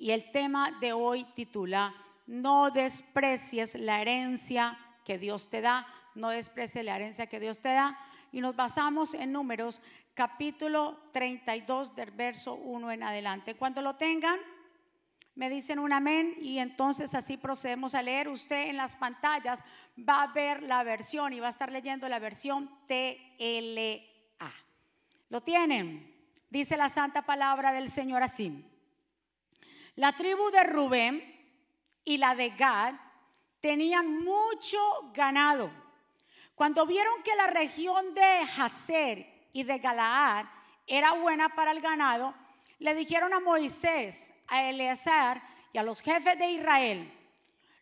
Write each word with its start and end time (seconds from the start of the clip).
Y 0.00 0.12
el 0.12 0.32
tema 0.32 0.78
de 0.80 0.94
hoy 0.94 1.24
titula, 1.34 1.94
no 2.26 2.70
desprecies 2.70 3.74
la 3.74 4.00
herencia 4.00 4.78
que 5.04 5.18
Dios 5.18 5.50
te 5.50 5.60
da, 5.60 5.86
no 6.14 6.30
desprecies 6.30 6.82
la 6.86 6.96
herencia 6.96 7.26
que 7.26 7.38
Dios 7.38 7.58
te 7.58 7.68
da. 7.68 7.98
Y 8.32 8.40
nos 8.40 8.56
basamos 8.56 9.12
en 9.12 9.30
números 9.30 9.82
capítulo 10.14 10.96
32 11.12 11.94
del 11.94 12.12
verso 12.12 12.54
1 12.54 12.92
en 12.92 13.02
adelante. 13.02 13.56
Cuando 13.56 13.82
lo 13.82 13.96
tengan, 13.96 14.38
me 15.34 15.50
dicen 15.50 15.78
un 15.78 15.92
amén 15.92 16.34
y 16.40 16.60
entonces 16.60 17.14
así 17.14 17.36
procedemos 17.36 17.94
a 17.94 18.00
leer. 18.00 18.30
Usted 18.30 18.68
en 18.68 18.78
las 18.78 18.96
pantallas 18.96 19.60
va 19.98 20.22
a 20.22 20.32
ver 20.32 20.62
la 20.62 20.82
versión 20.82 21.34
y 21.34 21.40
va 21.40 21.48
a 21.48 21.50
estar 21.50 21.70
leyendo 21.70 22.08
la 22.08 22.18
versión 22.18 22.70
TLA. 22.86 24.50
¿Lo 25.28 25.42
tienen? 25.42 26.10
Dice 26.48 26.78
la 26.78 26.88
santa 26.88 27.26
palabra 27.26 27.74
del 27.74 27.90
Señor 27.90 28.22
así. 28.22 28.64
La 29.96 30.12
tribu 30.16 30.50
de 30.50 30.64
Rubén 30.64 31.54
y 32.04 32.16
la 32.18 32.34
de 32.34 32.50
Gad 32.50 32.94
tenían 33.60 34.22
mucho 34.24 34.78
ganado. 35.12 35.70
Cuando 36.54 36.86
vieron 36.86 37.22
que 37.22 37.34
la 37.34 37.46
región 37.46 38.14
de 38.14 38.40
Hazer 38.56 39.48
y 39.52 39.64
de 39.64 39.78
Galaad 39.78 40.46
era 40.86 41.12
buena 41.12 41.48
para 41.54 41.72
el 41.72 41.80
ganado, 41.80 42.34
le 42.78 42.94
dijeron 42.94 43.32
a 43.32 43.40
Moisés, 43.40 44.32
a 44.48 44.68
Eleazar 44.68 45.42
y 45.72 45.78
a 45.78 45.82
los 45.82 46.00
jefes 46.00 46.38
de 46.38 46.50
Israel, 46.50 47.12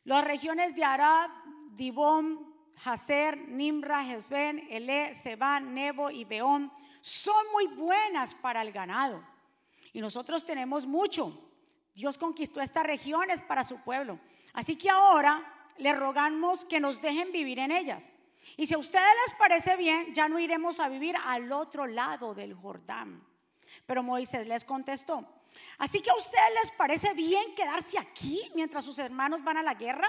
las 0.04 0.24
regiones 0.24 0.74
de 0.74 0.84
Arab, 0.84 1.30
Dibón, 1.70 2.54
Hazer, 2.84 3.36
Nimra, 3.48 4.04
Hezben, 4.04 4.66
Ele, 4.70 5.14
Seban, 5.14 5.74
Nebo 5.74 6.10
y 6.10 6.24
Beón 6.24 6.72
son 7.00 7.46
muy 7.52 7.66
buenas 7.68 8.34
para 8.34 8.62
el 8.62 8.72
ganado. 8.72 9.24
Y 9.92 10.00
nosotros 10.00 10.44
tenemos 10.44 10.86
mucho. 10.86 11.47
Dios 11.98 12.16
conquistó 12.16 12.60
estas 12.60 12.84
regiones 12.84 13.42
para 13.42 13.64
su 13.64 13.78
pueblo. 13.78 14.20
Así 14.52 14.76
que 14.76 14.88
ahora 14.88 15.42
le 15.78 15.92
rogamos 15.92 16.64
que 16.64 16.78
nos 16.78 17.02
dejen 17.02 17.32
vivir 17.32 17.58
en 17.58 17.72
ellas. 17.72 18.04
Y 18.56 18.68
si 18.68 18.74
a 18.74 18.78
ustedes 18.78 19.08
les 19.26 19.34
parece 19.36 19.74
bien, 19.74 20.14
ya 20.14 20.28
no 20.28 20.38
iremos 20.38 20.78
a 20.78 20.88
vivir 20.88 21.16
al 21.24 21.50
otro 21.50 21.88
lado 21.88 22.36
del 22.36 22.54
Jordán. 22.54 23.20
Pero 23.84 24.04
Moisés 24.04 24.46
les 24.46 24.64
contestó, 24.64 25.26
así 25.78 26.00
que 26.00 26.10
a 26.10 26.14
ustedes 26.14 26.54
les 26.62 26.70
parece 26.70 27.14
bien 27.14 27.52
quedarse 27.56 27.98
aquí 27.98 28.48
mientras 28.54 28.84
sus 28.84 29.00
hermanos 29.00 29.42
van 29.42 29.56
a 29.56 29.62
la 29.64 29.74
guerra. 29.74 30.08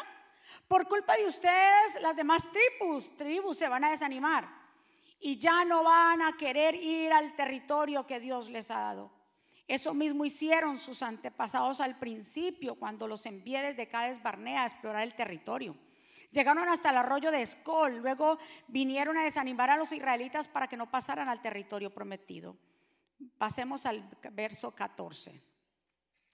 Por 0.68 0.88
culpa 0.88 1.16
de 1.16 1.26
ustedes, 1.26 2.00
las 2.02 2.16
demás 2.16 2.48
tribus, 2.52 3.18
tribus 3.18 3.58
se 3.58 3.68
van 3.68 3.84
a 3.84 3.90
desanimar 3.90 4.48
y 5.20 5.40
ya 5.40 5.66
no 5.66 5.84
van 5.84 6.22
a 6.22 6.38
querer 6.38 6.76
ir 6.76 7.12
al 7.12 7.36
territorio 7.36 8.06
que 8.06 8.20
Dios 8.20 8.48
les 8.48 8.70
ha 8.70 8.80
dado. 8.80 9.19
Eso 9.70 9.94
mismo 9.94 10.26
hicieron 10.26 10.80
sus 10.80 11.04
antepasados 11.04 11.80
al 11.80 12.00
principio, 12.00 12.74
cuando 12.74 13.08
los 13.08 13.28
envié 13.28 13.62
desde 13.62 13.88
Cades 13.88 14.22
Barnea 14.24 14.64
a 14.64 14.66
explorar 14.66 15.04
el 15.04 15.14
territorio. 15.14 15.78
Llegaron 16.32 16.68
hasta 16.68 16.90
el 16.90 16.98
arroyo 16.98 17.30
de 17.30 17.44
Escol, 17.44 17.98
luego 17.98 18.40
vinieron 18.68 19.16
a 19.16 19.24
desanimar 19.24 19.70
a 19.70 19.78
los 19.78 19.92
israelitas 19.92 20.48
para 20.48 20.68
que 20.68 20.76
no 20.76 20.90
pasaran 20.90 21.30
al 21.30 21.44
territorio 21.44 21.94
prometido. 21.94 22.58
Pasemos 23.38 23.86
al 23.86 24.10
verso 24.32 24.74
14. 24.74 25.40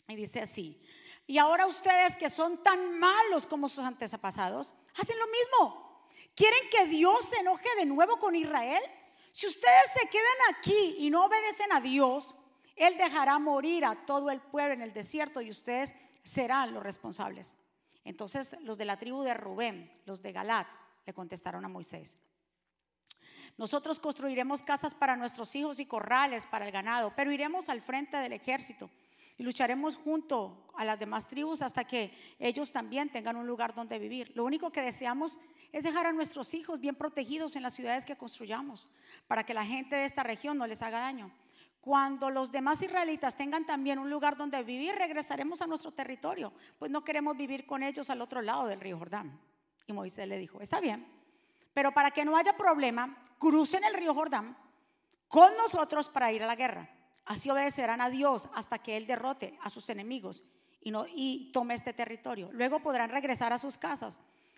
Y 0.08 0.16
dice 0.16 0.40
así, 0.40 0.82
y 1.28 1.38
ahora 1.38 1.68
ustedes 1.68 2.16
que 2.16 2.30
son 2.30 2.64
tan 2.64 2.98
malos 2.98 3.46
como 3.48 3.68
sus 3.68 3.84
antepasados, 3.84 4.74
hacen 4.96 5.20
lo 5.20 5.26
mismo. 5.28 6.10
¿Quieren 6.36 6.70
que 6.72 6.86
Dios 6.86 7.26
se 7.26 7.40
enoje 7.40 7.68
de 7.76 7.86
nuevo 7.86 8.18
con 8.18 8.34
Israel? 8.34 8.82
Si 9.34 9.46
ustedes 9.46 9.92
se 9.92 10.08
quedan 10.08 10.56
aquí 10.58 10.96
y 11.00 11.10
no 11.10 11.26
obedecen 11.26 11.74
a 11.74 11.82
Dios, 11.82 12.38
él 12.76 12.98
dejará 12.98 13.40
morir 13.40 13.86
a 13.86 14.06
todo 14.06 14.30
el 14.30 14.42
pueblo 14.42 14.74
en 14.74 14.82
el 14.82 14.94
desierto 14.94 15.42
y 15.42 15.50
ustedes 15.50 15.94
serán 16.24 16.74
los 16.74 16.84
responsables. 16.84 17.56
Entonces 18.04 18.56
los 18.62 18.78
de 18.78 18.86
la 18.86 18.98
tribu 18.98 19.24
de 19.24 19.34
Rubén, 19.34 19.92
los 20.06 20.22
de 20.22 20.32
Galat, 20.32 20.68
le 21.06 21.14
contestaron 21.14 21.64
a 21.66 21.70
Moisés. 21.70 22.18
Nosotros 23.58 24.00
construiremos 24.00 24.62
casas 24.64 24.94
para 24.94 25.16
nuestros 25.16 25.56
hijos 25.56 25.80
y 25.80 25.86
corrales 25.86 26.46
para 26.46 26.66
el 26.66 26.72
ganado, 26.72 27.14
pero 27.16 27.32
iremos 27.32 27.70
al 27.70 27.82
frente 27.82 28.18
del 28.18 28.34
ejército 28.34 28.90
y 29.38 29.44
lucharemos 29.44 29.96
junto 29.98 30.68
a 30.76 30.84
las 30.84 31.00
demás 31.00 31.28
tribus 31.28 31.62
hasta 31.62 31.86
que 31.86 32.14
ellos 32.40 32.72
también 32.72 33.10
tengan 33.10 33.38
un 33.38 33.48
lugar 33.48 33.74
donde 33.74 34.00
vivir. 34.00 34.32
Lo 34.36 34.44
único 34.44 34.72
que 34.72 34.82
deseamos 34.82 35.38
es 35.72 35.84
dejar 35.84 36.06
a 36.06 36.14
nuestros 36.14 36.54
hijos 36.54 36.80
bien 36.80 36.96
protegidos 36.96 37.56
en 37.56 37.64
las 37.64 37.74
ciudades 37.74 38.06
que 38.06 38.18
construyamos, 38.18 38.90
para 39.28 39.46
que 39.46 39.54
la 39.54 39.66
gente 39.66 39.96
de 39.96 40.06
esta 40.06 40.24
región 40.24 40.58
no 40.58 40.68
les 40.68 40.82
haga 40.82 41.00
daño. 41.00 41.32
Cuando 41.86 42.32
los 42.32 42.52
demás 42.52 42.82
israelitas 42.82 43.38
tengan 43.38 43.64
también 43.64 44.00
un 44.00 44.10
lugar 44.10 44.36
donde 44.36 44.64
vivir, 44.64 44.96
regresaremos 44.96 45.62
a 45.62 45.68
nuestro 45.68 45.92
territorio, 45.92 46.52
pues 46.80 46.90
no 46.90 47.04
queremos 47.04 47.38
vivir 47.38 47.68
con 47.68 47.84
ellos 47.84 48.10
al 48.10 48.22
otro 48.22 48.42
lado 48.42 48.66
del 48.66 48.82
río 48.82 48.98
Jordán. 48.98 49.40
Y 49.86 49.94
Moisés 49.94 50.28
le 50.28 50.40
dijo, 50.40 50.60
está 50.62 50.80
bien, 50.80 51.06
pero 51.76 51.92
para 51.92 52.10
que 52.10 52.26
no 52.26 52.38
haya 52.38 52.58
problema, 52.58 53.16
crucen 53.38 53.84
el 53.84 53.94
río 53.94 54.16
Jordán 54.16 54.58
con 55.28 55.56
nosotros 55.58 56.10
para 56.10 56.32
ir 56.32 56.42
a 56.42 56.48
la 56.48 56.56
guerra. 56.56 56.90
Así 57.24 57.52
obedecerán 57.52 58.02
a 58.02 58.10
Dios 58.10 58.50
hasta 58.56 58.80
que 58.80 58.98
Él 58.98 59.06
derrote 59.06 59.56
a 59.62 59.70
sus 59.70 59.88
enemigos 59.90 60.44
y, 60.82 60.90
no, 60.90 61.06
y 61.08 61.52
tome 61.54 61.76
este 61.76 61.94
territorio. 61.94 62.50
Luego 62.52 62.80
podrán 62.80 63.12
regresar 63.12 63.54
a 63.54 63.60
sus 63.60 63.78
casas, 63.78 64.18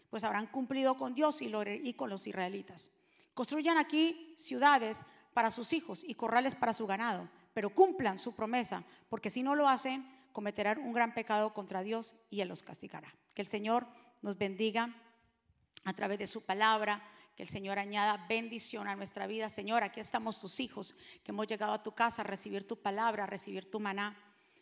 pues 0.09 0.23
habrán 0.23 0.47
cumplido 0.47 0.95
con 0.95 1.13
Dios 1.13 1.41
y, 1.41 1.51
y 1.83 1.93
con 1.93 2.09
los 2.09 2.25
israelitas. 2.25 2.89
Construyan 3.33 3.77
aquí 3.77 4.33
ciudades 4.37 5.01
para 5.37 5.51
sus 5.51 5.71
hijos 5.71 6.03
y 6.03 6.15
corrales 6.15 6.55
para 6.55 6.73
su 6.73 6.87
ganado, 6.87 7.29
pero 7.53 7.69
cumplan 7.69 8.17
su 8.17 8.33
promesa, 8.33 8.83
porque 9.07 9.29
si 9.29 9.43
no 9.43 9.53
lo 9.53 9.69
hacen, 9.69 10.03
cometerán 10.31 10.79
un 10.79 10.93
gran 10.93 11.13
pecado 11.13 11.53
contra 11.53 11.83
Dios 11.83 12.15
y 12.31 12.41
Él 12.41 12.47
los 12.47 12.63
castigará. 12.63 13.13
Que 13.35 13.43
el 13.43 13.47
Señor 13.47 13.85
nos 14.23 14.39
bendiga 14.39 14.95
a 15.83 15.93
través 15.93 16.17
de 16.17 16.25
su 16.25 16.43
palabra, 16.43 17.03
que 17.35 17.43
el 17.43 17.49
Señor 17.49 17.77
añada 17.77 18.25
bendición 18.27 18.87
a 18.87 18.95
nuestra 18.95 19.27
vida. 19.27 19.47
Señor, 19.47 19.83
aquí 19.83 19.99
estamos 19.99 20.39
tus 20.39 20.59
hijos, 20.59 20.95
que 21.23 21.29
hemos 21.29 21.45
llegado 21.45 21.73
a 21.73 21.83
tu 21.83 21.91
casa 21.91 22.23
a 22.23 22.25
recibir 22.25 22.67
tu 22.67 22.75
palabra, 22.75 23.25
a 23.25 23.27
recibir 23.27 23.69
tu 23.69 23.79
maná. 23.79 24.17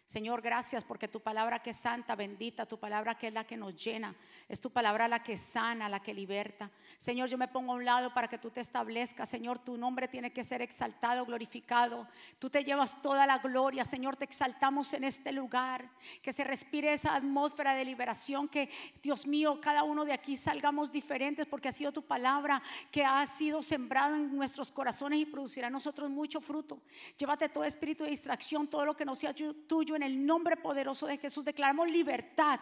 Señor, 0.05 0.43
gracias 0.43 0.83
porque 0.83 1.07
tu 1.07 1.19
palabra 1.19 1.63
que 1.63 1.71
es 1.71 1.77
santa, 1.77 2.15
bendita, 2.15 2.67
tu 2.67 2.77
palabra 2.77 3.15
que 3.15 3.27
es 3.27 3.33
la 3.33 3.43
que 3.43 3.57
nos 3.57 3.75
llena, 3.75 4.15
es 4.47 4.61
tu 4.61 4.69
palabra 4.69 5.07
la 5.07 5.23
que 5.23 5.35
sana, 5.35 5.89
la 5.89 5.99
que 5.99 6.13
liberta. 6.13 6.69
Señor, 6.99 7.27
yo 7.27 7.39
me 7.39 7.47
pongo 7.47 7.73
a 7.73 7.75
un 7.75 7.85
lado 7.85 8.13
para 8.13 8.27
que 8.27 8.37
tú 8.37 8.51
te 8.51 8.61
establezcas. 8.61 9.27
Señor, 9.27 9.59
tu 9.59 9.77
nombre 9.77 10.07
tiene 10.07 10.31
que 10.31 10.43
ser 10.43 10.61
exaltado, 10.61 11.25
glorificado. 11.25 12.07
Tú 12.37 12.51
te 12.51 12.63
llevas 12.63 13.01
toda 13.01 13.25
la 13.25 13.39
gloria. 13.39 13.83
Señor, 13.83 14.15
te 14.15 14.25
exaltamos 14.25 14.93
en 14.93 15.03
este 15.03 15.31
lugar. 15.31 15.89
Que 16.21 16.31
se 16.31 16.43
respire 16.43 16.93
esa 16.93 17.15
atmósfera 17.15 17.73
de 17.73 17.83
liberación. 17.83 18.47
Que, 18.47 18.69
Dios 19.01 19.25
mío, 19.25 19.59
cada 19.59 19.83
uno 19.83 20.05
de 20.05 20.13
aquí 20.13 20.37
salgamos 20.37 20.91
diferentes 20.91 21.47
porque 21.47 21.69
ha 21.69 21.73
sido 21.73 21.91
tu 21.91 22.03
palabra 22.03 22.61
que 22.91 23.03
ha 23.03 23.25
sido 23.25 23.63
sembrado 23.63 24.15
en 24.15 24.35
nuestros 24.35 24.71
corazones 24.71 25.19
y 25.19 25.25
producirá 25.25 25.67
en 25.67 25.73
nosotros 25.73 26.09
mucho 26.11 26.39
fruto. 26.41 26.81
Llévate 27.17 27.49
todo 27.49 27.63
espíritu 27.63 28.03
de 28.03 28.11
distracción, 28.11 28.67
todo 28.67 28.85
lo 28.85 28.95
que 28.95 29.05
no 29.05 29.15
sea 29.15 29.33
tuyo 29.67 29.94
en 29.95 30.03
el 30.03 30.25
nombre 30.25 30.57
poderoso 30.57 31.07
de 31.07 31.17
Jesús. 31.17 31.45
Declaramos 31.45 31.89
libertad 31.89 32.59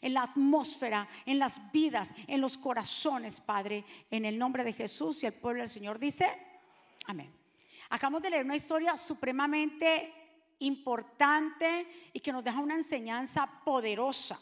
en 0.00 0.14
la 0.14 0.22
atmósfera, 0.22 1.08
en 1.24 1.38
las 1.38 1.60
vidas, 1.72 2.12
en 2.26 2.40
los 2.40 2.56
corazones, 2.56 3.40
Padre, 3.40 3.84
en 4.10 4.24
el 4.24 4.38
nombre 4.38 4.64
de 4.64 4.72
Jesús. 4.72 5.22
Y 5.22 5.26
el 5.26 5.34
pueblo 5.34 5.60
del 5.60 5.70
Señor 5.70 5.98
dice, 5.98 6.30
amén. 7.06 7.32
Acabamos 7.88 8.22
de 8.22 8.30
leer 8.30 8.44
una 8.44 8.56
historia 8.56 8.96
supremamente 8.96 10.12
importante 10.58 11.86
y 12.12 12.20
que 12.20 12.32
nos 12.32 12.42
deja 12.42 12.58
una 12.58 12.74
enseñanza 12.74 13.46
poderosa. 13.64 14.40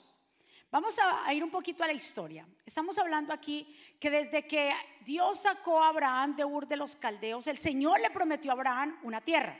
Vamos 0.70 0.98
a, 0.98 1.32
ir 1.32 1.44
un 1.44 1.50
poquito 1.50 1.84
a 1.84 1.86
la 1.86 1.92
historia. 1.92 2.46
Estamos 2.66 2.98
hablando 2.98 3.32
aquí 3.32 3.78
que 4.00 4.10
desde 4.10 4.44
que 4.44 4.72
Dios 5.04 5.42
sacó 5.42 5.80
a 5.80 5.88
Abraham 5.88 6.34
de 6.34 6.44
Ur 6.44 6.66
de 6.66 6.76
los 6.76 6.96
Caldeos, 6.96 7.46
el 7.46 7.58
Señor 7.58 8.00
le 8.00 8.10
prometió 8.10 8.50
a 8.50 8.54
Abraham 8.54 8.98
una 9.04 9.20
tierra. 9.20 9.56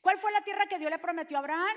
¿Cuál 0.00 0.18
fue 0.18 0.32
la 0.32 0.40
tierra 0.40 0.66
que 0.66 0.78
Dios 0.78 0.90
le 0.90 0.98
prometió 0.98 1.36
a 1.36 1.40
Abraham? 1.40 1.76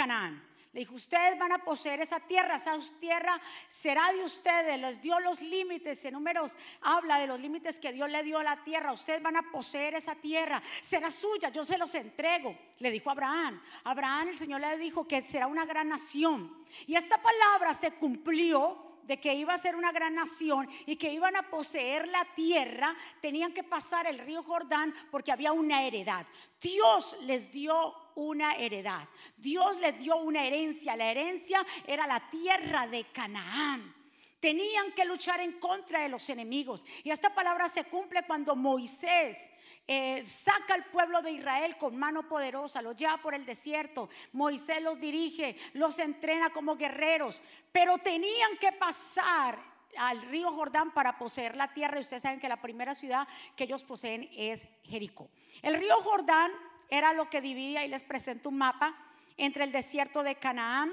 Canaán. 0.00 0.42
Le 0.72 0.80
dijo, 0.80 0.94
ustedes 0.94 1.38
van 1.38 1.52
a 1.52 1.58
poseer 1.58 2.00
esa 2.00 2.20
tierra, 2.20 2.56
esa 2.56 2.78
tierra 2.98 3.38
será 3.68 4.10
de 4.12 4.24
ustedes. 4.24 4.80
Les 4.80 5.02
dio 5.02 5.20
los 5.20 5.42
límites, 5.42 6.02
en 6.06 6.14
números 6.14 6.56
habla 6.80 7.18
de 7.18 7.26
los 7.26 7.38
límites 7.38 7.78
que 7.78 7.92
Dios 7.92 8.08
le 8.08 8.22
dio 8.22 8.38
a 8.38 8.42
la 8.42 8.64
tierra. 8.64 8.92
Ustedes 8.92 9.20
van 9.20 9.36
a 9.36 9.42
poseer 9.42 9.94
esa 9.94 10.14
tierra, 10.14 10.62
será 10.80 11.10
suya, 11.10 11.50
yo 11.50 11.66
se 11.66 11.76
los 11.76 11.94
entrego. 11.94 12.56
Le 12.78 12.90
dijo 12.90 13.10
Abraham. 13.10 13.60
Abraham 13.84 14.28
el 14.28 14.38
Señor 14.38 14.62
le 14.62 14.78
dijo 14.78 15.06
que 15.06 15.22
será 15.22 15.48
una 15.48 15.66
gran 15.66 15.90
nación. 15.90 16.64
Y 16.86 16.94
esta 16.94 17.20
palabra 17.20 17.74
se 17.74 17.90
cumplió 17.90 18.90
de 19.02 19.20
que 19.20 19.34
iba 19.34 19.52
a 19.52 19.58
ser 19.58 19.76
una 19.76 19.92
gran 19.92 20.14
nación 20.14 20.66
y 20.86 20.96
que 20.96 21.12
iban 21.12 21.36
a 21.36 21.50
poseer 21.50 22.08
la 22.08 22.24
tierra, 22.34 22.96
tenían 23.20 23.52
que 23.52 23.64
pasar 23.64 24.06
el 24.06 24.20
río 24.20 24.42
Jordán 24.44 24.94
porque 25.10 25.32
había 25.32 25.52
una 25.52 25.82
heredad. 25.82 26.24
Dios 26.60 27.16
les 27.22 27.50
dio 27.50 27.92
una 28.20 28.54
heredad. 28.54 29.08
Dios 29.36 29.78
les 29.80 29.98
dio 29.98 30.16
una 30.18 30.46
herencia. 30.46 30.96
La 30.96 31.10
herencia 31.10 31.64
era 31.86 32.06
la 32.06 32.20
tierra 32.30 32.86
de 32.86 33.04
Canaán. 33.04 33.94
Tenían 34.38 34.92
que 34.92 35.04
luchar 35.04 35.40
en 35.40 35.58
contra 35.58 36.00
de 36.02 36.08
los 36.08 36.28
enemigos. 36.28 36.84
Y 37.02 37.10
esta 37.10 37.34
palabra 37.34 37.68
se 37.68 37.84
cumple 37.84 38.22
cuando 38.26 38.54
Moisés 38.56 39.50
eh, 39.86 40.22
saca 40.26 40.74
al 40.74 40.84
pueblo 40.86 41.22
de 41.22 41.32
Israel 41.32 41.76
con 41.78 41.96
mano 41.96 42.28
poderosa, 42.28 42.82
los 42.82 42.96
lleva 42.96 43.16
por 43.18 43.34
el 43.34 43.44
desierto, 43.44 44.08
Moisés 44.32 44.82
los 44.82 45.00
dirige, 45.00 45.56
los 45.72 45.98
entrena 45.98 46.50
como 46.50 46.76
guerreros, 46.76 47.40
pero 47.72 47.98
tenían 47.98 48.56
que 48.58 48.72
pasar 48.72 49.58
al 49.96 50.22
río 50.22 50.52
Jordán 50.52 50.92
para 50.92 51.18
poseer 51.18 51.56
la 51.56 51.72
tierra 51.74 51.98
y 51.98 52.02
ustedes 52.02 52.22
saben 52.22 52.38
que 52.38 52.48
la 52.48 52.62
primera 52.62 52.94
ciudad 52.94 53.26
que 53.56 53.64
ellos 53.64 53.82
poseen 53.82 54.30
es 54.36 54.68
Jericó. 54.84 55.28
El 55.62 55.74
río 55.74 55.96
Jordán 56.02 56.52
era 56.90 57.12
lo 57.12 57.30
que 57.30 57.40
dividía 57.40 57.84
y 57.84 57.88
les 57.88 58.04
presento 58.04 58.48
un 58.48 58.58
mapa 58.58 58.94
entre 59.36 59.64
el 59.64 59.72
desierto 59.72 60.22
de 60.22 60.34
Canaán 60.34 60.92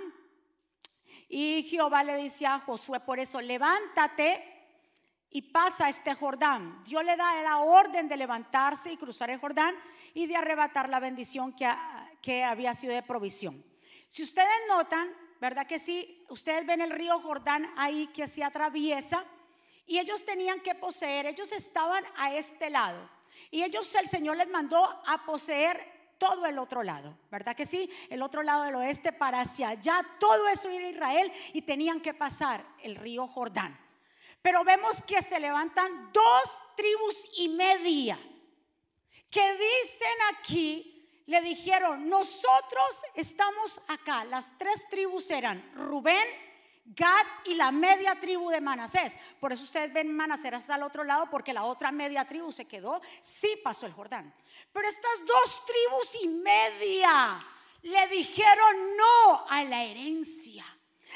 y 1.30 1.64
Jehová 1.64 2.04
le 2.04 2.16
dice 2.18 2.46
a 2.46 2.60
Josué 2.60 3.00
por 3.02 3.20
eso, 3.20 3.42
levántate 3.42 4.44
y 5.30 5.42
pasa 5.42 5.90
este 5.90 6.14
Jordán. 6.14 6.84
Dios 6.86 7.04
le 7.04 7.18
da 7.18 7.42
la 7.42 7.60
orden 7.60 8.08
de 8.08 8.16
levantarse 8.16 8.92
y 8.92 8.98
cruzar 8.98 9.30
el 9.30 9.40
Jordán 9.40 9.76
y 10.14 10.26
de 10.28 10.38
arrebatar 10.38 10.88
la 10.90 11.00
bendición 11.00 11.54
que, 11.54 11.70
que 12.22 12.44
había 12.44 12.74
sido 12.74 12.94
de 12.94 13.04
provisión. 13.04 13.64
Si 14.10 14.24
ustedes 14.24 14.48
notan, 14.70 15.10
¿verdad 15.42 15.68
que 15.68 15.80
sí? 15.80 16.24
Ustedes 16.30 16.66
ven 16.66 16.82
el 16.82 16.92
río 16.92 17.20
Jordán 17.20 17.70
ahí 17.76 18.08
que 18.08 18.28
se 18.28 18.44
atraviesa 18.44 19.26
y 19.86 20.00
ellos 20.00 20.24
tenían 20.24 20.62
que 20.62 20.76
poseer, 20.76 21.26
ellos 21.26 21.52
estaban 21.52 22.06
a 22.16 22.34
este 22.34 22.70
lado 22.70 23.17
y 23.52 23.64
ellos 23.64 23.94
el 23.96 24.08
Señor 24.08 24.38
les 24.38 24.50
mandó 24.50 24.84
a 25.06 25.26
poseer 25.26 25.98
todo 26.18 26.46
el 26.46 26.58
otro 26.58 26.84
lado, 26.84 27.18
¿verdad 27.30 27.56
que 27.56 27.66
sí? 27.66 27.90
El 28.10 28.22
otro 28.22 28.44
lado 28.44 28.64
del 28.64 28.76
oeste 28.76 29.12
para 29.14 29.42
hacia 29.42 29.70
allá, 29.70 30.04
todo 30.20 30.48
eso 30.48 30.70
era 30.70 30.90
Israel 30.90 31.32
y 31.54 31.62
tenían 31.62 32.02
que 32.02 32.14
pasar 32.14 32.66
el 32.82 32.96
río 32.96 33.28
Jordán. 33.28 33.80
Pero 34.42 34.64
vemos 34.64 35.02
que 35.04 35.22
se 35.22 35.40
levantan 35.40 36.12
dos 36.12 36.60
tribus 36.76 37.30
y 37.38 37.50
media 37.50 38.20
que 39.30 39.52
dicen 39.54 40.18
aquí, 40.32 41.24
le 41.26 41.42
dijeron, 41.42 42.08
nosotros 42.08 43.02
estamos 43.14 43.82
acá. 43.88 44.24
Las 44.24 44.58
tres 44.58 44.88
tribus 44.90 45.30
eran 45.30 45.70
Rubén, 45.76 46.26
Gad 46.90 47.26
y 47.46 47.56
la 47.56 47.72
media 47.72 48.18
tribu 48.20 48.50
de 48.50 48.62
Manasés. 48.62 49.16
Por 49.40 49.52
eso 49.52 49.64
ustedes 49.64 49.92
ven 49.92 50.16
Manasés 50.16 50.54
hasta 50.54 50.76
el 50.76 50.84
otro 50.84 51.04
lado, 51.04 51.30
porque 51.30 51.54
la 51.54 51.66
otra 51.66 51.92
media 51.92 52.26
tribu 52.26 52.52
se 52.52 52.66
quedó, 52.66 53.02
sí 53.22 53.60
pasó 53.62 53.86
el 53.86 53.94
Jordán. 53.94 54.34
Pero 54.72 54.88
estas 54.88 55.26
dos 55.26 55.66
tribus 55.66 56.24
y 56.24 56.28
media 56.30 57.40
le 57.82 58.08
dijeron 58.08 58.96
no 58.96 59.46
a 59.50 59.64
la 59.66 59.84
herencia. 59.84 60.66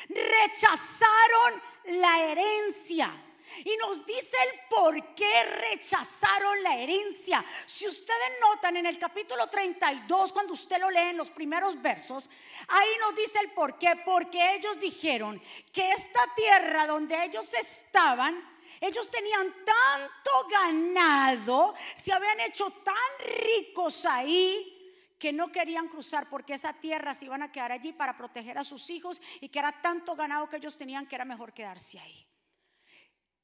Rechazaron 0.10 1.62
la 1.86 2.20
herencia. 2.24 3.31
Y 3.64 3.76
nos 3.78 4.06
dice 4.06 4.38
el 4.52 4.60
por 4.70 5.16
qué 5.16 5.44
rechazaron 5.44 6.64
la 6.64 6.78
herencia. 6.78 7.44
Si 7.66 7.88
ustedes 7.88 8.30
notan 8.42 8.78
en 8.78 8.86
el 8.86 8.98
capítulo 8.98 9.48
32, 9.48 10.34
cuando 10.34 10.54
usted 10.54 10.80
lo 10.80 10.90
lee 10.90 11.10
en 11.10 11.18
los 11.18 11.30
primeros 11.30 11.82
versos, 11.82 12.30
ahí 12.68 12.90
nos 13.00 13.16
dice 13.16 13.40
el 13.40 13.52
por 13.52 13.78
qué. 13.78 14.02
Porque 14.06 14.56
ellos 14.56 14.80
dijeron 14.80 15.42
que 15.72 15.90
esta 15.92 16.22
tierra 16.36 16.88
donde 16.88 17.24
ellos 17.24 17.54
estaban, 17.54 18.44
ellos 18.80 19.10
tenían 19.10 19.54
tanto 19.64 20.48
ganado, 20.50 21.76
se 21.96 22.12
habían 22.12 22.40
hecho 22.40 22.72
tan 22.84 22.96
ricos 23.44 24.06
ahí 24.06 24.78
que 25.22 25.32
no 25.32 25.52
querían 25.52 25.88
cruzar 25.88 26.28
porque 26.28 26.56
esa 26.56 26.74
tierra 26.74 27.14
se 27.14 27.26
iban 27.26 27.44
a 27.44 27.52
quedar 27.52 27.72
allí 27.72 27.94
para 27.94 28.18
proteger 28.18 28.58
a 28.58 28.64
sus 28.64 28.90
hijos 28.90 29.22
y 29.40 29.50
que 29.50 29.60
era 29.60 29.72
tanto 29.80 30.16
ganado 30.16 30.50
que 30.50 30.56
ellos 30.56 30.76
tenían 30.76 31.06
que 31.06 31.14
era 31.14 31.26
mejor 31.26 31.54
quedarse 31.54 32.00
ahí. 32.00 32.26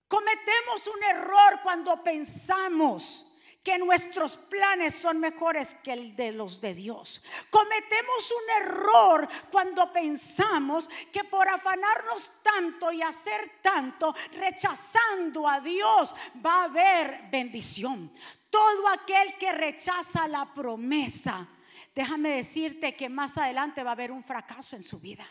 Cometemos 0.07 0.87
un 0.87 1.03
error 1.03 1.59
cuando 1.61 2.01
pensamos 2.01 3.27
que 3.67 3.77
nuestros 3.77 4.37
planes 4.37 4.95
son 4.95 5.19
mejores 5.19 5.75
que 5.83 5.91
el 5.91 6.15
de 6.15 6.31
los 6.31 6.61
de 6.61 6.73
Dios. 6.73 7.21
Cometemos 7.49 8.31
un 8.31 8.63
error 8.63 9.27
cuando 9.51 9.91
pensamos 9.91 10.89
que 11.11 11.25
por 11.25 11.49
afanarnos 11.49 12.31
tanto 12.41 12.93
y 12.93 13.01
hacer 13.01 13.59
tanto, 13.61 14.15
rechazando 14.31 15.45
a 15.49 15.59
Dios, 15.59 16.15
va 16.45 16.61
a 16.61 16.63
haber 16.63 17.23
bendición. 17.29 18.09
Todo 18.49 18.87
aquel 18.87 19.37
que 19.37 19.51
rechaza 19.51 20.29
la 20.29 20.45
promesa, 20.45 21.45
déjame 21.93 22.37
decirte 22.37 22.95
que 22.95 23.09
más 23.09 23.37
adelante 23.37 23.83
va 23.83 23.89
a 23.89 23.93
haber 23.93 24.13
un 24.13 24.23
fracaso 24.23 24.77
en 24.77 24.83
su 24.83 24.97
vida. 24.97 25.27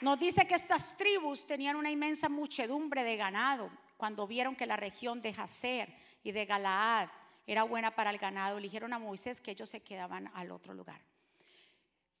Nos 0.00 0.18
dice 0.20 0.46
que 0.46 0.54
estas 0.54 0.96
tribus 0.96 1.44
tenían 1.46 1.76
una 1.76 1.90
inmensa 1.90 2.28
muchedumbre 2.28 3.02
de 3.02 3.16
ganado. 3.16 3.70
Cuando 3.96 4.26
vieron 4.26 4.54
que 4.54 4.66
la 4.66 4.76
región 4.76 5.20
de 5.20 5.34
Jazer 5.34 5.92
y 6.22 6.30
de 6.30 6.46
Galaad 6.46 7.08
era 7.46 7.64
buena 7.64 7.90
para 7.90 8.10
el 8.10 8.18
ganado, 8.18 8.58
eligieron 8.58 8.92
a 8.92 8.98
Moisés 8.98 9.40
que 9.40 9.50
ellos 9.50 9.68
se 9.68 9.80
quedaban 9.80 10.30
al 10.34 10.52
otro 10.52 10.72
lugar. 10.72 11.00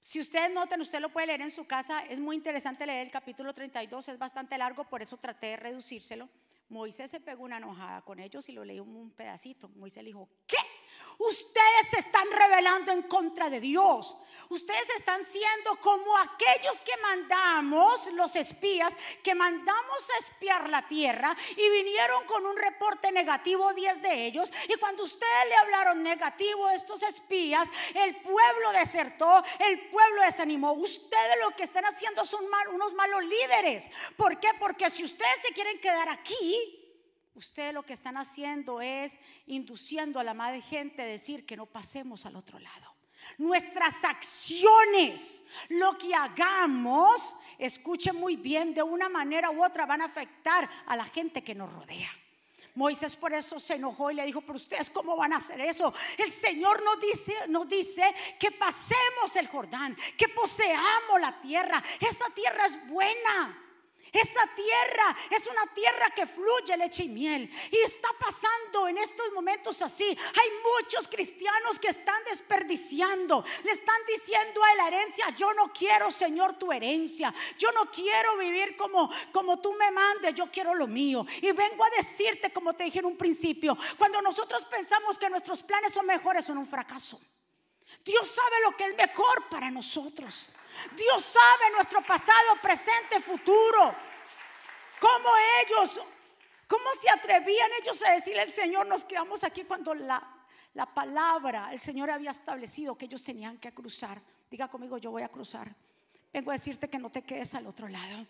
Si 0.00 0.18
ustedes 0.18 0.50
notan, 0.50 0.80
usted 0.80 1.00
lo 1.00 1.10
puede 1.10 1.28
leer 1.28 1.42
en 1.42 1.50
su 1.50 1.66
casa, 1.66 2.00
es 2.00 2.18
muy 2.18 2.34
interesante 2.34 2.86
leer 2.86 3.06
el 3.06 3.12
capítulo 3.12 3.52
32, 3.52 4.08
es 4.08 4.18
bastante 4.18 4.56
largo, 4.56 4.84
por 4.84 5.02
eso 5.02 5.16
traté 5.18 5.48
de 5.48 5.56
reducírselo. 5.58 6.28
Moisés 6.70 7.10
se 7.10 7.20
pegó 7.20 7.44
una 7.44 7.58
enojada 7.58 8.02
con 8.02 8.18
ellos 8.18 8.48
y 8.48 8.52
lo 8.52 8.64
leí 8.64 8.80
un 8.80 9.10
pedacito. 9.10 9.68
Moisés 9.76 10.02
le 10.02 10.08
dijo, 10.08 10.28
¿qué? 10.46 10.56
Ustedes 11.18 11.88
se 11.90 11.98
están 11.98 12.26
rebelando 12.30 12.92
en 12.92 13.02
contra 13.02 13.50
de 13.50 13.60
Dios. 13.60 14.16
Ustedes 14.48 14.88
están 14.96 15.24
siendo 15.24 15.76
como 15.80 16.16
aquellos 16.18 16.80
que 16.82 16.96
mandamos, 17.02 18.10
los 18.12 18.34
espías, 18.36 18.92
que 19.22 19.34
mandamos 19.34 20.10
a 20.10 20.18
espiar 20.18 20.68
la 20.68 20.86
tierra 20.86 21.36
y 21.56 21.70
vinieron 21.70 22.24
con 22.24 22.46
un 22.46 22.56
reporte 22.56 23.12
negativo 23.12 23.72
10 23.74 24.02
de 24.02 24.26
ellos. 24.26 24.52
Y 24.68 24.76
cuando 24.76 25.04
ustedes 25.04 25.48
le 25.48 25.56
hablaron 25.56 26.02
negativo 26.02 26.66
a 26.66 26.74
estos 26.74 27.02
espías, 27.02 27.68
el 27.94 28.16
pueblo 28.16 28.72
desertó, 28.72 29.44
el 29.58 29.88
pueblo 29.88 30.22
desanimó. 30.22 30.72
Ustedes 30.72 31.38
lo 31.40 31.50
que 31.56 31.64
están 31.64 31.84
haciendo 31.84 32.24
son 32.24 32.44
unos 32.72 32.94
malos 32.94 33.24
líderes. 33.24 33.88
¿Por 34.16 34.40
qué? 34.40 34.48
Porque 34.58 34.90
si 34.90 35.04
ustedes 35.04 35.38
se 35.42 35.52
quieren 35.52 35.80
quedar 35.80 36.08
aquí, 36.08 36.84
Ustedes 37.38 37.72
lo 37.72 37.84
que 37.84 37.92
están 37.92 38.16
haciendo 38.16 38.80
es 38.80 39.16
induciendo 39.46 40.18
a 40.18 40.24
la 40.24 40.34
madre 40.34 40.60
gente 40.60 41.02
a 41.02 41.06
decir 41.06 41.46
que 41.46 41.56
no 41.56 41.66
pasemos 41.66 42.26
al 42.26 42.34
otro 42.34 42.58
lado. 42.58 42.87
Nuestras 43.36 44.02
acciones, 44.02 45.42
lo 45.68 45.98
que 45.98 46.14
hagamos, 46.14 47.34
escuchen 47.58 48.16
muy 48.16 48.36
bien, 48.36 48.74
de 48.74 48.82
una 48.82 49.08
manera 49.08 49.50
u 49.50 49.64
otra 49.64 49.86
van 49.86 50.00
a 50.00 50.06
afectar 50.06 50.68
a 50.86 50.96
la 50.96 51.04
gente 51.04 51.42
que 51.44 51.54
nos 51.54 51.72
rodea. 51.72 52.10
Moisés 52.74 53.16
por 53.16 53.32
eso 53.32 53.58
se 53.58 53.74
enojó 53.74 54.12
y 54.12 54.14
le 54.14 54.24
dijo, 54.24 54.40
pero 54.40 54.54
ustedes 54.54 54.88
cómo 54.88 55.16
van 55.16 55.32
a 55.32 55.38
hacer 55.38 55.60
eso? 55.60 55.92
El 56.16 56.30
Señor 56.30 56.80
nos 56.84 57.00
dice, 57.00 57.34
nos 57.48 57.68
dice 57.68 58.14
que 58.38 58.52
pasemos 58.52 59.34
el 59.34 59.48
Jordán, 59.48 59.96
que 60.16 60.28
poseamos 60.28 61.20
la 61.20 61.40
tierra. 61.40 61.82
Esa 61.98 62.30
tierra 62.30 62.66
es 62.66 62.86
buena. 62.86 63.67
Esa 64.12 64.46
tierra 64.54 65.16
es 65.30 65.46
una 65.46 65.66
tierra 65.74 66.10
que 66.10 66.26
fluye 66.26 66.76
leche 66.76 67.04
y 67.04 67.08
miel. 67.08 67.50
Y 67.70 67.78
está 67.78 68.08
pasando 68.18 68.88
en 68.88 68.98
estos 68.98 69.32
momentos 69.32 69.82
así. 69.82 70.04
Hay 70.06 70.50
muchos 70.80 71.08
cristianos 71.08 71.78
que 71.78 71.88
están 71.88 72.22
desperdiciando. 72.24 73.44
Le 73.64 73.70
están 73.72 74.00
diciendo 74.06 74.62
a 74.62 74.74
la 74.76 74.88
herencia, 74.88 75.30
yo 75.30 75.52
no 75.54 75.72
quiero, 75.72 76.10
Señor, 76.10 76.58
tu 76.58 76.72
herencia. 76.72 77.34
Yo 77.58 77.70
no 77.72 77.90
quiero 77.90 78.36
vivir 78.36 78.76
como, 78.76 79.10
como 79.32 79.60
tú 79.60 79.72
me 79.74 79.90
mandes, 79.90 80.34
yo 80.34 80.50
quiero 80.50 80.74
lo 80.74 80.86
mío. 80.86 81.26
Y 81.40 81.52
vengo 81.52 81.84
a 81.84 81.90
decirte, 81.90 82.52
como 82.52 82.74
te 82.74 82.84
dije 82.84 83.00
en 83.00 83.06
un 83.06 83.16
principio, 83.16 83.76
cuando 83.96 84.20
nosotros 84.22 84.64
pensamos 84.64 85.18
que 85.18 85.30
nuestros 85.30 85.62
planes 85.62 85.92
son 85.92 86.06
mejores, 86.06 86.44
son 86.44 86.58
un 86.58 86.66
fracaso. 86.66 87.20
Dios 88.08 88.26
sabe 88.26 88.56
lo 88.64 88.74
que 88.74 88.86
es 88.86 88.96
mejor 88.96 89.50
para 89.50 89.70
nosotros. 89.70 90.50
Dios 90.96 91.22
sabe 91.22 91.70
nuestro 91.74 92.00
pasado, 92.00 92.56
presente, 92.62 93.20
futuro. 93.20 93.94
¿Cómo 94.98 95.28
ellos, 95.62 96.00
cómo 96.66 96.88
se 97.02 97.10
atrevían 97.10 97.70
ellos 97.82 98.02
a 98.02 98.12
decirle 98.12 98.40
al 98.40 98.50
Señor, 98.50 98.86
nos 98.86 99.04
quedamos 99.04 99.44
aquí 99.44 99.64
cuando 99.64 99.92
la, 99.92 100.26
la 100.72 100.86
palabra, 100.86 101.68
el 101.70 101.80
Señor 101.80 102.10
había 102.10 102.30
establecido 102.30 102.96
que 102.96 103.04
ellos 103.04 103.22
tenían 103.22 103.58
que 103.58 103.74
cruzar? 103.74 104.22
Diga 104.50 104.68
conmigo, 104.68 104.96
yo 104.96 105.10
voy 105.10 105.22
a 105.22 105.28
cruzar. 105.28 105.76
Vengo 106.32 106.50
a 106.50 106.54
decirte 106.54 106.88
que 106.88 106.98
no 106.98 107.10
te 107.10 107.20
quedes 107.20 107.54
al 107.54 107.66
otro 107.66 107.88
lado. 107.88 108.26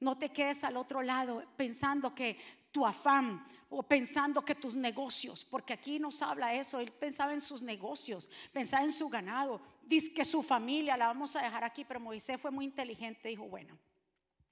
No 0.00 0.16
te 0.16 0.32
quedes 0.32 0.64
al 0.64 0.78
otro 0.78 1.02
lado 1.02 1.44
pensando 1.58 2.14
que 2.14 2.38
tu 2.72 2.86
afán 2.86 3.46
o 3.76 3.82
pensando 3.82 4.44
que 4.44 4.54
tus 4.54 4.76
negocios, 4.76 5.44
porque 5.44 5.72
aquí 5.72 5.98
nos 5.98 6.22
habla 6.22 6.54
eso, 6.54 6.78
él 6.78 6.92
pensaba 6.92 7.32
en 7.32 7.40
sus 7.40 7.60
negocios, 7.60 8.28
pensaba 8.52 8.84
en 8.84 8.92
su 8.92 9.08
ganado, 9.08 9.60
dice 9.82 10.14
que 10.14 10.24
su 10.24 10.44
familia 10.44 10.96
la 10.96 11.08
vamos 11.08 11.34
a 11.34 11.42
dejar 11.42 11.64
aquí, 11.64 11.84
pero 11.84 11.98
Moisés 11.98 12.40
fue 12.40 12.52
muy 12.52 12.66
inteligente, 12.66 13.28
dijo, 13.28 13.48
bueno, 13.48 13.76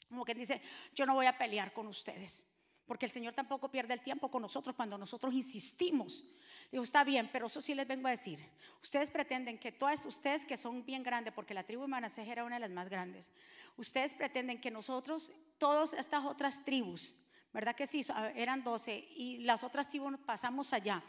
como 0.08 0.24
que 0.24 0.34
dice, 0.34 0.60
yo 0.92 1.06
no 1.06 1.14
voy 1.14 1.26
a 1.26 1.38
pelear 1.38 1.72
con 1.72 1.86
ustedes. 1.86 2.44
Porque 2.84 3.06
el 3.06 3.12
Señor 3.12 3.32
tampoco 3.32 3.70
pierde 3.70 3.94
el 3.94 4.02
tiempo 4.02 4.28
con 4.28 4.42
nosotros 4.42 4.74
cuando 4.74 4.98
nosotros 4.98 5.32
insistimos. 5.32 6.24
Digo, 6.72 6.82
está 6.82 7.04
bien, 7.04 7.30
pero 7.32 7.46
eso 7.46 7.62
sí 7.62 7.74
les 7.74 7.86
vengo 7.86 8.08
a 8.08 8.10
decir. 8.10 8.40
Ustedes 8.82 9.08
pretenden 9.08 9.56
que 9.56 9.70
todas 9.70 10.04
ustedes 10.04 10.44
que 10.44 10.56
son 10.56 10.84
bien 10.84 11.04
grandes, 11.04 11.32
porque 11.32 11.54
la 11.54 11.62
tribu 11.62 11.82
de 11.82 11.88
Manasés 11.88 12.26
era 12.26 12.44
una 12.44 12.56
de 12.56 12.60
las 12.60 12.70
más 12.70 12.90
grandes, 12.90 13.30
ustedes 13.76 14.14
pretenden 14.14 14.60
que 14.60 14.72
nosotros, 14.72 15.30
todas 15.58 15.92
estas 15.92 16.24
otras 16.24 16.64
tribus, 16.64 17.14
¿verdad 17.52 17.74
que 17.74 17.86
sí? 17.86 18.04
Eran 18.34 18.62
12 18.62 19.08
y 19.16 19.38
las 19.38 19.62
otras 19.62 19.88
tribus 19.88 20.18
pasamos 20.24 20.72
allá 20.72 21.02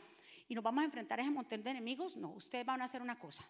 y 0.47 0.55
nos 0.55 0.63
vamos 0.63 0.81
a 0.81 0.85
enfrentar 0.85 1.19
a 1.19 1.23
ese 1.23 1.31
montón 1.31 1.63
de 1.63 1.71
enemigos. 1.71 2.17
No, 2.17 2.29
ustedes 2.29 2.65
van 2.65 2.81
a 2.81 2.85
hacer 2.85 3.01
una 3.01 3.17
cosa. 3.17 3.43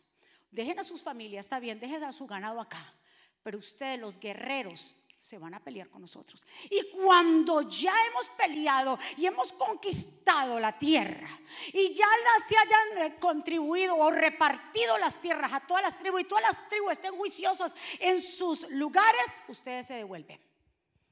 Dejen 0.51 0.79
a 0.79 0.83
sus 0.83 1.01
familias, 1.01 1.45
está 1.45 1.59
bien, 1.59 1.79
dejen 1.79 2.03
a 2.03 2.13
su 2.13 2.27
ganado 2.27 2.61
acá. 2.61 2.93
Pero 3.41 3.57
ustedes, 3.57 3.99
los 3.99 4.19
guerreros, 4.19 4.95
se 5.23 5.37
van 5.37 5.53
a 5.53 5.59
pelear 5.61 5.89
con 5.89 6.01
nosotros. 6.01 6.45
Y 6.69 6.91
cuando 6.91 7.61
ya 7.61 7.93
hemos 8.07 8.29
peleado 8.31 8.99
y 9.15 9.25
hemos 9.25 9.53
conquistado 9.53 10.59
la 10.59 10.77
tierra 10.77 11.39
y 11.71 11.93
ya 11.93 12.05
las 12.05 12.47
se 12.47 12.57
hayan 12.57 13.17
contribuido 13.19 13.95
o 13.95 14.11
repartido 14.11 14.97
las 14.97 15.21
tierras 15.21 15.53
a 15.53 15.61
todas 15.61 15.81
las 15.81 15.97
tribus 15.97 16.21
y 16.21 16.25
todas 16.25 16.43
las 16.43 16.67
tribus 16.67 16.91
estén 16.91 17.15
juiciosos 17.15 17.73
en 17.99 18.21
sus 18.21 18.69
lugares, 18.71 19.25
ustedes 19.47 19.87
se 19.87 19.93
devuelven. 19.93 20.41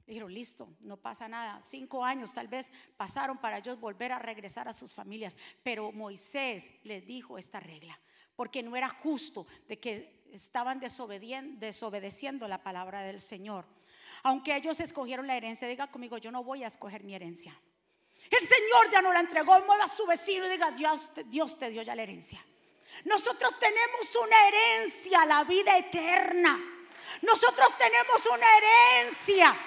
Dijeron, 0.05 0.34
listo, 0.34 0.70
no 0.81 0.98
pasa 0.98 1.27
nada. 1.27 1.62
Cinco 1.63 2.03
años 2.03 2.34
tal 2.34 2.48
vez 2.48 2.72
pasaron 2.98 3.38
para 3.38 3.60
ellos 3.60 3.79
volver 3.79 4.12
a 4.12 4.20
regresar 4.20 4.67
a 4.67 4.74
sus 4.74 4.93
familias. 4.93 5.36
Pero 5.63 5.91
Moisés 5.91 6.70
les 6.84 7.05
dijo 7.05 7.38
esta 7.38 7.60
regla, 7.60 8.00
porque 8.36 8.63
no 8.63 8.75
era 8.75 8.89
justo 8.89 9.48
de 9.67 9.79
que 9.79 10.25
estaban 10.31 10.79
desobedeciendo 10.79 12.48
la 12.48 12.63
palabra 12.63 13.01
del 13.01 13.22
Señor. 13.22 13.65
Aunque 14.24 14.55
ellos 14.55 14.79
escogieron 14.79 15.27
la 15.27 15.38
herencia, 15.38 15.67
diga 15.67 15.88
conmigo, 15.88 16.17
yo 16.17 16.31
no 16.31 16.43
voy 16.43 16.63
a 16.63 16.67
escoger 16.67 17.03
mi 17.03 17.15
herencia. 17.15 17.58
El 18.29 18.48
Señor 18.48 18.89
ya 18.91 19.01
no 19.01 19.12
la 19.12 19.20
entregó, 19.20 19.60
mueva 19.62 19.86
a 19.86 19.89
su 19.89 20.05
vecino 20.05 20.46
y 20.46 20.50
diga, 20.50 20.72
Dios, 20.72 21.12
Dios 21.25 21.58
te 21.58 21.70
dio 21.70 21.81
ya 21.81 21.96
la 21.96 22.03
herencia. 22.03 22.43
Nosotros 23.05 23.58
tenemos 23.60 24.15
una 24.15 24.48
herencia, 24.48 25.25
la 25.25 25.43
vida 25.43 25.77
eterna. 25.77 26.60
Nosotros 27.22 27.77
tenemos 27.77 28.25
una 28.25 28.46
herencia 28.58 29.58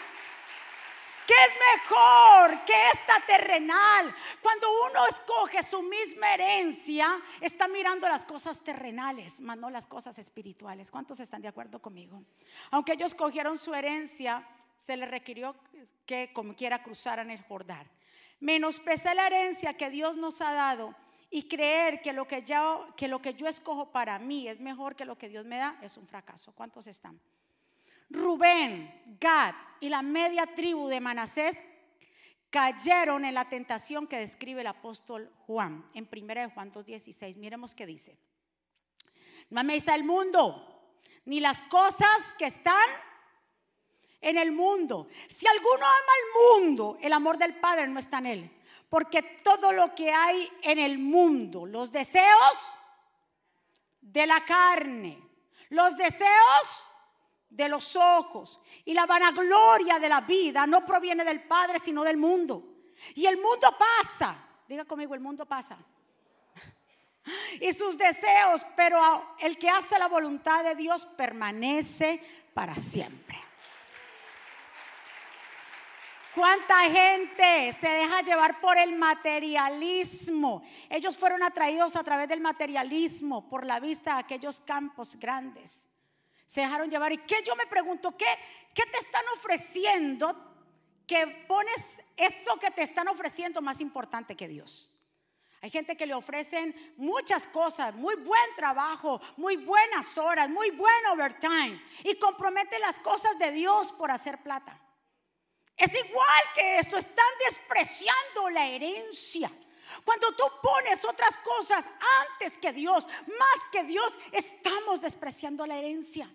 que 1.27 1.35
es 1.35 1.55
mejor 1.83 2.65
que 2.65 2.89
esta 2.93 3.21
terrenal. 3.27 4.15
Cuando 4.43 4.67
uno 4.91 5.07
escoge 5.07 5.63
su 5.63 5.83
misma 5.83 6.35
herencia, 6.35 7.21
está 7.41 7.69
mirando 7.69 8.09
las 8.09 8.25
cosas 8.25 8.63
terrenales, 8.63 9.41
más 9.41 9.57
no 9.57 9.71
las 9.71 9.87
cosas 9.87 10.19
espirituales. 10.19 10.91
¿Cuántos 10.91 11.21
están 11.21 11.43
de 11.43 11.49
acuerdo 11.49 11.81
conmigo? 11.81 12.23
Aunque 12.71 12.93
ellos 12.93 13.15
cogieron 13.15 13.59
su 13.59 13.75
herencia, 13.75 14.47
se 14.77 14.97
les 14.97 15.11
requirió 15.11 15.55
que 16.07 16.33
como 16.33 16.55
quiera 16.55 16.83
cruzaran 16.83 17.31
el 17.31 17.43
Jordán. 17.43 17.89
Menospreciar 18.41 19.17
la 19.17 19.27
herencia 19.27 19.75
que 19.75 19.91
Dios 19.91 20.17
nos 20.17 20.41
ha 20.41 20.53
dado 20.53 20.95
y 21.31 21.49
creer 21.49 22.03
que 22.03 22.13
lo 22.13 22.27
que, 22.27 22.43
yo, 22.43 22.87
que 22.97 23.09
lo 23.09 23.21
que 23.21 23.35
yo 23.35 23.49
escojo 23.49 23.91
para 23.91 24.19
mí 24.19 24.47
es 24.47 24.61
mejor 24.61 24.95
que 24.95 25.05
lo 25.05 25.17
que 25.17 25.29
Dios 25.29 25.47
me 25.47 25.57
da 25.57 25.79
es 25.83 25.97
un 25.97 26.07
fracaso. 26.07 26.53
¿Cuántos 26.53 26.87
están? 26.87 27.19
Rubén, 28.11 29.17
Gad 29.21 29.55
y 29.81 29.89
la 29.89 30.03
media 30.03 30.47
tribu 30.47 30.89
de 30.89 31.01
Manasés 31.01 31.63
cayeron 32.51 33.25
en 33.25 33.35
la 33.35 33.49
tentación 33.49 34.07
que 34.07 34.19
describe 34.19 34.61
el 34.61 34.69
apóstol 34.69 35.31
Juan 35.47 35.91
en 35.93 36.09
1 36.11 36.51
Juan 36.51 36.73
2.16. 36.73 37.37
Miremos 37.37 37.75
qué 37.75 37.85
dice. 37.85 38.17
No 39.51 39.61
améis 39.61 39.89
al 39.89 40.05
mundo, 40.05 40.95
ni 41.25 41.41
las 41.41 41.61
cosas 41.63 42.33
que 42.39 42.47
están 42.47 42.89
en 44.21 44.39
el 44.39 44.53
mundo. 44.53 45.09
Si 45.29 45.47
alguno 45.47 45.85
ama 45.85 45.89
al 45.89 46.63
mundo, 46.63 46.97
el 47.01 47.13
amor 47.13 47.39
del 47.39 47.57
Padre 47.57 47.89
no 47.89 47.99
está 47.99 48.19
en 48.19 48.27
él. 48.27 48.61
Porque 48.89 49.23
todo 49.43 49.73
lo 49.73 49.95
que 49.95 50.13
hay 50.13 50.49
en 50.63 50.79
el 50.79 50.99
mundo, 50.99 51.67
los 51.67 51.91
deseos 51.91 52.79
de 54.01 54.27
la 54.27 54.45
carne, 54.45 55.21
los 55.71 55.97
deseos 55.97 56.94
de 57.55 57.69
los 57.69 57.95
ojos 57.95 58.61
y 58.85 58.95
la 58.95 59.07
vanagloria 59.07 59.99
de 59.99 60.09
la 60.09 60.21
vida 60.23 60.67
no 60.67 60.85
proviene 60.85 61.25
del 61.25 61.45
Padre, 61.45 61.79
sino 61.79 62.03
del 62.03 62.17
mundo. 62.17 62.65
Y 63.15 63.27
el 63.27 63.37
mundo 63.37 63.77
pasa, 63.79 64.37
diga 64.69 64.85
conmigo, 64.85 65.15
el 65.15 65.21
mundo 65.21 65.47
pasa. 65.47 65.79
Y 67.61 67.73
sus 67.73 67.97
deseos, 67.97 68.67
pero 68.77 69.37
el 69.39 69.57
que 69.57 69.71
hace 69.71 69.99
la 69.99 70.09
voluntad 70.09 70.65
de 70.65 70.75
Dios 70.75 71.07
permanece 71.07 72.21
para 72.53 72.75
siempre. 72.75 73.41
¿Cuánta 76.35 76.81
gente 76.91 77.73
se 77.73 77.89
deja 77.89 78.23
llevar 78.23 78.61
por 78.61 78.77
el 78.77 78.97
materialismo? 78.97 80.65
Ellos 80.91 81.17
fueron 81.17 81.45
atraídos 81.45 81.95
a 81.95 82.03
través 82.03 82.29
del 82.29 82.41
materialismo 82.41 83.49
por 83.49 83.65
la 83.65 83.79
vista 83.79 84.15
de 84.15 84.21
aquellos 84.21 84.61
campos 84.61 85.15
grandes 85.17 85.89
se 86.47 86.61
dejaron 86.61 86.91
llevar. 86.91 87.13
¿Y 87.13 87.19
qué 87.19 87.43
yo 87.45 87.57
me 87.57 87.67
pregunto? 87.67 88.17
¿Qué, 88.17 88.27
qué 88.75 88.85
te 88.87 88.99
están 88.99 89.25
ofreciendo? 89.37 90.53
Que 91.07 91.27
pones 91.49 92.03
eso 92.17 92.59
que 92.59 92.71
te 92.71 92.83
están 92.83 93.09
ofreciendo 93.09 93.61
más 93.61 93.81
importante 93.81 94.37
que 94.37 94.49
Dios. 94.49 94.91
Hay 95.65 95.71
gente 95.71 95.97
que 95.97 96.05
le 96.05 96.13
ofrecen 96.13 96.95
muchas 96.99 97.47
cosas, 97.47 97.95
muy 97.95 98.17
buen 98.17 98.55
trabajo, 98.55 99.21
muy 99.39 99.57
buenas 99.57 100.19
horas, 100.19 100.51
muy 100.51 100.71
buen 100.73 101.07
overtime 101.11 101.83
y 102.03 102.17
compromete 102.17 102.79
las 102.79 103.01
cosas 103.01 103.39
de 103.39 103.51
Dios 103.51 103.91
por 103.93 104.11
hacer 104.11 104.43
plata. 104.43 104.79
Es 105.75 105.91
igual 105.95 106.43
que 106.55 106.79
esto, 106.81 106.99
están 106.99 107.25
despreciando 107.49 108.51
la 108.51 108.67
herencia. 108.67 109.51
Cuando 110.05 110.33
tú 110.35 110.45
pones 110.63 111.05
otras 111.05 111.37
cosas 111.39 111.89
antes 112.23 112.59
que 112.59 112.73
Dios, 112.73 113.07
más 113.27 113.67
que 113.71 113.85
Dios, 113.85 114.13
estamos 114.33 115.01
despreciando 115.01 115.67
la 115.67 115.79
herencia. 115.79 116.29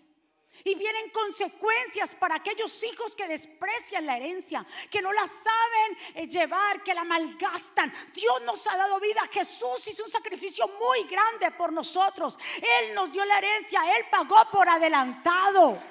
Y 0.63 0.75
vienen 0.75 1.09
consecuencias 1.11 2.15
para 2.15 2.35
aquellos 2.35 2.83
hijos 2.83 3.15
que 3.15 3.27
desprecian 3.27 4.05
la 4.05 4.17
herencia, 4.17 4.65
que 4.89 5.01
no 5.01 5.13
la 5.13 5.25
saben 5.25 5.97
eh, 6.15 6.27
llevar, 6.27 6.83
que 6.83 6.93
la 6.93 7.05
malgastan. 7.05 7.93
Dios 8.13 8.41
nos 8.41 8.67
ha 8.67 8.75
dado 8.75 8.99
vida. 8.99 9.21
Jesús 9.31 9.87
hizo 9.87 10.03
un 10.03 10.09
sacrificio 10.09 10.67
muy 10.67 11.03
grande 11.03 11.51
por 11.51 11.71
nosotros. 11.71 12.37
Él 12.57 12.93
nos 12.93 13.11
dio 13.11 13.23
la 13.23 13.37
herencia, 13.37 13.81
Él 13.95 14.05
pagó 14.11 14.49
por 14.51 14.67
adelantado. 14.67 15.81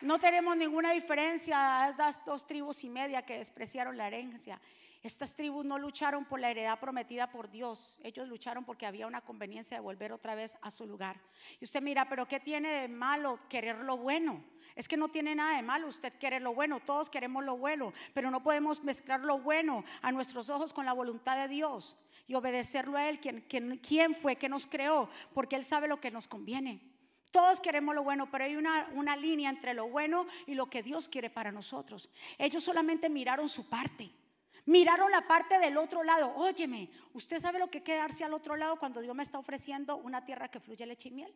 No 0.00 0.18
tenemos 0.18 0.56
ninguna 0.56 0.92
diferencia 0.92 1.84
a 1.84 1.90
estas 1.90 2.24
dos 2.24 2.46
tribus 2.46 2.84
y 2.84 2.88
media 2.88 3.22
que 3.22 3.36
despreciaron 3.36 3.98
la 3.98 4.06
herencia. 4.06 4.58
Estas 5.02 5.34
tribus 5.34 5.64
no 5.64 5.78
lucharon 5.78 6.24
por 6.24 6.40
la 6.40 6.50
heredad 6.50 6.78
prometida 6.78 7.30
por 7.30 7.50
Dios, 7.50 7.98
ellos 8.02 8.28
lucharon 8.28 8.64
porque 8.64 8.84
había 8.84 9.06
una 9.06 9.22
conveniencia 9.22 9.76
de 9.76 9.82
volver 9.82 10.12
otra 10.12 10.34
vez 10.34 10.54
a 10.60 10.70
su 10.70 10.86
lugar. 10.86 11.18
Y 11.58 11.64
usted 11.64 11.80
mira, 11.80 12.06
pero 12.08 12.28
¿qué 12.28 12.38
tiene 12.38 12.68
de 12.80 12.88
malo 12.88 13.38
querer 13.48 13.76
lo 13.76 13.96
bueno? 13.96 14.44
Es 14.74 14.88
que 14.88 14.98
no 14.98 15.08
tiene 15.08 15.34
nada 15.34 15.56
de 15.56 15.62
malo 15.62 15.88
usted 15.88 16.12
querer 16.14 16.42
lo 16.42 16.54
bueno, 16.54 16.80
todos 16.80 17.08
queremos 17.08 17.44
lo 17.44 17.56
bueno, 17.56 17.94
pero 18.12 18.30
no 18.30 18.42
podemos 18.42 18.84
mezclar 18.84 19.20
lo 19.20 19.38
bueno 19.38 19.84
a 20.02 20.12
nuestros 20.12 20.50
ojos 20.50 20.72
con 20.72 20.84
la 20.84 20.92
voluntad 20.92 21.36
de 21.38 21.48
Dios 21.48 21.96
y 22.26 22.34
obedecerlo 22.34 22.96
a 22.96 23.08
Él, 23.08 23.20
quien, 23.20 23.40
quien, 23.78 24.14
fue 24.14 24.36
que 24.36 24.48
nos 24.48 24.66
creó, 24.66 25.08
porque 25.34 25.56
Él 25.56 25.64
sabe 25.64 25.88
lo 25.88 26.00
que 26.00 26.10
nos 26.10 26.28
conviene. 26.28 26.80
Todos 27.30 27.60
queremos 27.60 27.94
lo 27.94 28.02
bueno, 28.02 28.30
pero 28.30 28.44
hay 28.44 28.56
una, 28.56 28.88
una, 28.94 29.16
línea 29.16 29.50
entre 29.50 29.74
lo 29.74 29.88
bueno 29.88 30.26
y 30.46 30.54
lo 30.54 30.68
que 30.68 30.82
Dios 30.82 31.08
quiere 31.08 31.30
para 31.30 31.52
nosotros. 31.52 32.10
Ellos 32.38 32.64
solamente 32.64 33.08
miraron 33.08 33.48
su 33.48 33.68
parte. 33.68 34.10
Miraron 34.66 35.10
la 35.10 35.26
parte 35.26 35.58
del 35.58 35.78
otro 35.78 36.02
lado. 36.02 36.32
Óyeme, 36.36 36.90
¿usted 37.12 37.40
sabe 37.40 37.58
lo 37.58 37.70
que 37.70 37.82
quedarse 37.82 38.24
al 38.24 38.34
otro 38.34 38.56
lado 38.56 38.78
cuando 38.78 39.00
Dios 39.00 39.14
me 39.14 39.22
está 39.22 39.38
ofreciendo 39.38 39.96
una 39.96 40.24
tierra 40.24 40.48
que 40.48 40.60
fluye 40.60 40.86
leche 40.86 41.08
y 41.08 41.12
miel? 41.12 41.34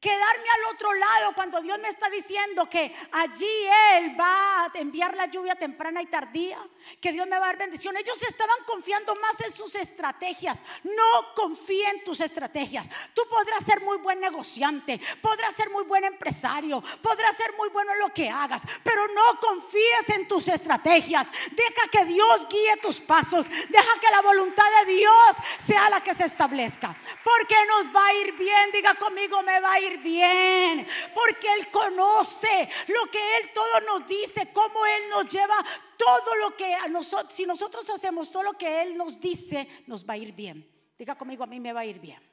Quedarme 0.00 0.48
al 0.48 0.74
otro 0.74 0.94
lado 0.94 1.34
cuando 1.34 1.60
Dios 1.60 1.78
me 1.78 1.88
está 1.88 2.08
diciendo 2.08 2.70
que 2.70 2.94
allí 3.12 3.66
Él 3.92 4.18
va 4.18 4.64
a 4.64 4.70
enviar 4.72 5.14
la 5.14 5.26
lluvia 5.26 5.56
temprana 5.56 6.00
y 6.00 6.06
tardía, 6.06 6.58
que 7.02 7.12
Dios 7.12 7.26
me 7.26 7.38
va 7.38 7.44
a 7.44 7.48
dar 7.48 7.58
bendición. 7.58 7.94
Ellos 7.98 8.16
estaban 8.22 8.56
confiando 8.66 9.14
más 9.16 9.38
en 9.42 9.54
sus 9.54 9.74
estrategias. 9.74 10.56
No 10.84 11.34
confíe 11.34 11.86
en 11.90 12.02
tus 12.02 12.22
estrategias. 12.22 12.88
Tú 13.12 13.22
podrás 13.28 13.62
ser 13.64 13.82
muy 13.82 13.98
buen 13.98 14.20
negociante, 14.20 14.98
podrás 15.20 15.54
ser 15.54 15.68
muy 15.68 15.84
buen 15.84 16.04
empresario, 16.04 16.82
podrás 17.02 17.36
ser 17.36 17.52
muy 17.58 17.68
bueno 17.68 17.92
en 17.92 17.98
lo 17.98 18.08
que 18.08 18.30
hagas, 18.30 18.62
pero 18.82 19.06
no 19.08 19.38
confíes 19.38 20.08
en 20.08 20.26
tus 20.26 20.48
estrategias. 20.48 21.28
Deja 21.50 21.88
que 21.92 22.06
Dios 22.06 22.48
guíe 22.48 22.78
tus 22.78 23.00
pasos. 23.00 23.46
Deja 23.68 24.00
que 24.00 24.10
la 24.10 24.22
voluntad 24.22 24.64
de 24.78 24.92
Dios 24.94 25.36
sea 25.58 25.90
la 25.90 26.02
que 26.02 26.14
se 26.14 26.24
establezca. 26.24 26.96
Porque 27.22 27.56
nos 27.66 27.94
va 27.94 28.06
a 28.06 28.14
ir 28.14 28.32
bien. 28.32 28.72
Diga 28.72 28.94
conmigo, 28.94 29.42
me 29.42 29.60
va 29.60 29.72
a 29.74 29.80
ir 29.80 29.89
bien, 29.98 30.86
porque 31.14 31.52
Él 31.54 31.70
conoce 31.70 32.68
lo 32.88 33.10
que 33.10 33.36
Él 33.38 33.50
todo 33.54 33.80
nos 33.80 34.08
dice, 34.08 34.52
cómo 34.52 34.84
Él 34.86 35.08
nos 35.10 35.28
lleva 35.28 35.64
todo 35.96 36.34
lo 36.36 36.56
que 36.56 36.74
a 36.74 36.88
nosotros, 36.88 37.34
si 37.34 37.44
nosotros 37.46 37.88
hacemos 37.90 38.30
todo 38.30 38.42
lo 38.42 38.52
que 38.54 38.82
Él 38.82 38.96
nos 38.96 39.20
dice, 39.20 39.68
nos 39.86 40.08
va 40.08 40.14
a 40.14 40.18
ir 40.18 40.32
bien. 40.32 40.68
Diga 40.98 41.16
conmigo, 41.16 41.44
a 41.44 41.46
mí 41.46 41.60
me 41.60 41.72
va 41.72 41.80
a 41.80 41.86
ir 41.86 41.98
bien. 41.98 42.29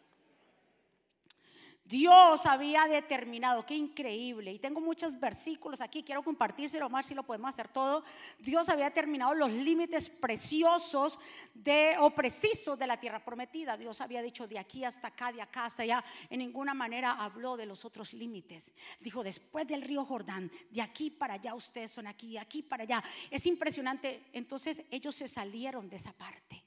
Dios 1.88 2.46
había 2.46 2.86
determinado, 2.86 3.66
qué 3.66 3.74
increíble, 3.74 4.52
y 4.52 4.60
tengo 4.60 4.82
muchos 4.82 5.18
versículos 5.18 5.80
aquí, 5.80 6.04
quiero 6.04 6.22
compartírselo 6.22 6.90
más 6.90 7.06
si 7.06 7.16
lo 7.16 7.24
podemos 7.24 7.48
hacer 7.48 7.70
todo. 7.70 8.04
Dios 8.40 8.68
había 8.68 8.86
determinado 8.86 9.34
los 9.34 9.50
límites 9.50 10.10
preciosos 10.10 11.18
de, 11.54 11.96
o 12.00 12.10
precisos 12.10 12.78
de 12.78 12.88
la 12.88 13.00
tierra 13.00 13.24
prometida. 13.24 13.78
Dios 13.78 14.02
había 14.02 14.22
dicho 14.22 14.48
de 14.48 14.60
aquí 14.60 14.84
hasta 14.84 15.08
acá, 15.08 15.32
de 15.32 15.42
acá 15.42 15.66
hasta 15.66 15.84
allá. 15.84 16.04
En 16.30 16.40
ninguna 16.40 16.74
manera 16.74 17.14
habló 17.14 17.56
de 17.56 17.66
los 17.66 17.86
otros 17.86 18.12
límites. 18.12 18.74
Dijo, 19.00 19.24
después 19.24 19.66
del 19.66 19.82
río 19.82 20.04
Jordán, 20.04 20.52
de 20.70 20.82
aquí 20.82 21.10
para 21.10 21.36
allá 21.36 21.56
ustedes 21.56 21.94
son 21.94 22.08
aquí, 22.08 22.34
de 22.34 22.40
aquí 22.40 22.64
para 22.64 22.84
allá. 22.84 23.02
Es 23.32 23.46
impresionante. 23.46 24.26
Entonces 24.34 24.84
ellos 24.92 25.16
se 25.16 25.30
salieron 25.30 25.90
de 25.90 25.96
esa 25.96 26.12
parte. 26.12 26.66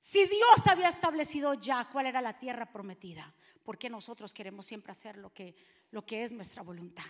Si 0.00 0.24
Dios 0.26 0.66
había 0.66 0.88
establecido 0.88 1.54
ya 1.54 1.88
cuál 1.90 2.06
era 2.06 2.22
la 2.22 2.38
tierra 2.38 2.66
prometida, 2.66 3.34
porque 3.64 3.90
nosotros 3.90 4.32
queremos 4.32 4.66
siempre 4.66 4.92
hacer 4.92 5.16
lo 5.16 5.32
que, 5.32 5.56
lo 5.90 6.04
que 6.04 6.22
es 6.22 6.30
nuestra 6.30 6.62
voluntad. 6.62 7.04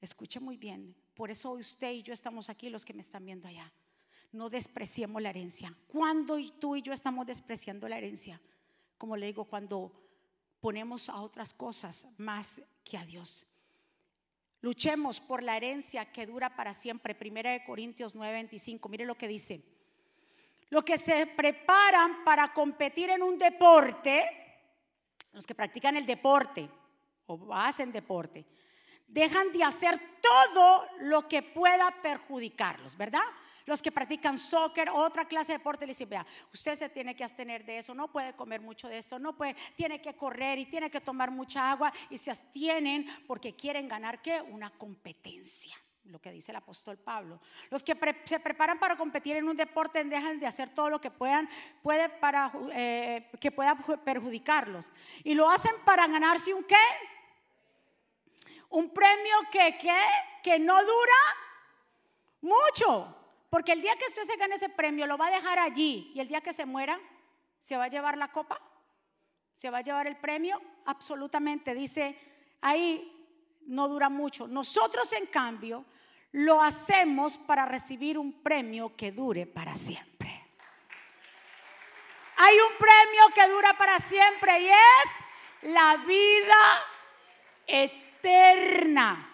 Escuche 0.00 0.40
muy 0.40 0.56
bien, 0.56 0.94
por 1.14 1.30
eso 1.30 1.52
usted 1.52 1.92
y 1.92 2.02
yo 2.02 2.12
estamos 2.12 2.48
aquí, 2.48 2.70
los 2.70 2.84
que 2.84 2.94
me 2.94 3.02
están 3.02 3.24
viendo 3.24 3.48
allá. 3.48 3.72
No 4.32 4.48
despreciemos 4.48 5.20
la 5.20 5.30
herencia. 5.30 5.76
Cuando 5.88 6.38
tú 6.58 6.74
y 6.76 6.82
yo 6.82 6.92
estamos 6.92 7.26
despreciando 7.26 7.88
la 7.88 7.98
herencia? 7.98 8.40
Como 8.96 9.16
le 9.16 9.26
digo, 9.26 9.44
cuando 9.44 9.92
ponemos 10.60 11.08
a 11.08 11.20
otras 11.20 11.52
cosas 11.52 12.06
más 12.16 12.62
que 12.84 12.96
a 12.96 13.04
Dios. 13.04 13.46
Luchemos 14.62 15.20
por 15.20 15.42
la 15.42 15.56
herencia 15.56 16.12
que 16.12 16.24
dura 16.24 16.54
para 16.54 16.72
siempre. 16.72 17.16
Primera 17.16 17.50
de 17.50 17.64
Corintios 17.64 18.14
9:25. 18.14 18.88
Mire 18.88 19.04
lo 19.04 19.16
que 19.16 19.26
dice. 19.26 19.60
Los 20.70 20.84
que 20.84 20.96
se 20.96 21.26
preparan 21.26 22.24
para 22.24 22.52
competir 22.54 23.10
en 23.10 23.22
un 23.22 23.38
deporte, 23.38 24.24
los 25.32 25.46
que 25.46 25.54
practican 25.54 25.96
el 25.96 26.06
deporte 26.06 26.68
o 27.26 27.54
hacen 27.54 27.92
deporte, 27.92 28.44
dejan 29.06 29.52
de 29.52 29.64
hacer 29.64 30.00
todo 30.20 30.86
lo 31.00 31.28
que 31.28 31.42
pueda 31.42 31.90
perjudicarlos, 32.02 32.96
¿verdad? 32.96 33.22
Los 33.64 33.80
que 33.80 33.92
practican 33.92 34.38
soccer 34.38 34.90
otra 34.90 35.26
clase 35.26 35.52
de 35.52 35.58
deporte 35.58 35.86
le 35.86 35.92
dicen, 35.92 36.08
vea, 36.08 36.26
usted 36.52 36.76
se 36.76 36.88
tiene 36.88 37.14
que 37.14 37.22
abstener 37.22 37.64
de 37.64 37.78
eso, 37.78 37.94
no 37.94 38.10
puede 38.10 38.34
comer 38.34 38.60
mucho 38.60 38.88
de 38.88 38.98
esto, 38.98 39.18
no 39.18 39.36
puede, 39.36 39.54
tiene 39.76 40.00
que 40.00 40.14
correr 40.14 40.58
y 40.58 40.66
tiene 40.66 40.90
que 40.90 41.00
tomar 41.00 41.30
mucha 41.30 41.70
agua 41.70 41.92
y 42.10 42.18
se 42.18 42.30
abstienen 42.30 43.06
porque 43.26 43.54
quieren 43.54 43.86
ganar 43.88 44.20
qué? 44.20 44.40
Una 44.40 44.70
competencia 44.70 45.76
lo 46.04 46.20
que 46.20 46.32
dice 46.32 46.52
el 46.52 46.56
apóstol 46.56 46.98
Pablo. 46.98 47.40
Los 47.70 47.82
que 47.82 47.96
se 48.24 48.40
preparan 48.40 48.78
para 48.78 48.96
competir 48.96 49.36
en 49.36 49.48
un 49.48 49.56
deporte 49.56 50.02
dejan 50.04 50.40
de 50.40 50.46
hacer 50.46 50.74
todo 50.74 50.90
lo 50.90 51.00
que 51.00 51.10
puedan, 51.10 51.48
puede 51.82 52.08
para, 52.08 52.52
eh, 52.72 53.30
que 53.40 53.50
pueda 53.50 53.76
perjudicarlos. 54.04 54.90
Y 55.24 55.34
lo 55.34 55.48
hacen 55.48 55.74
para 55.84 56.06
ganarse 56.06 56.52
un 56.52 56.64
qué? 56.64 56.76
Un 58.70 58.90
premio 58.90 59.34
que, 59.50 59.76
que 60.42 60.58
no 60.58 60.80
dura 60.82 61.20
mucho. 62.40 63.16
Porque 63.48 63.72
el 63.72 63.82
día 63.82 63.96
que 63.96 64.06
usted 64.06 64.22
se 64.24 64.36
gane 64.36 64.54
ese 64.54 64.70
premio, 64.70 65.06
lo 65.06 65.18
va 65.18 65.26
a 65.26 65.30
dejar 65.30 65.58
allí. 65.58 66.10
Y 66.14 66.20
el 66.20 66.28
día 66.28 66.40
que 66.40 66.54
se 66.54 66.64
muera, 66.64 66.98
¿se 67.60 67.76
va 67.76 67.84
a 67.84 67.88
llevar 67.88 68.16
la 68.16 68.32
copa? 68.32 68.60
¿Se 69.56 69.70
va 69.70 69.78
a 69.78 69.82
llevar 69.82 70.06
el 70.06 70.16
premio? 70.16 70.60
Absolutamente. 70.86 71.74
Dice 71.74 72.18
ahí 72.60 73.21
no 73.66 73.88
dura 73.88 74.08
mucho. 74.08 74.46
Nosotros, 74.46 75.12
en 75.12 75.26
cambio, 75.26 75.84
lo 76.32 76.62
hacemos 76.62 77.38
para 77.38 77.66
recibir 77.66 78.18
un 78.18 78.42
premio 78.42 78.96
que 78.96 79.12
dure 79.12 79.46
para 79.46 79.74
siempre. 79.74 80.12
Hay 82.36 82.56
un 82.58 82.76
premio 82.78 83.34
que 83.34 83.48
dura 83.48 83.76
para 83.76 83.98
siempre 83.98 84.62
y 84.62 84.68
es 84.68 85.72
la 85.72 85.96
vida 85.98 86.82
eterna. 87.66 89.28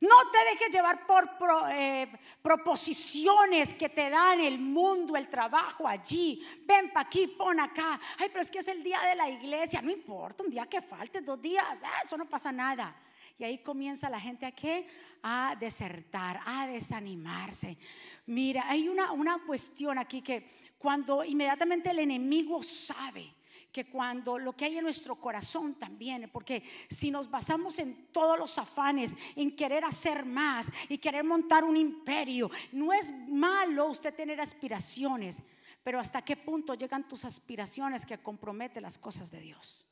No 0.00 0.30
te 0.30 0.38
dejes 0.44 0.70
llevar 0.70 1.06
por 1.06 1.30
eh, 1.70 2.10
proposiciones 2.42 3.72
que 3.72 3.88
te 3.88 4.10
dan 4.10 4.40
el 4.40 4.58
mundo, 4.58 5.16
el 5.16 5.28
trabajo 5.28 5.88
allí. 5.88 6.44
Ven 6.66 6.92
para 6.92 7.06
aquí, 7.06 7.26
pon 7.26 7.58
acá. 7.58 7.98
Ay, 8.18 8.28
pero 8.28 8.42
es 8.42 8.50
que 8.50 8.58
es 8.58 8.68
el 8.68 8.82
día 8.82 9.00
de 9.00 9.14
la 9.14 9.30
iglesia. 9.30 9.80
No 9.80 9.90
importa, 9.90 10.42
un 10.42 10.50
día 10.50 10.66
que 10.66 10.82
falte, 10.82 11.22
dos 11.22 11.40
días, 11.40 11.78
ah, 11.82 12.02
eso 12.04 12.18
no 12.18 12.26
pasa 12.26 12.52
nada. 12.52 12.94
Y 13.38 13.44
ahí 13.44 13.58
comienza 13.58 14.08
la 14.08 14.20
gente 14.20 14.46
a? 14.46 14.84
A 15.26 15.56
desertar, 15.56 16.40
a 16.44 16.66
desanimarse. 16.66 17.78
Mira, 18.26 18.64
hay 18.68 18.88
una, 18.88 19.12
una 19.12 19.38
cuestión 19.44 19.98
aquí 19.98 20.20
que 20.20 20.64
cuando 20.78 21.24
inmediatamente 21.24 21.90
el 21.90 21.98
enemigo 21.98 22.62
sabe 22.62 23.32
que 23.72 23.86
cuando 23.86 24.38
lo 24.38 24.52
que 24.52 24.66
hay 24.66 24.78
en 24.78 24.84
nuestro 24.84 25.16
corazón 25.16 25.74
también, 25.74 26.30
porque 26.32 26.62
si 26.88 27.10
nos 27.10 27.28
basamos 27.28 27.78
en 27.80 28.06
todos 28.12 28.38
los 28.38 28.56
afanes, 28.56 29.12
en 29.34 29.56
querer 29.56 29.84
hacer 29.84 30.24
más 30.24 30.68
y 30.88 30.98
querer 30.98 31.24
montar 31.24 31.64
un 31.64 31.76
imperio, 31.76 32.50
no 32.70 32.92
es 32.92 33.12
malo 33.28 33.86
usted 33.86 34.14
tener 34.14 34.40
aspiraciones, 34.40 35.38
pero 35.82 35.98
hasta 35.98 36.22
qué 36.22 36.36
punto 36.36 36.74
llegan 36.74 37.08
tus 37.08 37.24
aspiraciones 37.24 38.06
que 38.06 38.18
comprometen 38.18 38.84
las 38.84 38.96
cosas 38.96 39.28
de 39.32 39.40
Dios. 39.40 39.84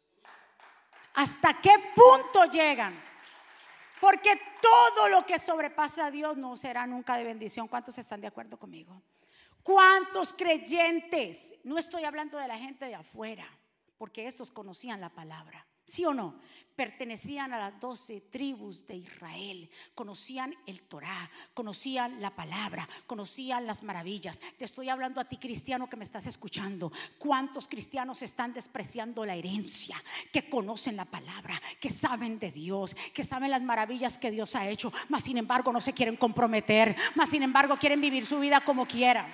¿Hasta 1.14 1.61
qué 1.61 1.74
punto 1.96 2.44
llegan? 2.44 3.12
Porque 4.02 4.36
todo 4.60 5.08
lo 5.08 5.24
que 5.24 5.38
sobrepasa 5.38 6.06
a 6.06 6.10
Dios 6.10 6.36
no 6.36 6.56
será 6.56 6.88
nunca 6.88 7.16
de 7.16 7.22
bendición. 7.22 7.68
¿Cuántos 7.68 7.98
están 7.98 8.20
de 8.20 8.26
acuerdo 8.26 8.58
conmigo? 8.58 9.00
¿Cuántos 9.62 10.34
creyentes? 10.34 11.54
No 11.62 11.78
estoy 11.78 12.02
hablando 12.02 12.36
de 12.36 12.48
la 12.48 12.58
gente 12.58 12.86
de 12.86 12.96
afuera, 12.96 13.46
porque 13.98 14.26
estos 14.26 14.50
conocían 14.50 15.00
la 15.00 15.10
palabra. 15.10 15.64
¿Sí 15.92 16.07
o 16.07 16.14
no? 16.14 16.37
Pertenecían 16.74 17.52
a 17.52 17.59
las 17.59 17.78
doce 17.78 18.22
tribus 18.22 18.87
de 18.87 18.96
Israel, 18.96 19.68
conocían 19.94 20.55
el 20.64 20.81
Torah, 20.81 21.31
conocían 21.52 22.18
la 22.22 22.35
palabra, 22.35 22.88
conocían 23.07 23.66
las 23.66 23.83
maravillas. 23.83 24.40
Te 24.57 24.64
estoy 24.64 24.88
hablando 24.88 25.20
a 25.20 25.26
ti 25.26 25.37
cristiano 25.37 25.90
que 25.90 25.98
me 25.98 26.05
estás 26.05 26.26
escuchando. 26.26 26.90
¿Cuántos 27.18 27.68
cristianos 27.68 28.22
están 28.22 28.55
despreciando 28.55 29.26
la 29.26 29.37
herencia? 29.37 30.02
Que 30.33 30.48
conocen 30.48 30.96
la 30.96 31.05
palabra, 31.05 31.61
que 31.78 31.90
saben 31.90 32.38
de 32.38 32.50
Dios, 32.50 32.96
que 33.12 33.22
saben 33.22 33.50
las 33.50 33.61
maravillas 33.61 34.16
que 34.16 34.31
Dios 34.31 34.57
ha 34.57 34.66
hecho, 34.70 34.94
mas 35.11 35.24
sin 35.24 35.37
embargo 35.37 35.74
no 35.74 35.83
se 35.83 35.92
quieren 35.92 36.16
comprometer, 36.16 36.96
mas 37.14 37.28
sin 37.28 37.42
embargo 37.42 37.76
quieren 37.76 38.00
vivir 38.00 38.24
su 38.24 38.40
vida 38.40 38.62
como 38.62 38.87
quieran. 38.87 39.26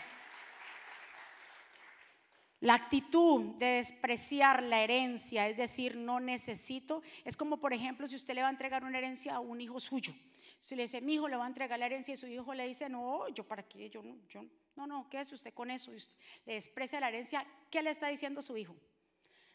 La 2.61 2.75
actitud 2.75 3.55
de 3.57 3.67
despreciar 3.67 4.63
la 4.65 4.83
herencia, 4.83 5.49
es 5.49 5.57
decir, 5.57 5.97
no 5.97 6.19
necesito, 6.19 7.03
es 7.25 7.37
como 7.37 7.59
por 7.59 7.73
ejemplo 7.73 8.09
si 8.09 8.17
usted 8.17 8.35
le 8.35 8.43
va 8.43 8.49
a 8.49 8.51
entregar 8.51 8.83
una 8.83 8.99
herencia 8.99 9.37
a 9.37 9.41
un 9.41 9.61
hijo 9.61 9.79
suyo. 9.79 10.13
Si 10.59 10.75
le 10.75 10.83
dice, 10.83 11.01
mi 11.01 11.15
hijo 11.15 11.29
le 11.29 11.37
va 11.37 11.45
a 11.45 11.49
entregar 11.49 11.79
la 11.79 11.87
herencia 11.87 12.15
y 12.15 12.17
su 12.17 12.27
hijo 12.27 12.53
le 12.53 12.67
dice, 12.67 12.89
no, 12.89 13.29
yo 13.29 13.45
para 13.45 13.63
qué, 13.63 13.89
yo 13.89 14.03
no, 14.03 14.17
yo, 14.29 14.45
no, 14.75 14.89
no, 14.89 15.09
¿qué 15.09 15.21
es 15.21 15.33
usted 15.33 15.55
con 15.55 15.71
eso? 15.71 15.93
Y 15.93 15.97
usted 15.97 16.17
le 16.47 16.55
desprecia 16.55 16.99
la 16.99 17.09
herencia, 17.09 17.47
¿qué 17.71 17.81
le 17.81 17.91
está 17.91 18.09
diciendo 18.09 18.43
su 18.43 18.57
hijo? 18.57 18.75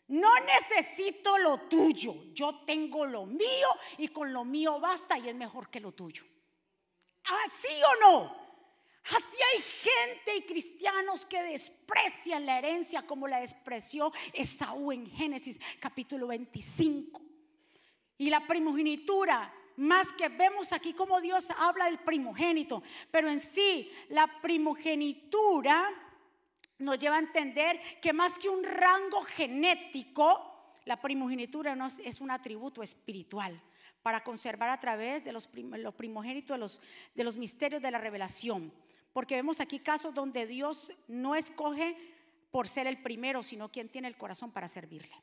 No 0.08 0.30
necesito 0.40 1.38
lo 1.38 1.60
tuyo, 1.62 2.34
yo 2.34 2.64
tengo 2.66 3.06
lo 3.06 3.26
mío 3.26 3.68
y 3.98 4.10
con 4.10 4.32
lo 4.32 4.46
mío 4.46 4.80
basta 4.80 5.18
y 5.18 5.28
es 5.28 5.36
mejor 5.36 5.70
que 5.70 5.82
lo 5.82 5.92
tuyo. 5.92 6.24
¿Así 7.24 7.82
o 7.84 8.10
no? 8.10 8.43
Así 9.06 9.38
hay 9.54 9.62
gente 9.62 10.38
y 10.38 10.42
cristianos 10.44 11.26
que 11.26 11.44
desprecian 11.44 12.46
la 12.46 12.58
herencia 12.58 13.06
como 13.06 13.28
la 13.28 13.42
despreció 13.42 14.14
Esaú 14.32 14.92
en 14.94 15.06
Génesis 15.06 15.60
capítulo 15.80 16.28
25. 16.28 17.22
Y 18.18 18.30
la 18.30 18.48
primogenitura, 18.48 19.54
más 19.76 20.12
que 20.14 20.30
vemos 20.30 20.72
aquí 20.72 20.94
como 20.94 21.20
Dios 21.20 21.50
habla 21.58 21.86
del 21.86 22.00
primogénito, 22.00 22.82
pero 23.12 23.30
en 23.30 23.42
sí 23.42 23.92
la 24.08 24.28
primogenitura 24.42 25.90
nos 26.80 26.98
lleva 26.98 27.18
a 27.18 27.20
entender 27.20 27.80
que 28.02 28.14
más 28.14 28.38
que 28.38 28.48
un 28.48 28.64
rango 28.64 29.24
genético, 29.24 30.80
la 30.86 31.02
primogenitura 31.02 31.78
es 32.04 32.22
un 32.22 32.32
atributo 32.32 32.82
espiritual 32.82 33.62
para 34.02 34.24
conservar 34.24 34.70
a 34.70 34.80
través 34.80 35.24
de 35.24 35.32
los, 35.32 35.48
primogénitos 35.48 36.56
de 36.56 36.60
los, 36.60 36.82
de 37.16 37.24
los 37.24 37.38
misterios 37.38 37.82
de 37.82 37.92
la 37.92 37.98
revelación. 37.98 38.72
Porque 39.14 39.36
vemos 39.36 39.60
aquí 39.60 39.80
casos 39.80 40.14
donde 40.14 40.46
Dios 40.48 40.92
no 41.08 41.36
escoge 41.36 41.96
por 42.52 42.68
ser 42.68 42.88
el 42.88 43.02
primero, 43.02 43.44
sino 43.44 43.72
quien 43.72 43.90
tiene 43.90 44.08
el 44.08 44.18
corazón 44.18 44.52
para 44.52 44.68
servirle. 44.68 45.16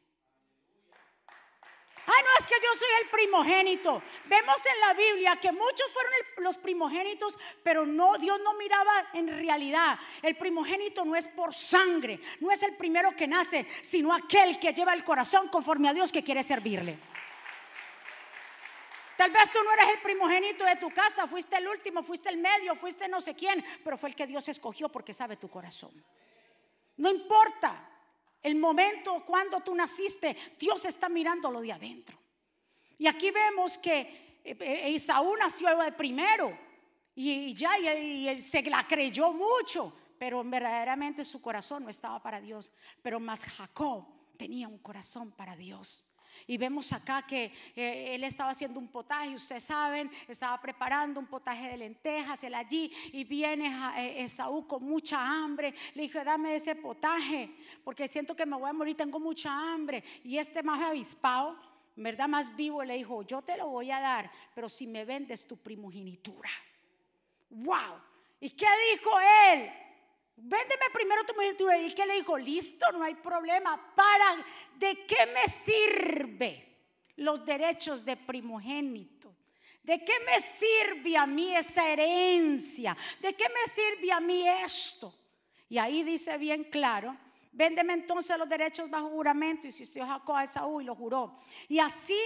Ay, 2.07 2.25
no 2.25 2.31
es 2.41 2.47
que 2.47 2.55
yo 2.61 2.75
soy 2.77 2.89
el 3.03 3.09
primogénito. 3.09 4.03
Vemos 4.27 4.57
en 4.67 4.81
la 4.81 4.95
Biblia 4.95 5.37
que 5.37 5.53
muchos 5.53 5.93
fueron 5.93 6.13
los 6.39 6.59
primogénitos, 6.59 7.39
pero 7.63 7.87
no, 7.87 8.19
Dios 8.19 8.41
no 8.43 8.55
miraba 8.55 9.11
en 9.13 9.29
realidad. 9.29 9.99
El 10.23 10.37
primogénito 10.37 11.05
no 11.05 11.15
es 11.15 11.29
por 11.29 11.55
sangre, 11.55 12.21
no 12.41 12.51
es 12.51 12.63
el 12.63 12.77
primero 12.77 13.15
que 13.15 13.29
nace, 13.29 13.67
sino 13.83 14.13
aquel 14.13 14.59
que 14.59 14.73
lleva 14.73 14.95
el 14.95 15.05
corazón 15.05 15.49
conforme 15.49 15.89
a 15.89 15.95
Dios 15.95 16.11
que 16.11 16.25
quiere 16.25 16.43
servirle. 16.43 16.99
Tal 19.21 19.33
vez 19.33 19.53
tú 19.53 19.59
no 19.63 19.71
eres 19.75 19.87
el 19.91 20.01
primogénito 20.01 20.65
de 20.65 20.77
tu 20.77 20.89
casa, 20.89 21.27
fuiste 21.27 21.55
el 21.55 21.69
último, 21.69 22.03
fuiste 22.03 22.31
el 22.31 22.39
medio, 22.39 22.75
fuiste 22.75 23.07
no 23.07 23.21
sé 23.21 23.35
quién, 23.35 23.63
pero 23.85 23.99
fue 23.99 24.09
el 24.09 24.15
que 24.15 24.27
Dios 24.27 24.49
escogió 24.49 24.89
porque 24.89 25.13
sabe 25.13 25.37
tu 25.37 25.47
corazón. 25.51 25.93
No 26.97 27.11
importa. 27.11 27.87
el 28.43 28.57
momento 28.57 29.23
cuando 29.27 29.61
tú 29.61 29.75
naciste, 29.75 30.35
Dios 30.59 30.87
está 30.87 31.11
mirando 31.11 31.51
lo 31.51 31.61
de 31.61 31.71
adentro. 31.71 32.19
Y 32.97 33.07
aquí 33.09 33.31
vemos 33.31 33.77
que 33.77 34.41
eh, 34.43 34.57
eh, 34.59 34.95
Esaú 34.95 35.37
nació 35.37 35.77
de 35.77 35.93
primero 35.93 36.59
y 37.15 37.53
ya 37.53 37.79
y 37.79 38.27
él 38.27 38.41
se 38.41 38.63
la 38.63 38.89
creyó 38.89 39.35
mucho, 39.35 39.95
pero 40.19 40.43
verdaderamente 40.43 41.27
su 41.27 41.43
corazón 41.43 41.85
no 41.85 41.91
estaba 41.91 42.23
para 42.23 42.41
Dios. 42.41 42.71
Pero 43.03 43.21
más 43.21 43.45
Jacob 43.45 44.07
tenía 44.39 44.67
un 44.67 44.79
corazón 44.79 45.31
para 45.33 45.57
Dios. 45.57 46.10
Y 46.51 46.59
vemos 46.59 46.93
acá 46.93 47.25
que 47.25 47.53
eh, 47.77 48.17
él 48.17 48.25
estaba 48.25 48.51
haciendo 48.51 48.81
un 48.81 48.89
potaje, 48.89 49.37
ustedes 49.37 49.63
saben, 49.63 50.11
estaba 50.27 50.61
preparando 50.61 51.21
un 51.21 51.29
potaje 51.29 51.69
de 51.69 51.77
lentejas, 51.77 52.43
él 52.43 52.57
allí, 52.57 52.91
y 53.13 53.23
viene 53.23 53.69
eh, 53.97 54.25
Esaú 54.25 54.67
con 54.67 54.83
mucha 54.83 55.25
hambre. 55.25 55.73
Le 55.95 56.03
dijo, 56.03 56.25
dame 56.25 56.57
ese 56.57 56.75
potaje, 56.75 57.55
porque 57.85 58.09
siento 58.09 58.35
que 58.35 58.45
me 58.45 58.57
voy 58.57 58.69
a 58.69 58.73
morir, 58.73 58.97
tengo 58.97 59.21
mucha 59.21 59.49
hambre. 59.49 60.03
Y 60.25 60.39
este 60.39 60.61
más 60.65 60.83
avispado, 60.83 61.57
¿verdad? 61.95 62.27
Más 62.27 62.57
vivo, 62.57 62.83
le 62.83 62.97
dijo, 62.97 63.23
yo 63.23 63.43
te 63.43 63.57
lo 63.57 63.69
voy 63.69 63.93
a 63.93 64.01
dar, 64.01 64.29
pero 64.53 64.69
si 64.69 64.89
me 64.89 65.05
vendes 65.05 65.47
tu 65.47 65.57
primogenitura. 65.57 66.51
¡Wow! 67.51 67.95
¿Y 68.41 68.51
qué 68.51 68.67
dijo 68.93 69.11
él? 69.53 69.71
Véndeme 70.43 70.85
primero 70.93 71.23
tu 71.25 71.35
primogenitura. 71.35 71.79
¿Y 71.79 71.95
qué 71.95 72.07
le 72.07 72.15
dijo? 72.15 72.39
Listo, 72.39 72.91
no 72.93 73.03
hay 73.03 73.15
problema. 73.15 73.95
¿Para 73.95 74.45
de 74.77 75.05
qué 75.07 75.27
me 75.27 75.47
sirve 75.49 76.79
los 77.17 77.45
derechos 77.45 78.05
de 78.05 78.17
primogénito? 78.17 79.35
¿De 79.83 80.05
qué 80.05 80.13
me 80.27 80.41
sirve 80.41 81.17
a 81.17 81.27
mí 81.27 81.55
esa 81.55 81.89
herencia? 81.89 82.97
¿De 83.21 83.35
qué 83.35 83.45
me 83.49 83.73
sirve 83.73 84.13
a 84.13 84.21
mí 84.21 84.47
esto? 84.47 85.15
Y 85.69 85.79
ahí 85.79 86.03
dice 86.03 86.37
bien 86.37 86.65
claro, 86.65 87.17
véndeme 87.53 87.93
entonces 87.93 88.37
los 88.39 88.49
derechos 88.49 88.91
bajo 88.91 89.09
juramento. 89.09 89.67
Y 89.67 89.71
insistió 89.71 90.07
Jacob 90.07 90.37
a 90.37 90.45
Esaú 90.45 90.81
y 90.81 90.85
lo 90.85 90.95
juró. 90.95 91.39
Y 91.69 91.79
así, 91.79 92.21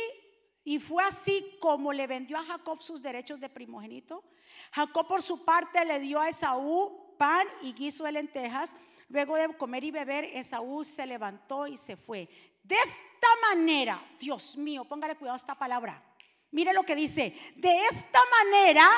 y 0.65 0.79
fue 0.79 1.03
así 1.05 1.57
como 1.61 1.93
le 1.93 2.07
vendió 2.07 2.39
a 2.39 2.45
Jacob 2.45 2.83
sus 2.83 3.03
derechos 3.03 3.41
de 3.41 3.49
primogénito. 3.49 4.25
Jacob 4.73 5.07
por 5.07 5.23
su 5.23 5.45
parte 5.45 5.85
le 5.85 6.01
dio 6.01 6.21
a 6.21 6.29
Esaú 6.29 7.04
pan 7.17 7.47
y 7.63 7.73
guiso 7.73 8.05
de 8.05 8.13
lentejas. 8.13 8.75
Luego 9.09 9.37
de 9.37 9.57
comer 9.57 9.85
y 9.85 9.91
beber, 9.91 10.25
Esaú 10.25 10.85
se 10.85 11.07
levantó 11.07 11.67
y 11.67 11.77
se 11.77 11.97
fue. 11.97 12.29
De 12.63 12.75
esta 12.75 13.29
manera, 13.49 14.03
Dios 14.19 14.57
mío, 14.57 14.85
póngale 14.85 15.17
cuidado 15.17 15.35
a 15.35 15.37
esta 15.37 15.55
palabra. 15.55 16.03
Mire 16.51 16.73
lo 16.73 16.85
que 16.85 16.95
dice. 16.95 17.35
De 17.57 17.87
esta 17.87 18.21
manera, 18.43 18.89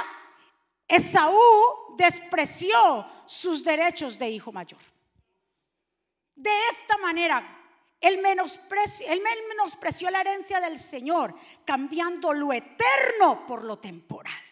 Esaú 0.86 1.40
despreció 1.96 3.06
sus 3.26 3.64
derechos 3.64 4.18
de 4.18 4.30
hijo 4.30 4.52
mayor. 4.52 4.80
De 6.34 6.50
esta 6.70 6.96
manera, 6.98 7.42
él 8.00 8.18
menospreció, 8.18 9.06
él 9.08 9.22
menospreció 9.48 10.10
la 10.10 10.20
herencia 10.20 10.60
del 10.60 10.78
Señor, 10.78 11.34
cambiando 11.64 12.32
lo 12.32 12.52
eterno 12.52 13.46
por 13.46 13.64
lo 13.64 13.78
temporal 13.78 14.45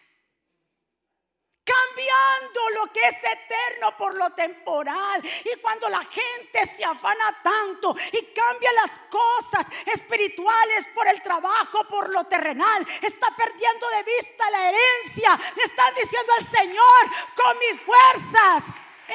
cambiando 1.65 2.69
lo 2.75 2.93
que 2.93 3.01
es 3.01 3.17
eterno 3.17 3.97
por 3.97 4.15
lo 4.15 4.29
temporal. 4.31 5.21
Y 5.43 5.59
cuando 5.59 5.89
la 5.89 6.03
gente 6.05 6.65
se 6.77 6.85
afana 6.85 7.41
tanto 7.41 7.95
y 8.13 8.33
cambia 8.33 8.71
las 8.73 8.91
cosas 9.09 9.65
espirituales 9.91 10.87
por 10.93 11.07
el 11.07 11.21
trabajo, 11.21 11.83
por 11.89 12.09
lo 12.09 12.23
terrenal, 12.25 12.85
está 13.01 13.35
perdiendo 13.35 13.89
de 13.89 14.03
vista 14.03 14.51
la 14.51 14.69
herencia. 14.69 15.39
Le 15.57 15.63
están 15.63 15.93
diciendo 15.95 16.31
al 16.37 16.45
Señor, 16.45 17.01
con 17.35 17.57
mis 17.57 17.81
fuerzas 17.81 18.63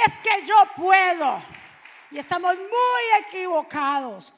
es 0.06 0.16
que 0.18 0.44
yo 0.44 0.56
puedo. 0.76 1.42
Y 2.10 2.18
estamos 2.18 2.56
muy 2.56 3.24
equivocados, 3.24 4.32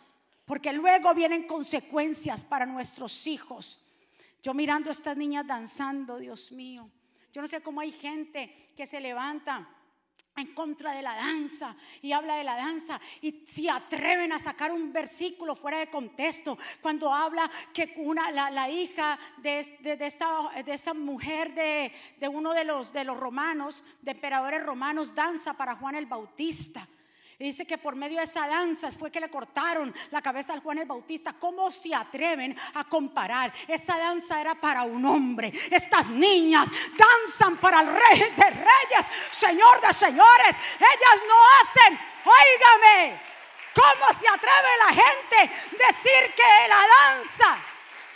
porque 0.44 0.74
luego 0.74 1.14
vienen 1.14 1.46
consecuencias 1.46 2.44
para 2.44 2.66
nuestros 2.66 3.26
hijos. 3.26 3.78
Yo 4.42 4.52
mirando 4.52 4.90
a 4.90 4.92
estas 4.92 5.16
niñas 5.16 5.46
danzando, 5.46 6.18
Dios 6.18 6.52
mío. 6.52 6.90
Yo 7.32 7.40
no 7.40 7.48
sé 7.48 7.60
cómo 7.62 7.80
hay 7.80 7.92
gente 7.92 8.72
que 8.76 8.86
se 8.86 9.00
levanta 9.00 9.68
en 10.36 10.54
contra 10.54 10.92
de 10.92 11.02
la 11.02 11.14
danza 11.14 11.76
y 12.00 12.12
habla 12.12 12.36
de 12.36 12.44
la 12.44 12.56
danza 12.56 13.00
y 13.20 13.44
se 13.50 13.68
atreven 13.68 14.32
a 14.32 14.38
sacar 14.38 14.72
un 14.72 14.92
versículo 14.92 15.54
fuera 15.54 15.78
de 15.78 15.90
contexto 15.90 16.58
cuando 16.80 17.12
habla 17.12 17.50
que 17.72 17.94
una, 17.98 18.30
la, 18.30 18.70
hija 18.70 19.18
de, 19.38 19.58
esta, 19.58 20.50
de 20.64 20.72
esta 20.72 20.94
mujer 20.94 21.54
de, 21.54 21.92
de 22.18 22.28
uno 22.28 22.54
de 22.54 22.64
los, 22.64 22.92
de 22.92 23.04
los 23.04 23.18
romanos, 23.18 23.84
de 24.00 24.12
emperadores 24.12 24.62
romanos, 24.62 25.14
danza 25.14 25.54
para 25.54 25.76
Juan 25.76 25.96
el 25.96 26.06
Bautista 26.06 26.88
dice 27.38 27.66
que 27.66 27.78
por 27.78 27.96
medio 27.96 28.18
de 28.18 28.24
esa 28.24 28.46
danza 28.46 28.90
fue 28.92 29.10
que 29.10 29.20
le 29.20 29.30
cortaron 29.30 29.94
la 30.10 30.22
cabeza 30.22 30.52
al 30.52 30.60
Juan 30.60 30.78
el 30.78 30.86
Bautista. 30.86 31.32
¿Cómo 31.32 31.70
se 31.70 31.94
atreven 31.94 32.56
a 32.74 32.84
comparar? 32.84 33.52
Esa 33.66 33.98
danza 33.98 34.40
era 34.40 34.54
para 34.54 34.82
un 34.82 35.04
hombre. 35.04 35.52
Estas 35.70 36.08
niñas 36.08 36.66
danzan 36.96 37.56
para 37.58 37.80
el 37.80 37.88
rey 37.88 38.20
de 38.36 38.50
reyes, 38.50 39.06
señor 39.30 39.80
de 39.80 39.92
señores. 39.92 40.56
Ellas 40.76 41.22
no 41.26 41.34
hacen, 41.60 41.98
óigame, 42.24 43.20
¿cómo 43.74 44.20
se 44.20 44.28
atreve 44.28 44.68
la 44.78 45.02
gente 45.02 45.54
decir 45.72 46.34
que 46.34 46.68
la 46.68 46.82
danza? 47.00 47.58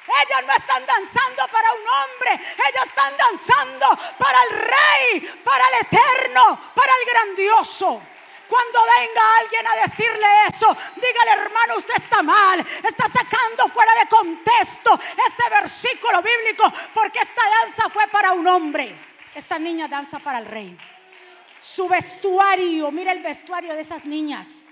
Ellas 0.06 0.46
no 0.46 0.52
están 0.52 0.86
danzando 0.86 1.48
para 1.48 1.72
un 1.72 1.80
hombre, 1.80 2.46
ellas 2.68 2.86
están 2.86 3.16
danzando 3.16 3.86
para 4.18 4.42
el 4.44 4.50
rey, 4.50 5.40
para 5.44 5.64
el 5.68 5.74
eterno, 5.86 6.72
para 6.74 6.92
el 6.92 7.12
grandioso. 7.12 8.02
Cuando 8.48 8.78
venga 8.98 9.22
alguien 9.40 9.66
a 9.66 9.76
decirle 9.88 10.26
eso, 10.48 10.76
dígale 10.94 11.42
hermano, 11.42 11.76
usted 11.76 11.94
está 11.96 12.22
mal, 12.22 12.60
está 12.60 13.08
sacando 13.08 13.68
fuera 13.68 13.92
de 14.00 14.08
contexto 14.08 14.98
ese 15.26 15.50
versículo 15.50 16.22
bíblico, 16.22 16.72
porque 16.94 17.18
esta 17.18 17.42
danza 17.62 17.90
fue 17.90 18.06
para 18.08 18.32
un 18.32 18.46
hombre, 18.46 18.96
esta 19.34 19.58
niña 19.58 19.88
danza 19.88 20.18
para 20.18 20.38
el 20.38 20.46
rey. 20.46 20.78
Su 21.60 21.88
vestuario, 21.88 22.90
mira 22.90 23.12
el 23.12 23.22
vestuario 23.22 23.74
de 23.74 23.80
esas 23.80 24.04
niñas, 24.04 24.66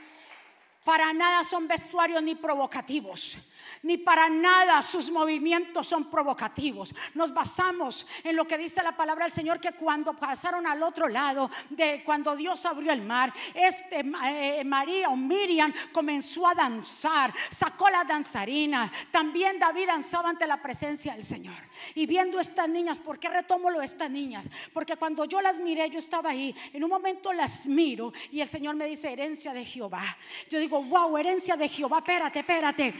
para 0.84 1.12
nada 1.12 1.44
son 1.44 1.66
vestuarios 1.66 2.22
ni 2.22 2.34
provocativos 2.34 3.38
ni 3.84 3.98
para 3.98 4.28
nada 4.28 4.82
sus 4.82 5.10
movimientos 5.10 5.86
son 5.86 6.10
provocativos. 6.10 6.92
Nos 7.14 7.32
basamos 7.32 8.06
en 8.22 8.34
lo 8.34 8.46
que 8.46 8.58
dice 8.58 8.82
la 8.82 8.96
palabra 8.96 9.26
del 9.26 9.32
Señor, 9.32 9.60
que 9.60 9.72
cuando 9.72 10.14
pasaron 10.14 10.66
al 10.66 10.82
otro 10.82 11.08
lado, 11.08 11.50
de 11.70 12.02
cuando 12.04 12.34
Dios 12.34 12.64
abrió 12.66 12.92
el 12.92 13.02
mar, 13.02 13.32
este, 13.54 14.04
eh, 14.24 14.64
María 14.64 15.10
o 15.10 15.16
Miriam 15.16 15.72
comenzó 15.92 16.46
a 16.46 16.54
danzar, 16.54 17.32
sacó 17.50 17.88
la 17.90 18.04
danzarina. 18.04 18.90
También 19.10 19.58
David 19.58 19.86
danzaba 19.86 20.30
ante 20.30 20.46
la 20.46 20.60
presencia 20.60 21.14
del 21.14 21.24
Señor. 21.24 21.56
Y 21.94 22.06
viendo 22.06 22.40
estas 22.40 22.68
niñas, 22.68 22.98
¿por 22.98 23.18
qué 23.18 23.28
retomo 23.28 23.70
lo 23.70 23.82
estas 23.82 24.10
niñas? 24.10 24.48
Porque 24.72 24.96
cuando 24.96 25.26
yo 25.26 25.40
las 25.40 25.58
miré, 25.58 25.90
yo 25.90 25.98
estaba 25.98 26.30
ahí, 26.30 26.54
en 26.72 26.82
un 26.82 26.90
momento 26.90 27.32
las 27.32 27.66
miro 27.66 28.12
y 28.30 28.40
el 28.40 28.48
Señor 28.48 28.76
me 28.76 28.86
dice, 28.86 29.12
herencia 29.12 29.52
de 29.52 29.64
Jehová. 29.64 30.16
Yo 30.48 30.58
digo, 30.58 30.82
wow, 30.82 31.16
herencia 31.18 31.56
de 31.56 31.68
Jehová, 31.68 31.98
espérate, 31.98 32.38
espérate. 32.38 32.94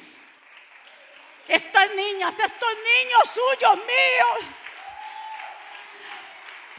Estas 1.48 1.90
niñas, 1.90 2.38
estos 2.38 2.74
niños 2.74 3.22
suyos 3.30 3.76
míos, 3.76 4.38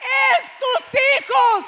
es 0.02 0.46
tus 0.60 1.00
hijos, 1.00 1.66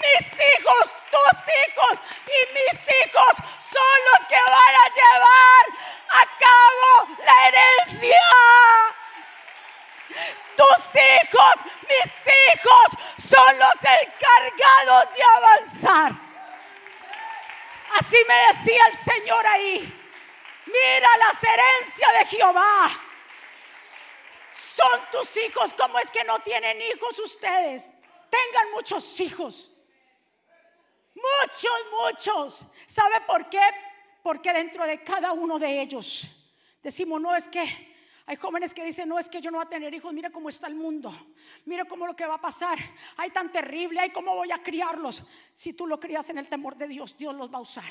mis 0.00 0.32
hijos, 0.32 0.92
tus 1.10 1.38
hijos 1.54 1.98
y 2.26 2.52
mis 2.52 2.82
hijos 2.82 3.36
son 3.58 3.98
los 4.12 4.26
que 4.26 4.36
van 4.36 4.74
a 4.74 4.88
llevar 4.98 5.64
a 6.10 6.22
cabo 6.38 7.16
la 7.24 7.48
herencia. 7.48 8.22
Tus 10.56 11.00
hijos, 11.00 11.54
mis 11.88 12.12
hijos 12.26 12.88
son 13.18 13.58
los 13.58 13.74
encargados 13.74 15.14
de 15.14 15.22
avanzar. 15.36 16.12
Así 17.98 18.16
me 18.26 18.34
decía 18.34 18.86
el 18.86 18.96
Señor 18.96 19.46
ahí. 19.46 20.01
Mira 20.66 21.08
las 21.18 21.42
herencias 21.42 22.12
de 22.18 22.36
Jehová. 22.36 23.00
Son 24.52 25.00
tus 25.10 25.36
hijos. 25.36 25.74
¿Cómo 25.74 25.98
es 25.98 26.10
que 26.10 26.24
no 26.24 26.38
tienen 26.40 26.80
hijos 26.82 27.18
ustedes? 27.18 27.90
Tengan 28.30 28.70
muchos 28.72 29.20
hijos. 29.20 29.70
Muchos, 31.14 31.78
muchos. 31.90 32.66
¿Sabe 32.86 33.20
por 33.22 33.48
qué? 33.48 33.62
Porque 34.22 34.52
dentro 34.52 34.86
de 34.86 35.02
cada 35.02 35.32
uno 35.32 35.58
de 35.58 35.82
ellos 35.82 36.26
decimos, 36.82 37.20
no 37.20 37.34
es 37.34 37.48
que 37.48 37.91
hay 38.26 38.36
jóvenes 38.36 38.72
que 38.72 38.84
dicen, 38.84 39.08
no 39.08 39.18
es 39.18 39.28
que 39.28 39.40
yo 39.40 39.50
no 39.50 39.58
voy 39.58 39.66
a 39.66 39.68
tener 39.68 39.92
hijos, 39.92 40.12
mira 40.12 40.30
cómo 40.30 40.48
está 40.48 40.68
el 40.68 40.76
mundo, 40.76 41.12
mira 41.64 41.84
cómo 41.84 42.06
lo 42.06 42.14
que 42.14 42.24
va 42.24 42.34
a 42.34 42.40
pasar, 42.40 42.78
hay 43.16 43.30
tan 43.30 43.50
terrible, 43.50 43.98
hay 43.98 44.10
cómo 44.10 44.34
voy 44.36 44.52
a 44.52 44.62
criarlos. 44.62 45.22
Si 45.54 45.72
tú 45.72 45.86
lo 45.86 45.98
crías 45.98 46.28
en 46.30 46.38
el 46.38 46.48
temor 46.48 46.76
de 46.76 46.86
Dios, 46.86 47.16
Dios 47.18 47.34
los 47.34 47.52
va 47.52 47.58
a 47.58 47.62
usar. 47.62 47.84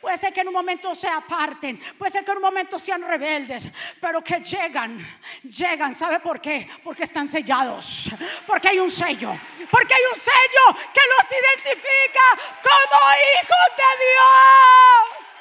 Puede 0.00 0.16
ser 0.18 0.32
que 0.32 0.40
en 0.40 0.48
un 0.48 0.54
momento 0.54 0.94
se 0.94 1.08
aparten, 1.08 1.80
puede 1.98 2.12
ser 2.12 2.24
que 2.24 2.30
en 2.30 2.36
un 2.36 2.42
momento 2.42 2.78
sean 2.78 3.02
rebeldes, 3.02 3.68
pero 4.00 4.22
que 4.22 4.40
llegan, 4.40 5.04
llegan, 5.42 5.94
¿sabe 5.94 6.20
por 6.20 6.40
qué? 6.40 6.68
Porque 6.84 7.02
están 7.02 7.28
sellados, 7.28 8.08
porque 8.46 8.68
hay 8.68 8.78
un 8.78 8.90
sello, 8.90 9.36
porque 9.70 9.94
hay 9.94 10.02
un 10.12 10.18
sello 10.18 10.80
que 10.94 11.00
los 11.00 11.26
identifica 11.30 12.60
como 12.62 13.00
hijos 13.40 13.76
de 13.76 14.04
Dios. 14.04 15.31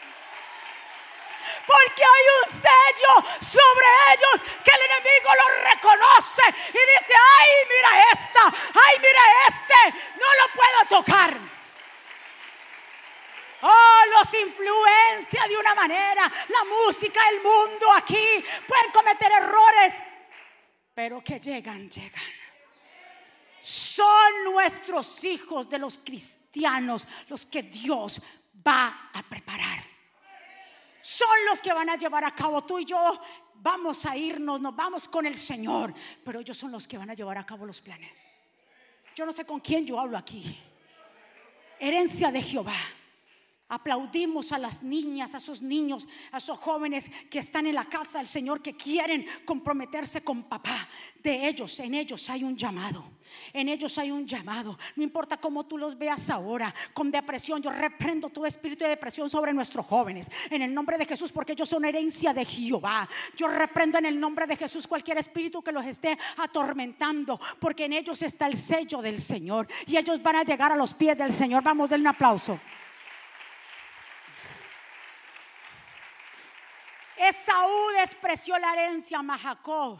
Porque 1.65 2.03
hay 2.03 2.25
un 2.39 2.61
sello 2.61 3.13
sobre 3.39 3.87
ellos 4.13 4.49
que 4.63 4.71
el 4.71 4.81
enemigo 4.81 5.29
lo 5.35 5.63
reconoce 5.71 6.43
y 6.69 6.81
dice, 6.93 7.13
ay, 7.13 7.49
mira 7.69 8.11
esta, 8.11 8.43
ay, 8.85 8.99
mira 8.99 9.21
este, 9.47 9.99
no 10.19 10.27
lo 10.39 10.53
puedo 10.53 11.03
tocar. 11.03 11.61
Oh, 13.63 14.01
los 14.17 14.33
influencia 14.33 15.47
de 15.47 15.57
una 15.57 15.75
manera. 15.75 16.31
La 16.49 16.63
música, 16.65 17.21
el 17.29 17.41
mundo 17.41 17.91
aquí 17.95 18.43
pueden 18.67 18.91
cometer 18.91 19.31
errores, 19.31 19.93
pero 20.93 21.23
que 21.23 21.39
llegan, 21.39 21.89
llegan. 21.89 22.41
Son 23.61 24.43
nuestros 24.45 25.23
hijos 25.23 25.69
de 25.69 25.77
los 25.77 25.99
cristianos 25.99 27.05
los 27.27 27.45
que 27.45 27.61
Dios 27.61 28.19
va 28.67 29.11
a 29.13 29.21
preparar. 29.23 29.90
Son 31.01 31.29
los 31.49 31.61
que 31.61 31.73
van 31.73 31.89
a 31.89 31.95
llevar 31.95 32.23
a 32.23 32.33
cabo 32.33 32.63
tú 32.63 32.79
y 32.79 32.85
yo. 32.85 33.19
Vamos 33.55 34.05
a 34.05 34.17
irnos, 34.17 34.59
nos 34.59 34.75
vamos 34.75 35.07
con 35.07 35.25
el 35.25 35.37
Señor, 35.37 35.93
pero 36.23 36.39
ellos 36.39 36.57
son 36.57 36.71
los 36.71 36.87
que 36.87 36.97
van 36.97 37.09
a 37.09 37.13
llevar 37.13 37.37
a 37.37 37.45
cabo 37.45 37.65
los 37.65 37.81
planes. 37.81 38.27
Yo 39.15 39.25
no 39.25 39.33
sé 39.33 39.45
con 39.45 39.59
quién 39.59 39.85
yo 39.85 39.99
hablo 39.99 40.17
aquí. 40.17 40.57
Herencia 41.79 42.31
de 42.31 42.41
Jehová. 42.41 42.77
Aplaudimos 43.71 44.51
a 44.51 44.57
las 44.57 44.83
niñas, 44.83 45.33
a 45.33 45.37
esos 45.37 45.61
niños, 45.61 46.05
a 46.33 46.39
esos 46.39 46.59
jóvenes 46.59 47.09
que 47.29 47.39
están 47.39 47.67
en 47.67 47.75
la 47.75 47.85
casa 47.85 48.17
del 48.17 48.27
Señor, 48.27 48.61
que 48.61 48.75
quieren 48.75 49.25
comprometerse 49.45 50.21
con 50.25 50.43
papá. 50.43 50.89
De 51.23 51.47
ellos, 51.47 51.79
en 51.79 51.93
ellos 51.93 52.29
hay 52.29 52.43
un 52.43 52.57
llamado. 52.57 53.05
En 53.53 53.69
ellos 53.69 53.97
hay 53.97 54.11
un 54.11 54.27
llamado. 54.27 54.77
No 54.97 55.03
importa 55.03 55.37
cómo 55.37 55.65
tú 55.65 55.77
los 55.77 55.97
veas 55.97 56.29
ahora, 56.29 56.75
con 56.93 57.11
depresión. 57.11 57.61
Yo 57.61 57.71
reprendo 57.71 58.27
todo 58.27 58.45
espíritu 58.45 58.83
de 58.83 58.89
depresión 58.89 59.29
sobre 59.29 59.53
nuestros 59.53 59.85
jóvenes. 59.85 60.27
En 60.49 60.61
el 60.61 60.73
nombre 60.73 60.97
de 60.97 61.05
Jesús, 61.05 61.31
porque 61.31 61.53
ellos 61.53 61.69
son 61.69 61.85
herencia 61.85 62.33
de 62.33 62.43
Jehová. 62.43 63.07
Yo 63.37 63.47
reprendo 63.47 63.97
en 63.99 64.05
el 64.05 64.19
nombre 64.19 64.47
de 64.47 64.57
Jesús 64.57 64.85
cualquier 64.85 65.17
espíritu 65.17 65.61
que 65.61 65.71
los 65.71 65.85
esté 65.85 66.17
atormentando, 66.35 67.39
porque 67.57 67.85
en 67.85 67.93
ellos 67.93 68.21
está 68.21 68.47
el 68.47 68.57
sello 68.57 69.01
del 69.01 69.21
Señor. 69.21 69.65
Y 69.87 69.95
ellos 69.95 70.21
van 70.21 70.35
a 70.35 70.43
llegar 70.43 70.73
a 70.73 70.75
los 70.75 70.93
pies 70.93 71.17
del 71.17 71.31
Señor. 71.31 71.63
Vamos, 71.63 71.89
denle 71.89 72.09
un 72.09 72.15
aplauso. 72.15 72.59
Esaú 77.29 77.89
despreció 77.99 78.57
la 78.57 78.73
herencia, 78.73 79.21
mas 79.21 79.41
Jacob 79.41 79.99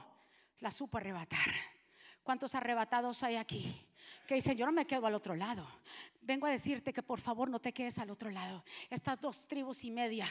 la 0.60 0.72
supo 0.72 0.98
arrebatar. 0.98 1.52
¿Cuántos 2.24 2.56
arrebatados 2.56 3.22
hay 3.22 3.36
aquí? 3.36 3.88
Que 4.28 4.36
dicen, 4.36 4.58
yo 4.58 4.66
no 4.66 4.72
me 4.72 4.88
quedo 4.88 5.06
al 5.06 5.14
otro 5.14 5.36
lado. 5.36 5.68
Vengo 6.24 6.46
a 6.46 6.52
decirte 6.52 6.94
que 6.94 7.02
por 7.02 7.20
favor 7.20 7.50
no 7.50 7.60
te 7.60 7.74
quedes 7.74 7.98
al 7.98 8.12
otro 8.12 8.30
lado. 8.30 8.64
Estas 8.92 9.20
dos 9.20 9.48
tribus 9.48 9.84
y 9.84 9.90
media 9.90 10.28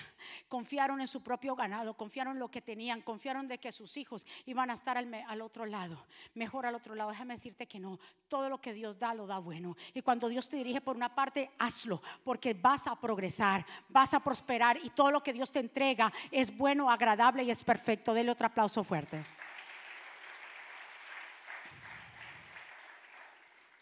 confiaron 0.48 1.00
en 1.00 1.08
su 1.08 1.20
propio 1.20 1.56
ganado, 1.56 1.94
confiaron 1.94 2.34
en 2.34 2.38
lo 2.38 2.48
que 2.48 2.62
tenían, 2.62 3.00
confiaron 3.02 3.48
de 3.48 3.58
que 3.58 3.72
sus 3.72 3.96
hijos 3.96 4.24
iban 4.46 4.70
a 4.70 4.74
estar 4.74 4.96
al, 4.96 5.12
al, 5.12 5.40
otro 5.42 5.66
lado, 5.66 6.06
mejor 6.34 6.64
al 6.64 6.76
otro 6.76 6.94
lado. 6.94 7.10
Déjame 7.10 7.34
decirte 7.34 7.66
que 7.66 7.80
no, 7.80 7.98
todo 8.28 8.48
lo 8.48 8.60
que 8.60 8.72
Dios 8.72 9.00
da 9.00 9.14
lo 9.14 9.26
da 9.26 9.38
bueno. 9.38 9.76
Y 9.92 10.02
cuando 10.02 10.28
Dios 10.28 10.48
te 10.48 10.58
dirige 10.58 10.80
por 10.80 10.94
una 10.94 11.12
parte, 11.12 11.50
hazlo, 11.58 12.00
porque 12.22 12.54
vas 12.54 12.86
a 12.86 12.94
progresar, 12.94 13.66
vas 13.88 14.14
a 14.14 14.20
prosperar 14.20 14.78
y 14.82 14.90
todo 14.90 15.10
lo 15.10 15.24
que 15.24 15.32
Dios 15.32 15.50
te 15.50 15.58
entrega 15.58 16.12
es 16.30 16.56
bueno, 16.56 16.88
agradable 16.88 17.42
y 17.42 17.50
es 17.50 17.64
perfecto. 17.64 18.14
Dele 18.14 18.30
otro 18.30 18.46
aplauso 18.46 18.84
fuerte. 18.84 19.24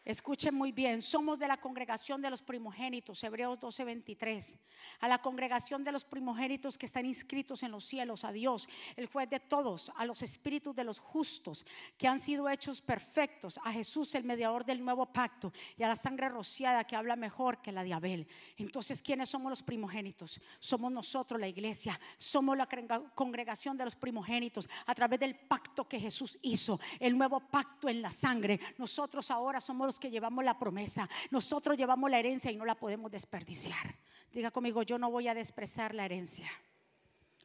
Escuchen 0.08 0.54
muy 0.54 0.72
bien, 0.72 1.02
somos 1.02 1.38
de 1.38 1.46
la 1.46 1.58
congregación 1.58 2.22
de 2.22 2.30
los 2.30 2.40
primogénitos, 2.40 3.22
Hebreos 3.22 3.60
12:23. 3.60 4.58
A 5.00 5.06
la 5.06 5.18
congregación 5.18 5.84
de 5.84 5.92
los 5.92 6.06
primogénitos 6.06 6.78
que 6.78 6.86
están 6.86 7.04
inscritos 7.04 7.62
en 7.62 7.72
los 7.72 7.84
cielos, 7.84 8.24
a 8.24 8.32
Dios, 8.32 8.66
el 8.96 9.06
juez 9.08 9.28
de 9.28 9.38
todos, 9.38 9.92
a 9.96 10.06
los 10.06 10.22
espíritus 10.22 10.74
de 10.74 10.84
los 10.84 10.98
justos 10.98 11.66
que 11.98 12.08
han 12.08 12.20
sido 12.20 12.48
hechos 12.48 12.80
perfectos, 12.80 13.60
a 13.62 13.70
Jesús, 13.70 14.14
el 14.14 14.24
mediador 14.24 14.64
del 14.64 14.82
nuevo 14.82 15.04
pacto, 15.04 15.52
y 15.76 15.82
a 15.82 15.88
la 15.88 15.96
sangre 15.96 16.30
rociada 16.30 16.84
que 16.84 16.96
habla 16.96 17.14
mejor 17.14 17.60
que 17.60 17.70
la 17.70 17.84
de 17.84 17.92
Abel. 17.92 18.26
Entonces, 18.56 19.02
¿quiénes 19.02 19.28
somos 19.28 19.50
los 19.50 19.62
primogénitos? 19.62 20.40
Somos 20.58 20.90
nosotros, 20.90 21.38
la 21.38 21.48
iglesia, 21.48 22.00
somos 22.16 22.56
la 22.56 22.66
congregación 23.14 23.76
de 23.76 23.84
los 23.84 23.94
primogénitos 23.94 24.70
a 24.86 24.94
través 24.94 25.20
del 25.20 25.36
pacto 25.36 25.86
que 25.86 26.00
Jesús 26.00 26.38
hizo, 26.40 26.80
el 26.98 27.18
nuevo 27.18 27.40
pacto 27.40 27.90
en 27.90 28.00
la 28.00 28.10
sangre. 28.10 28.58
Nosotros 28.78 29.30
ahora 29.30 29.60
somos 29.60 29.86
los 29.86 29.97
que 29.98 30.10
llevamos 30.10 30.44
la 30.44 30.58
promesa. 30.58 31.08
Nosotros 31.30 31.76
llevamos 31.76 32.10
la 32.10 32.18
herencia 32.18 32.50
y 32.50 32.56
no 32.56 32.64
la 32.64 32.74
podemos 32.74 33.10
desperdiciar. 33.10 33.96
Diga 34.32 34.50
conmigo, 34.50 34.82
yo 34.82 34.98
no 34.98 35.10
voy 35.10 35.28
a 35.28 35.34
despreciar 35.34 35.94
la 35.94 36.04
herencia. 36.04 36.50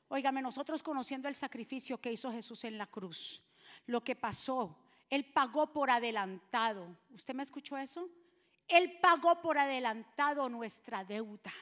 Óigame, 0.09 0.41
nosotros 0.41 0.83
conociendo 0.83 1.27
el 1.27 1.35
sacrificio 1.35 1.99
que 1.99 2.11
hizo 2.11 2.31
Jesús 2.31 2.63
en 2.65 2.77
la 2.77 2.87
cruz, 2.87 3.41
lo 3.87 4.03
que 4.03 4.15
pasó, 4.15 4.77
Él 5.09 5.25
pagó 5.25 5.73
por 5.73 5.89
adelantado. 5.89 6.87
¿Usted 7.13 7.33
me 7.33 7.43
escuchó 7.43 7.77
eso? 7.77 8.09
Él 8.67 8.99
pagó 9.01 9.41
por 9.41 9.57
adelantado 9.57 10.49
nuestra 10.49 11.03
deuda. 11.03 11.53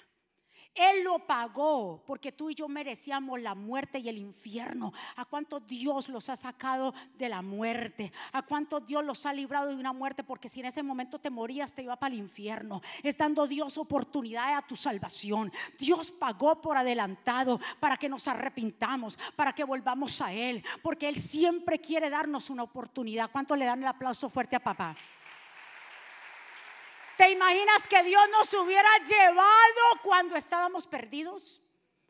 Él 0.74 1.04
lo 1.04 1.20
pagó 1.20 2.02
porque 2.08 2.32
tú 2.32 2.50
y 2.50 2.56
yo 2.56 2.70
merecíamos 2.70 3.42
la 3.42 3.56
muerte 3.56 4.00
y 4.00 4.08
el 4.08 4.18
infierno. 4.18 4.94
¿A 5.18 5.26
cuánto 5.26 5.60
Dios 5.60 6.08
los 6.08 6.30
ha 6.30 6.38
sacado 6.38 6.94
de 7.18 7.28
la 7.28 7.42
muerte? 7.42 8.14
¿A 8.32 8.42
cuánto 8.42 8.80
Dios 8.80 9.04
los 9.04 9.26
ha 9.26 9.34
librado 9.34 9.70
de 9.70 9.76
una 9.76 9.92
muerte? 9.92 10.24
Porque 10.24 10.48
si 10.48 10.62
en 10.62 10.68
ese 10.68 10.82
momento 10.82 11.20
te 11.20 11.30
morías, 11.30 11.74
te 11.74 11.84
iba 11.84 11.98
para 11.98 12.14
el 12.14 12.22
infierno. 12.22 12.82
Es 13.04 13.18
dando 13.18 13.48
Dios 13.48 13.78
oportunidad 13.78 14.56
a 14.56 14.62
tu 14.62 14.78
salvación. 14.78 15.52
Dios 15.78 16.10
pagó 16.10 16.62
por 16.62 16.78
adelantado 16.78 17.60
para 17.80 17.98
que 17.98 18.08
nos 18.08 18.28
arrepintamos, 18.30 19.20
para 19.36 19.54
que 19.54 19.66
volvamos 19.66 20.22
a 20.22 20.32
Él. 20.32 20.64
Porque 20.82 21.10
Él 21.10 21.20
siempre 21.20 21.80
quiere 21.80 22.10
darnos 22.10 22.50
una 22.50 22.64
oportunidad. 22.64 23.30
¿Cuánto 23.30 23.58
le 23.58 23.66
dan 23.66 23.82
el 23.82 23.88
aplauso 23.88 24.30
fuerte 24.30 24.56
a 24.56 24.60
papá? 24.62 24.96
¿Te 27.22 27.30
imaginas 27.30 27.88
que 27.88 28.02
Dios 28.02 28.24
nos 28.32 28.52
hubiera 28.56 28.90
llevado 28.98 30.02
cuando 30.02 30.36
estábamos 30.36 30.88
perdidos? 30.88 31.62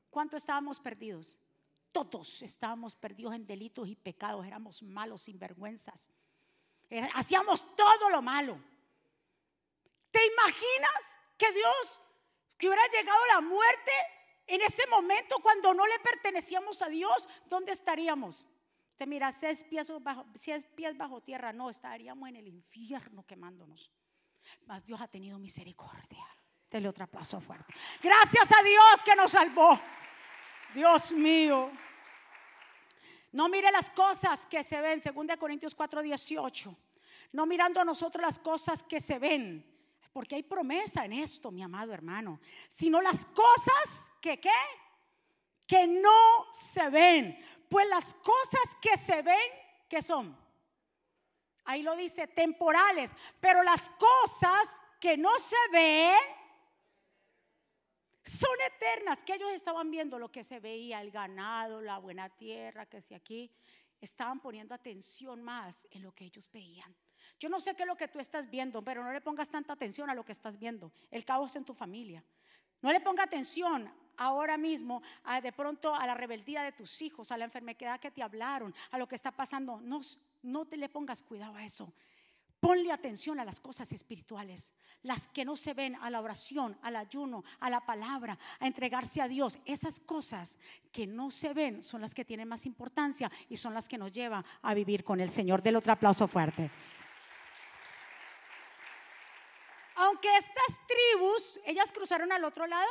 ¿Cuánto 0.09 0.37
estábamos 0.37 0.79
perdidos? 0.79 1.37
Todos 1.91 2.41
estábamos 2.41 2.95
perdidos 2.95 3.35
en 3.35 3.45
delitos 3.45 3.89
y 3.89 3.97
pecados, 3.97 4.45
éramos 4.45 4.81
malos, 4.81 5.23
sinvergüenzas. 5.23 6.07
Hacíamos 7.13 7.75
todo 7.75 8.09
lo 8.09 8.21
malo. 8.21 8.57
¿Te 10.11 10.25
imaginas 10.25 11.03
que 11.37 11.51
Dios, 11.51 11.99
que 12.57 12.69
hubiera 12.69 12.87
llegado 12.87 13.25
la 13.33 13.41
muerte 13.41 13.91
en 14.47 14.61
ese 14.61 14.87
momento 14.87 15.39
cuando 15.41 15.73
no 15.73 15.85
le 15.87 15.99
pertenecíamos 15.99 16.81
a 16.81 16.87
Dios? 16.87 17.27
¿Dónde 17.47 17.73
estaríamos? 17.73 18.45
Te 18.95 19.05
mira, 19.05 19.33
si 19.33 19.45
es 19.45 19.65
pies 19.65 19.91
bajo, 19.99 20.25
si 20.39 20.53
es 20.53 20.63
pies 20.69 20.95
bajo 20.95 21.19
tierra, 21.19 21.51
no, 21.51 21.69
estaríamos 21.69 22.29
en 22.29 22.37
el 22.37 22.47
infierno 22.47 23.25
quemándonos. 23.27 23.91
Mas 24.65 24.85
Dios 24.85 24.99
ha 25.01 25.07
tenido 25.07 25.37
misericordia. 25.39 26.25
Dele 26.69 26.87
otro 26.87 27.03
aplauso 27.03 27.39
fuerte. 27.41 27.73
Gracias 28.01 28.49
a 28.51 28.63
Dios 28.63 29.03
que 29.03 29.15
nos 29.15 29.31
salvó. 29.31 29.79
Dios 30.73 31.11
mío. 31.11 31.71
No 33.31 33.49
mire 33.49 33.71
las 33.71 33.89
cosas 33.89 34.45
que 34.45 34.63
se 34.63 34.79
ven, 34.81 35.01
2 35.01 35.37
Corintios 35.37 35.75
4, 35.75 36.01
18. 36.01 36.77
No 37.33 37.45
mirando 37.45 37.79
a 37.79 37.85
nosotros 37.85 38.21
las 38.21 38.39
cosas 38.39 38.83
que 38.83 38.99
se 38.99 39.19
ven, 39.19 39.65
porque 40.11 40.35
hay 40.35 40.43
promesa 40.43 41.05
en 41.05 41.13
esto, 41.13 41.51
mi 41.51 41.63
amado 41.63 41.93
hermano, 41.93 42.41
sino 42.69 43.01
las 43.01 43.25
cosas 43.27 44.11
que 44.21 44.39
qué? 44.39 44.49
Que 45.65 45.87
no 45.87 46.53
se 46.53 46.89
ven. 46.89 47.37
Pues 47.69 47.87
las 47.87 48.13
cosas 48.15 48.77
que 48.81 48.97
se 48.97 49.21
ven, 49.21 49.49
¿qué 49.87 50.01
son? 50.01 50.37
Ahí 51.71 51.83
lo 51.83 51.95
dice, 51.95 52.27
temporales. 52.27 53.11
Pero 53.39 53.63
las 53.63 53.89
cosas 53.91 54.81
que 54.99 55.15
no 55.15 55.31
se 55.39 55.55
ven 55.71 56.19
son 58.25 58.57
eternas. 58.67 59.23
Que 59.23 59.35
ellos 59.35 59.51
estaban 59.53 59.89
viendo 59.89 60.19
lo 60.19 60.29
que 60.29 60.43
se 60.43 60.59
veía, 60.59 60.99
el 60.99 61.11
ganado, 61.11 61.79
la 61.79 61.97
buena 61.97 62.27
tierra, 62.27 62.87
que 62.87 63.01
si 63.01 63.13
aquí 63.13 63.49
estaban 64.01 64.41
poniendo 64.41 64.75
atención 64.75 65.41
más 65.41 65.87
en 65.91 66.03
lo 66.03 66.11
que 66.11 66.25
ellos 66.25 66.51
veían. 66.51 66.93
Yo 67.39 67.47
no 67.47 67.61
sé 67.61 67.73
qué 67.73 67.83
es 67.83 67.87
lo 67.87 67.95
que 67.95 68.09
tú 68.09 68.19
estás 68.19 68.49
viendo, 68.49 68.83
pero 68.83 69.01
no 69.01 69.13
le 69.13 69.21
pongas 69.21 69.49
tanta 69.49 69.71
atención 69.71 70.09
a 70.09 70.15
lo 70.15 70.25
que 70.25 70.33
estás 70.33 70.59
viendo. 70.59 70.91
El 71.09 71.23
caos 71.23 71.55
en 71.55 71.63
tu 71.63 71.73
familia. 71.73 72.21
No 72.81 72.91
le 72.91 72.99
ponga 72.99 73.23
atención 73.23 73.89
ahora 74.17 74.57
mismo 74.57 75.01
a, 75.23 75.39
de 75.39 75.53
pronto 75.53 75.95
a 75.95 76.05
la 76.05 76.15
rebeldía 76.15 76.63
de 76.63 76.73
tus 76.73 77.01
hijos, 77.01 77.31
a 77.31 77.37
la 77.37 77.45
enfermedad 77.45 77.99
que 78.01 78.11
te 78.11 78.21
hablaron, 78.21 78.75
a 78.89 78.97
lo 78.97 79.07
que 79.07 79.15
está 79.15 79.31
pasando. 79.31 79.79
No, 79.79 80.01
no 80.43 80.65
te 80.65 80.77
le 80.77 80.89
pongas 80.89 81.23
cuidado 81.23 81.55
a 81.55 81.65
eso. 81.65 81.93
Ponle 82.59 82.91
atención 82.91 83.39
a 83.39 83.45
las 83.45 83.59
cosas 83.59 83.91
espirituales, 83.91 84.71
las 85.01 85.27
que 85.29 85.45
no 85.45 85.57
se 85.57 85.73
ven, 85.73 85.95
a 85.95 86.11
la 86.11 86.21
oración, 86.21 86.77
al 86.83 86.95
ayuno, 86.95 87.43
a 87.59 87.71
la 87.71 87.85
palabra, 87.85 88.37
a 88.59 88.67
entregarse 88.67 89.19
a 89.19 89.27
Dios. 89.27 89.57
Esas 89.65 89.99
cosas 89.99 90.57
que 90.91 91.07
no 91.07 91.31
se 91.31 91.53
ven 91.53 91.83
son 91.83 92.01
las 92.01 92.13
que 92.13 92.23
tienen 92.23 92.47
más 92.47 92.67
importancia 92.67 93.31
y 93.49 93.57
son 93.57 93.73
las 93.73 93.87
que 93.87 93.97
nos 93.97 94.11
llevan 94.11 94.45
a 94.61 94.75
vivir 94.75 95.03
con 95.03 95.19
el 95.19 95.31
Señor. 95.31 95.63
Del 95.63 95.75
otro 95.75 95.91
aplauso 95.91 96.27
fuerte. 96.27 96.69
Aunque 99.95 100.29
estas 100.37 100.79
tribus, 100.87 101.59
ellas 101.65 101.91
cruzaron 101.91 102.31
al 102.31 102.43
otro 102.43 102.67
lado, 102.67 102.89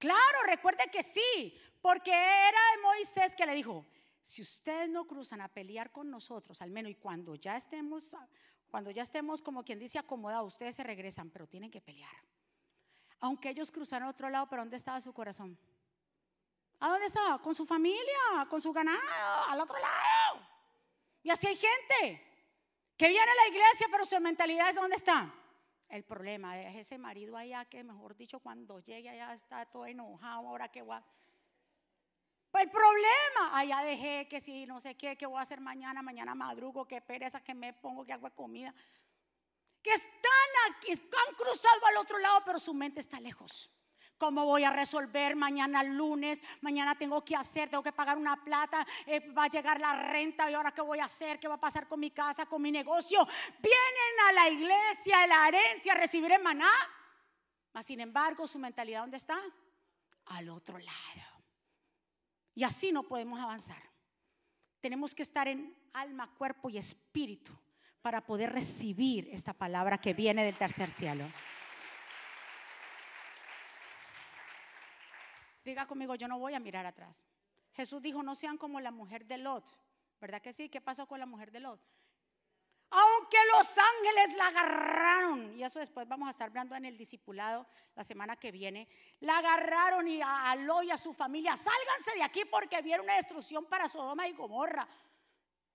Claro, 0.00 0.38
recuerde 0.46 0.84
que 0.90 1.02
sí, 1.02 1.54
porque 1.82 2.10
era 2.10 2.58
de 2.74 2.82
Moisés 2.82 3.36
que 3.36 3.44
le 3.44 3.54
dijo, 3.54 3.84
si 4.30 4.42
ustedes 4.42 4.88
no 4.88 5.08
cruzan 5.08 5.40
a 5.40 5.48
pelear 5.48 5.90
con 5.90 6.08
nosotros, 6.08 6.62
al 6.62 6.70
menos 6.70 6.92
y 6.92 6.94
cuando 6.94 7.34
ya 7.34 7.56
estemos, 7.56 8.14
cuando 8.70 8.92
ya 8.92 9.02
estemos 9.02 9.42
como 9.42 9.64
quien 9.64 9.80
dice 9.80 9.98
acomodados, 9.98 10.52
ustedes 10.52 10.76
se 10.76 10.84
regresan, 10.84 11.30
pero 11.30 11.48
tienen 11.48 11.68
que 11.68 11.80
pelear. 11.80 12.14
Aunque 13.18 13.50
ellos 13.50 13.72
cruzaron 13.72 14.06
a 14.06 14.10
otro 14.12 14.30
lado, 14.30 14.46
pero 14.48 14.62
¿dónde 14.62 14.76
estaba 14.76 15.00
su 15.00 15.12
corazón? 15.12 15.58
¿A 16.78 16.90
dónde 16.90 17.06
estaba? 17.06 17.42
Con 17.42 17.56
su 17.56 17.66
familia, 17.66 18.46
con 18.48 18.60
su 18.60 18.72
ganado, 18.72 19.00
al 19.48 19.60
otro 19.60 19.76
lado. 19.80 20.46
Y 21.24 21.30
así 21.30 21.48
hay 21.48 21.56
gente 21.56 22.22
que 22.96 23.08
viene 23.08 23.32
a 23.32 23.34
la 23.34 23.48
iglesia, 23.48 23.88
pero 23.90 24.06
su 24.06 24.18
mentalidad 24.20 24.68
es 24.68 24.76
¿dónde 24.76 24.94
está? 24.94 25.34
El 25.88 26.04
problema 26.04 26.56
es 26.56 26.76
ese 26.76 26.98
marido 26.98 27.36
allá 27.36 27.64
que, 27.64 27.82
mejor 27.82 28.16
dicho, 28.16 28.38
cuando 28.38 28.78
llegue 28.78 29.08
allá 29.08 29.34
está 29.34 29.66
todo 29.66 29.86
enojado, 29.86 30.46
ahora 30.46 30.68
que 30.68 30.82
va. 30.82 31.04
Pues 32.50 32.64
el 32.64 32.70
problema, 32.70 33.56
allá 33.56 33.80
dejé 33.82 34.26
que 34.28 34.40
si 34.40 34.66
no 34.66 34.80
sé 34.80 34.96
qué, 34.96 35.16
qué 35.16 35.26
voy 35.26 35.38
a 35.38 35.42
hacer 35.42 35.60
mañana, 35.60 36.02
mañana 36.02 36.34
madrugo, 36.34 36.86
qué 36.86 37.00
pereza 37.00 37.40
que 37.42 37.54
me 37.54 37.72
pongo, 37.72 38.04
que 38.04 38.12
hago 38.12 38.28
comida. 38.30 38.74
Que 39.82 39.90
están 39.92 40.50
aquí, 40.68 40.92
han 40.92 41.34
cruzado 41.36 41.86
al 41.86 41.96
otro 41.98 42.18
lado, 42.18 42.42
pero 42.44 42.58
su 42.58 42.74
mente 42.74 43.00
está 43.00 43.20
lejos. 43.20 43.70
¿Cómo 44.18 44.44
voy 44.44 44.64
a 44.64 44.70
resolver 44.70 45.34
mañana 45.34 45.82
lunes? 45.82 46.40
Mañana 46.60 46.94
tengo 46.98 47.24
que 47.24 47.34
hacer, 47.34 47.70
tengo 47.70 47.82
que 47.82 47.92
pagar 47.92 48.18
una 48.18 48.44
plata, 48.44 48.86
eh, 49.06 49.30
va 49.32 49.44
a 49.44 49.48
llegar 49.48 49.80
la 49.80 50.10
renta 50.10 50.50
y 50.50 50.54
ahora 50.54 50.72
qué 50.72 50.82
voy 50.82 50.98
a 50.98 51.04
hacer, 51.04 51.40
qué 51.40 51.48
va 51.48 51.54
a 51.54 51.60
pasar 51.60 51.88
con 51.88 52.00
mi 52.00 52.10
casa, 52.10 52.44
con 52.44 52.60
mi 52.60 52.70
negocio. 52.70 53.26
Vienen 53.60 54.28
a 54.28 54.32
la 54.32 54.48
iglesia, 54.50 55.22
a 55.22 55.26
la 55.26 55.48
herencia, 55.48 55.92
a 55.92 55.96
recibir 55.96 56.38
maná. 56.42 56.70
Mas 57.72 57.86
sin 57.86 58.00
embargo, 58.00 58.46
su 58.46 58.58
mentalidad, 58.58 59.00
¿dónde 59.00 59.16
está? 59.16 59.40
Al 60.26 60.50
otro 60.50 60.78
lado. 60.78 61.29
Y 62.60 62.64
así 62.64 62.92
no 62.92 63.04
podemos 63.04 63.40
avanzar. 63.40 63.82
Tenemos 64.82 65.14
que 65.14 65.22
estar 65.22 65.48
en 65.48 65.74
alma, 65.94 66.30
cuerpo 66.36 66.68
y 66.68 66.76
espíritu 66.76 67.58
para 68.02 68.26
poder 68.26 68.52
recibir 68.52 69.30
esta 69.32 69.54
palabra 69.54 69.96
que 69.96 70.12
viene 70.12 70.44
del 70.44 70.58
tercer 70.58 70.90
cielo. 70.90 71.24
Diga 75.64 75.86
conmigo, 75.86 76.14
yo 76.16 76.28
no 76.28 76.38
voy 76.38 76.52
a 76.52 76.60
mirar 76.60 76.84
atrás. 76.84 77.24
Jesús 77.72 78.02
dijo, 78.02 78.22
no 78.22 78.34
sean 78.34 78.58
como 78.58 78.78
la 78.78 78.90
mujer 78.90 79.24
de 79.24 79.38
Lot. 79.38 79.64
¿Verdad 80.20 80.42
que 80.42 80.52
sí? 80.52 80.68
¿Qué 80.68 80.82
pasó 80.82 81.06
con 81.06 81.18
la 81.18 81.24
mujer 81.24 81.50
de 81.52 81.60
Lot? 81.60 81.80
Aunque 82.90 83.38
los 83.56 83.78
ángeles 83.78 84.36
la 84.36 84.48
agarraron, 84.48 85.56
y 85.56 85.62
eso 85.62 85.78
después 85.78 86.08
vamos 86.08 86.26
a 86.26 86.32
estar 86.32 86.48
hablando 86.48 86.74
en 86.74 86.84
el 86.84 86.98
discipulado 86.98 87.64
la 87.94 88.02
semana 88.02 88.34
que 88.34 88.50
viene, 88.50 88.88
la 89.20 89.38
agarraron 89.38 90.08
y 90.08 90.20
a 90.20 90.56
Lot 90.56 90.84
y 90.84 90.90
a 90.90 90.98
su 90.98 91.12
familia, 91.12 91.56
sálganse 91.56 92.16
de 92.16 92.22
aquí 92.24 92.44
porque 92.44 92.82
vieron 92.82 93.04
una 93.04 93.14
destrucción 93.14 93.64
para 93.66 93.88
Sodoma 93.88 94.26
y 94.26 94.32
Gomorra. 94.32 94.88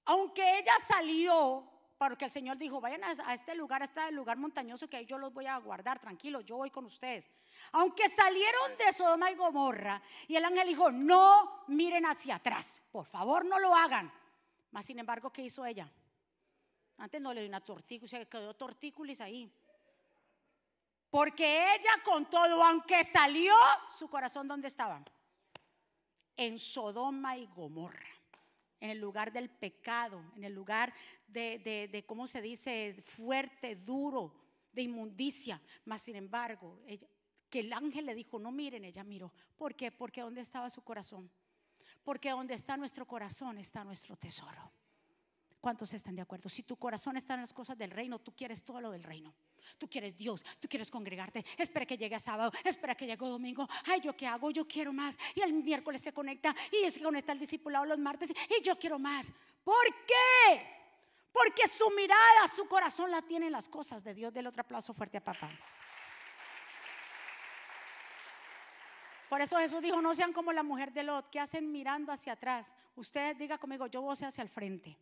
Aunque 0.06 0.60
ella 0.60 0.74
salió, 0.86 1.64
porque 1.98 2.26
el 2.26 2.32
Señor 2.32 2.58
dijo, 2.58 2.82
vayan 2.82 3.04
a, 3.06 3.34
este 3.34 3.56
lugar, 3.56 3.82
a 3.82 3.86
este 3.86 4.12
lugar 4.12 4.38
montañoso 4.38 4.90
que 4.90 4.98
ahí 4.98 5.06
yo 5.06 5.18
los 5.18 5.34
voy 5.34 5.46
a 5.46 5.58
guardar, 5.58 6.00
tranquilos, 6.00 6.44
yo 6.44 6.58
voy 6.58 6.70
con 6.70 6.84
ustedes. 6.84 7.32
Aunque 7.72 8.10
salieron 8.10 8.78
de 8.78 8.92
Sodoma 8.92 9.32
y 9.32 9.36
Gomorra 9.36 10.02
y 10.28 10.36
el 10.36 10.44
ángel 10.44 10.68
dijo, 10.68 10.92
no 10.92 11.64
miren 11.68 12.06
hacia 12.06 12.36
atrás, 12.36 12.82
por 12.92 13.06
favor 13.06 13.46
no 13.46 13.58
lo 13.58 13.74
hagan. 13.74 14.12
Mas 14.72 14.86
sin 14.86 15.00
embargo, 15.00 15.32
¿qué 15.32 15.44
hizo 15.44 15.66
ella? 15.66 15.90
Antes 16.98 17.22
no 17.22 17.34
le 17.34 17.42
dio 17.42 17.50
una 17.50 17.62
tortícolis, 17.62 18.12
se 18.12 18.28
quedó 18.28 18.54
tortícolis 18.54 19.22
ahí. 19.22 19.52
Porque 21.10 21.76
ella 21.76 21.92
con 22.04 22.30
todo, 22.30 22.64
aunque 22.64 23.04
salió, 23.04 23.54
su 23.98 24.10
corazón 24.10 24.48
¿dónde 24.48 24.68
estaba? 24.68 25.04
En 26.36 26.60
Sodoma 26.60 27.38
y 27.38 27.48
Gomorra, 27.48 28.10
en 28.80 28.90
el 28.90 29.00
lugar 29.00 29.32
del 29.32 29.50
pecado, 29.50 30.22
en 30.36 30.44
el 30.44 30.54
lugar 30.54 30.94
de, 31.28 31.60
de, 31.60 31.88
de 31.88 32.06
¿cómo 32.06 32.28
se 32.28 32.42
dice? 32.42 33.02
Fuerte, 33.06 33.76
duro, 33.76 34.34
de 34.74 34.82
inmundicia. 34.82 35.62
Mas 35.86 36.02
sin 36.02 36.16
embargo, 36.18 36.80
que 37.50 37.62
el 37.62 37.72
ángel 37.72 38.06
le 38.06 38.16
dijo, 38.16 38.38
no 38.38 38.52
miren, 38.52 38.84
ella 38.84 39.04
miró. 39.04 39.32
¿Por 39.58 39.76
qué? 39.76 39.92
Porque 39.92 40.22
donde 40.22 40.42
estaba 40.42 40.70
su 40.70 40.82
corazón. 40.84 41.32
Porque 42.04 42.32
donde 42.32 42.54
está 42.54 42.76
nuestro 42.76 43.08
corazón 43.08 43.58
está 43.58 43.84
nuestro 43.84 44.18
tesoro. 44.18 44.72
¿Cuántos 45.66 45.92
están 45.96 46.16
de 46.16 46.22
acuerdo? 46.22 46.48
Si 46.48 46.62
tu 46.62 46.76
corazón 46.76 47.18
está 47.18 47.34
en 47.34 47.42
las 47.42 47.52
cosas 47.52 47.76
del 47.76 47.90
reino, 47.90 48.20
tú 48.20 48.32
quieres 48.36 48.64
todo 48.64 48.80
lo 48.80 48.92
del 48.92 49.02
reino. 49.02 49.34
Tú 49.80 49.90
quieres 49.90 50.16
Dios, 50.16 50.46
tú 50.60 50.68
quieres 50.68 50.92
congregarte. 50.92 51.44
Espera 51.58 51.88
que 51.88 51.98
llegue 51.98 52.20
sábado, 52.20 52.52
espera 52.64 52.94
que 52.94 53.08
llegue 53.08 53.26
domingo. 53.26 53.68
Ay, 53.84 54.00
¿yo 54.02 54.16
qué 54.16 54.28
hago? 54.28 54.52
Yo 54.52 54.68
quiero 54.68 54.94
más. 54.94 55.18
Y 55.34 55.42
el 55.42 55.54
miércoles 55.54 56.04
se 56.04 56.14
conecta 56.14 56.56
y 56.72 56.88
se 56.92 57.02
conecta 57.02 57.32
el 57.32 57.40
discipulado 57.40 57.84
los 57.84 57.98
martes 57.98 58.30
y 58.30 58.62
yo 58.62 58.78
quiero 58.78 59.00
más. 59.00 59.32
¿Por 59.64 59.86
qué? 60.06 60.68
Porque 61.34 61.68
su 61.68 61.90
mirada, 61.90 62.48
su 62.56 62.68
corazón 62.68 63.10
la 63.10 63.24
tiene 63.24 63.48
en 63.48 63.54
las 63.54 63.68
cosas 63.68 64.04
de 64.04 64.14
Dios. 64.14 64.32
Del 64.32 64.46
otro 64.46 64.62
aplauso 64.62 64.94
fuerte 64.94 65.18
a 65.18 65.24
papá. 65.24 65.50
Por 69.28 69.42
eso 69.42 69.58
Jesús 69.58 69.82
dijo, 69.82 70.00
no 70.00 70.14
sean 70.14 70.32
como 70.32 70.54
la 70.54 70.62
mujer 70.62 70.94
de 70.94 71.02
Lot, 71.02 71.32
que 71.32 71.40
hacen 71.40 71.72
mirando 71.72 72.12
hacia 72.12 72.34
atrás. 72.34 72.72
Usted 72.96 73.36
diga 73.36 73.58
conmigo, 73.58 73.88
yo 73.88 74.04
voy 74.04 74.16
hacia 74.16 74.44
el 74.44 74.50
frente. 74.50 74.96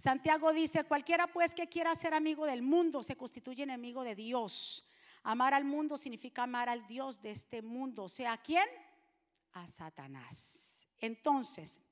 Santiago 0.00 0.50
dice, 0.54 0.84
cualquiera 0.84 1.26
pues 1.26 1.54
que 1.54 1.68
quiera 1.68 1.94
ser 1.94 2.14
amigo 2.14 2.46
del 2.46 2.62
mundo 2.62 3.02
se 3.02 3.16
constituye 3.16 3.64
enemigo 3.64 4.02
de 4.02 4.14
Dios. 4.14 4.82
Amar 5.22 5.52
al 5.52 5.64
mundo 5.64 5.98
significa 5.98 6.44
amar 6.44 6.70
al 6.70 6.86
Dios 6.86 7.20
de 7.20 7.32
este 7.32 7.60
mundo. 7.60 8.04
O 8.04 8.08
sea, 8.08 8.32
¿a 8.32 8.38
quién? 8.38 8.66
A 9.52 9.66
Satanás. 9.66 10.88
Entonces, 11.00 11.82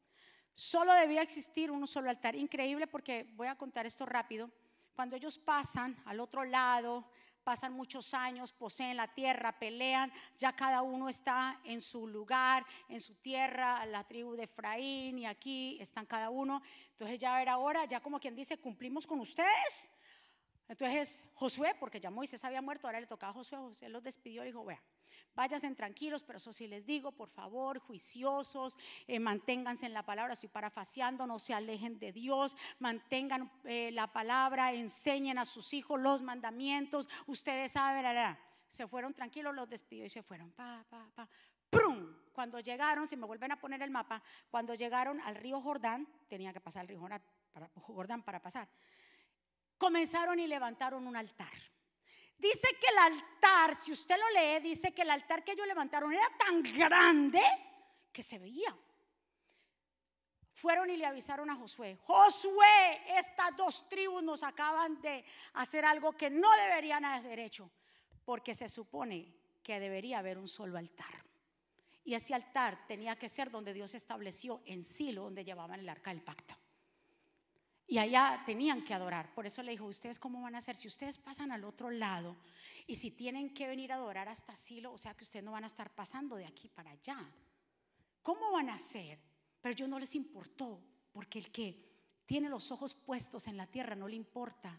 solo 0.55 0.95
debía 0.95 1.21
existir 1.21 1.71
un 1.71 1.87
solo 1.87 2.09
altar. 2.09 2.35
Increíble 2.35 2.87
porque 2.87 3.31
voy 3.37 3.49
a 3.49 3.57
contar 3.57 3.85
esto 3.85 4.07
rápido. 4.07 4.51
Cuando 4.97 5.15
ellos 5.15 5.37
pasan 5.37 5.95
al 6.07 6.21
otro 6.21 6.45
lado, 6.47 7.11
pasan 7.49 7.73
muchos 7.73 8.13
años, 8.13 8.53
poseen 8.53 8.99
la 8.99 9.09
tierra, 9.09 9.59
pelean, 9.59 10.13
ya 10.37 10.53
cada 10.55 10.83
uno 10.83 11.09
está 11.09 11.59
en 11.65 11.81
su 11.81 12.07
lugar, 12.07 12.67
en 12.91 13.01
su 13.01 13.15
tierra, 13.15 13.87
la 13.87 14.05
tribu 14.05 14.35
de 14.35 14.43
Efraín 14.43 15.19
y 15.19 15.25
aquí 15.25 15.79
están 15.81 16.05
cada 16.05 16.29
uno. 16.29 16.61
Entonces 16.91 17.19
ya 17.19 17.41
era 17.41 17.57
hora, 17.57 17.87
ya 17.87 18.01
como 18.01 18.21
quien 18.21 18.37
dice, 18.37 18.59
cumplimos 18.59 19.07
con 19.07 19.19
ustedes. 19.21 19.89
Entonces 20.69 21.25
Josué, 21.35 21.75
porque 21.81 21.99
ya 21.99 22.11
Moisés 22.11 22.45
había 22.45 22.61
muerto, 22.61 22.87
ahora 22.87 23.01
le 23.01 23.07
tocaba 23.07 23.31
a 23.31 23.35
Josué, 23.35 23.59
Josué 23.59 23.89
los 23.89 24.03
despidió 24.03 24.43
y 24.43 24.49
dijo, 24.49 24.65
vea, 24.65 24.81
váyanse 25.35 25.73
tranquilos, 25.75 26.23
pero 26.23 26.37
eso 26.39 26.53
sí 26.53 26.67
les 26.67 26.85
digo, 26.85 27.13
por 27.13 27.31
favor, 27.31 27.79
juiciosos, 27.79 28.77
eh, 29.07 29.19
manténganse 29.19 29.87
en 29.87 29.95
la 29.95 30.03
palabra, 30.03 30.35
estoy 30.35 30.51
parafaseando, 30.51 31.27
no 31.27 31.39
se 31.39 31.55
alejen 31.55 31.99
de 31.99 32.13
Dios, 32.13 32.55
mantengan 32.81 33.51
eh, 33.65 33.91
la 33.93 34.09
palabra, 34.09 34.73
enseñen 34.73 35.39
a 35.39 35.47
sus 35.47 35.73
hijos 35.73 35.99
los 36.01 36.23
mandamientos, 36.23 37.09
ustedes 37.27 37.73
saben, 37.73 38.03
la, 38.03 38.39
se 38.71 38.87
fueron 38.87 39.15
tranquilos, 39.15 39.55
los 39.55 39.71
despidió 39.71 40.05
y 40.05 40.11
se 40.11 40.23
fueron, 40.23 40.51
pa, 40.51 40.85
pa, 40.91 41.09
pa. 41.15 41.29
¡Prum! 41.71 42.15
Cuando 42.33 42.61
llegaron, 42.61 43.09
si 43.09 43.17
me 43.17 43.27
vuelven 43.27 43.53
a 43.53 43.61
poner 43.61 43.83
el 43.83 43.91
mapa, 43.91 44.23
cuando 44.51 44.75
llegaron 44.75 45.21
al 45.21 45.35
río 45.35 45.61
Jordán, 45.61 46.07
tenía 46.29 46.53
que 46.53 46.61
pasar 46.61 46.83
el 46.83 46.89
río 46.89 47.01
Jordán 47.83 48.23
para 48.23 48.41
pasar 48.41 48.69
comenzaron 49.79 50.39
y 50.39 50.47
levantaron 50.47 51.07
un 51.07 51.17
altar. 51.17 51.53
Dice 52.37 52.69
que 52.81 52.87
el 52.87 52.99
altar, 52.99 53.75
si 53.77 53.93
usted 53.93 54.17
lo 54.17 54.31
lee, 54.31 54.61
dice 54.61 54.93
que 54.93 55.03
el 55.03 55.11
altar 55.11 55.43
que 55.43 55.53
ellos 55.53 55.67
levantaron 55.67 56.13
era 56.13 56.29
tan 56.39 56.63
grande 56.63 57.41
que 58.13 58.23
se 58.23 58.39
veía. 58.39 58.77
Fueron 60.53 60.91
y 60.91 60.97
le 60.97 61.07
avisaron 61.07 61.51
a 61.51 61.57
Josué, 61.57 61.97
Josué, 62.03 63.17
estas 63.17 63.57
dos 63.57 63.89
tribus 63.89 64.23
nos 64.25 64.43
acaban 64.43 65.01
de 65.01 65.25
hacer 65.55 65.85
algo 65.85 66.13
que 66.13 66.31
no 66.31 66.51
deberían 66.57 67.05
haber 67.05 67.39
hecho, 67.39 67.71
porque 68.25 68.55
se 68.57 68.69
supone 68.69 69.35
que 69.63 69.79
debería 69.79 70.19
haber 70.19 70.37
un 70.37 70.49
solo 70.49 70.77
altar. 70.77 71.25
Y 72.05 72.15
ese 72.15 72.35
altar 72.35 72.87
tenía 72.89 73.17
que 73.17 73.29
ser 73.29 73.51
donde 73.51 73.73
Dios 73.73 73.95
estableció 73.95 74.63
en 74.65 74.85
Silo, 74.85 75.25
donde 75.25 75.45
llevaban 75.45 75.81
el 75.81 75.89
arca 75.89 76.11
del 76.11 76.23
pacto. 76.23 76.57
Y 77.91 77.97
allá 77.97 78.43
tenían 78.45 78.85
que 78.85 78.93
adorar. 78.93 79.33
Por 79.35 79.47
eso 79.47 79.63
le 79.63 79.73
dijo, 79.73 79.87
¿ustedes 79.87 80.19
cómo 80.19 80.43
van 80.43 80.55
a 80.55 80.59
hacer? 80.59 80.77
Si 80.77 80.87
ustedes 80.87 81.17
pasan 81.17 81.51
al 81.51 81.65
otro 81.65 81.91
lado 81.91 82.37
y 82.87 82.97
si 82.97 83.11
tienen 83.11 83.55
que 83.55 83.67
venir 83.67 83.93
a 83.93 83.95
adorar 83.95 84.29
hasta 84.29 84.55
Silo, 84.55 84.93
o 84.93 84.99
sea 84.99 85.15
que 85.15 85.25
ustedes 85.25 85.45
no 85.45 85.53
van 85.53 85.65
a 85.65 85.69
estar 85.69 85.91
pasando 85.91 86.37
de 86.37 86.45
aquí 86.45 86.69
para 86.69 86.91
allá. 86.91 87.19
¿Cómo 88.23 88.53
van 88.53 88.69
a 88.69 88.75
hacer? 88.75 89.19
Pero 89.63 89.75
yo 89.75 89.89
no 89.89 89.99
les 89.99 90.15
importó, 90.15 90.83
porque 91.13 91.39
el 91.39 91.51
que 91.51 91.83
tiene 92.27 92.51
los 92.51 92.71
ojos 92.71 92.93
puestos 92.93 93.47
en 93.47 93.57
la 93.57 93.67
tierra 93.67 93.97
no 93.97 94.07
le 94.07 94.17
importa 94.17 94.79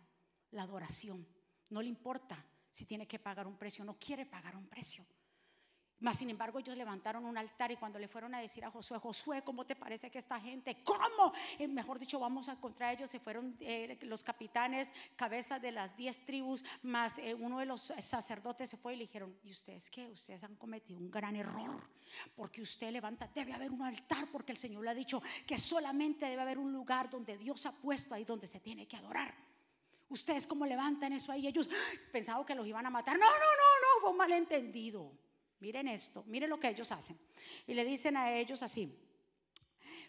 la 0.52 0.62
adoración, 0.62 1.28
no 1.70 1.82
le 1.82 1.90
importa 1.90 2.46
si 2.70 2.86
tiene 2.86 3.08
que 3.08 3.18
pagar 3.18 3.48
un 3.48 3.58
precio, 3.58 3.84
no 3.84 3.98
quiere 3.98 4.28
pagar 4.28 4.56
un 4.56 4.68
precio. 4.68 5.04
Mas, 6.02 6.18
sin 6.18 6.30
embargo, 6.30 6.60
ellos 6.60 6.78
levantaron 6.78 7.26
un 7.26 7.38
altar 7.38 7.72
y 7.72 7.76
cuando 7.76 8.00
le 8.00 8.08
fueron 8.08 8.34
a 8.34 8.40
decir 8.40 8.64
a 8.64 8.72
Josué, 8.72 8.98
Josué, 9.00 9.42
¿cómo 9.42 9.66
te 9.66 9.76
parece 9.76 10.10
que 10.10 10.18
esta 10.20 10.40
gente? 10.40 10.82
¿Cómo? 10.84 11.34
Eh, 11.58 11.68
mejor 11.68 12.00
dicho, 12.00 12.20
vamos 12.20 12.48
a 12.48 12.56
contra 12.56 12.94
ellos. 12.94 13.10
Se 13.10 13.20
fueron 13.20 13.58
eh, 13.60 13.98
los 14.04 14.24
capitanes, 14.24 14.92
cabezas 15.18 15.62
de 15.62 15.72
las 15.74 15.96
diez 15.98 16.24
tribus, 16.26 16.64
más 16.84 17.18
eh, 17.18 17.34
uno 17.34 17.60
de 17.60 17.66
los 17.66 17.94
sacerdotes 18.00 18.70
se 18.70 18.78
fue 18.78 18.94
y 18.94 18.98
le 18.98 19.04
dijeron, 19.04 19.36
¿y 19.44 19.52
ustedes 19.52 19.92
qué? 19.92 20.08
Ustedes 20.08 20.44
han 20.44 20.56
cometido 20.56 21.00
un 21.00 21.12
gran 21.12 21.36
error. 21.36 21.82
Porque 22.36 22.62
usted 22.62 22.92
levanta, 22.92 23.30
debe 23.36 23.54
haber 23.54 23.72
un 23.72 23.82
altar, 23.82 24.28
porque 24.32 24.54
el 24.54 24.58
Señor 24.58 24.84
le 24.84 24.92
ha 24.92 24.96
dicho 24.96 25.22
que 25.46 25.58
solamente 25.58 26.26
debe 26.26 26.42
haber 26.42 26.58
un 26.58 26.72
lugar 26.72 27.10
donde 27.10 27.38
Dios 27.38 27.66
ha 27.66 27.72
puesto 27.72 28.16
ahí 28.16 28.24
donde 28.24 28.48
se 28.48 28.60
tiene 28.60 28.88
que 28.88 28.96
adorar. 28.96 29.34
Ustedes 30.08 30.48
cómo 30.48 30.66
levantan 30.66 31.14
eso 31.14 31.32
ahí, 31.32 31.46
ellos 31.46 31.70
pensaban 32.12 32.46
que 32.46 32.56
los 32.56 32.66
iban 32.66 32.86
a 32.86 32.90
matar. 32.90 33.18
No, 33.20 33.26
no, 33.26 33.32
no, 33.32 33.36
no, 33.36 34.02
fue 34.02 34.10
un 34.10 34.18
malentendido. 34.18 35.12
Miren 35.60 35.90
esto, 35.90 36.24
miren 36.28 36.50
lo 36.50 36.60
que 36.60 36.70
ellos 36.70 36.92
hacen. 36.92 37.20
Y 37.68 37.74
le 37.74 37.84
dicen 37.84 38.16
a 38.16 38.34
ellos 38.34 38.62
así. 38.62 38.94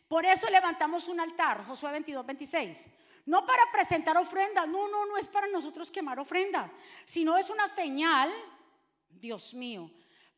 Por 0.07 0.24
eso 0.24 0.48
levantamos 0.48 1.09
un 1.09 1.20
altar, 1.20 1.64
Josué 1.66 1.92
22, 1.92 2.24
26. 2.26 2.86
No 3.26 3.44
para 3.44 3.70
presentar 3.70 4.16
ofrendas, 4.16 4.66
no, 4.66 4.88
no, 4.88 5.07
no 5.07 5.16
es 5.16 5.28
para 5.28 5.46
nosotros 5.48 5.90
quemar 5.90 6.18
ofrendas, 6.18 6.70
sino 7.05 7.36
es 7.36 7.51
una 7.51 7.68
señal, 7.68 8.32
Dios 9.09 9.55
mío, 9.55 9.90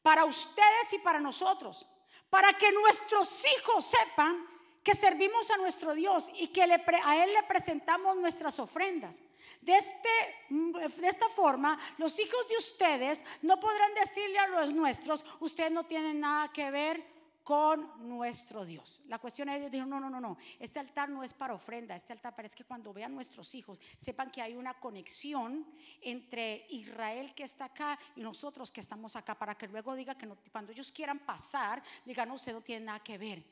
para 0.03 0.25
ustedes 0.25 0.93
y 0.93 0.99
para 0.99 1.21
nosotros, 1.21 1.87
para 2.29 2.53
que 2.55 2.73
nuestros 2.73 3.45
hijos 3.57 3.87
sepan 3.87 4.47
que 4.83 4.95
servimos 4.95 5.51
a 5.51 5.57
nuestro 5.57 5.95
Dios 5.95 6.31
y 6.35 6.49
que 6.49 6.63
a 6.63 7.25
Él 7.25 7.33
le 7.33 7.43
presentamos 7.45 8.17
nuestras 8.17 8.59
ofrendas. 8.59 9.21
De, 9.63 9.77
este, 9.77 10.09
de 10.51 11.09
esta 11.09 11.29
forma, 11.29 11.79
los 11.97 12.19
hijos 12.19 12.49
de 12.49 12.57
ustedes 12.57 13.21
no 13.43 13.61
podrán 13.61 13.95
decirle 13.95 14.39
a 14.39 14.49
los 14.49 14.75
nuestros, 14.75 15.25
ustedes 15.39 15.71
no 15.71 15.85
tienen 15.85 16.19
nada 16.21 16.53
que 16.53 16.69
ver 16.71 17.13
con 17.45 18.09
nuestro 18.09 18.65
Dios. 18.65 19.03
La 19.07 19.19
cuestión 19.19 19.49
es, 19.49 19.59
ellos 19.59 19.71
dijeron, 19.71 19.91
no, 19.91 20.01
no, 20.01 20.11
no, 20.11 20.21
no, 20.21 20.37
este 20.59 20.79
altar 20.79 21.09
no 21.09 21.23
es 21.23 21.35
para 21.35 21.55
ofrenda, 21.55 21.97
este 21.97 22.13
altar 22.13 22.35
parece 22.35 22.57
que 22.57 22.65
cuando 22.65 22.93
vean 22.93 23.15
nuestros 23.15 23.55
hijos, 23.55 23.81
sepan 23.99 24.31
que 24.31 24.43
hay 24.43 24.55
una 24.55 24.75
conexión 24.75 25.67
entre 26.01 26.67
Israel 26.71 27.35
que 27.35 27.45
está 27.45 27.67
acá 27.67 27.99
y 28.17 28.21
nosotros 28.21 28.71
que 28.71 28.81
estamos 28.81 29.17
acá, 29.17 29.37
para 29.37 29.57
que 29.57 29.69
luego 29.69 29.95
diga 29.95 30.17
que 30.17 30.29
cuando 30.51 30.73
ellos 30.73 30.93
quieran 30.93 31.21
pasar, 31.21 31.83
digan, 32.05 32.29
no, 32.29 32.35
usted 32.35 32.53
no 32.53 32.63
tiene 32.63 32.87
nada 32.87 33.01
que 33.01 33.19
ver. 33.19 33.45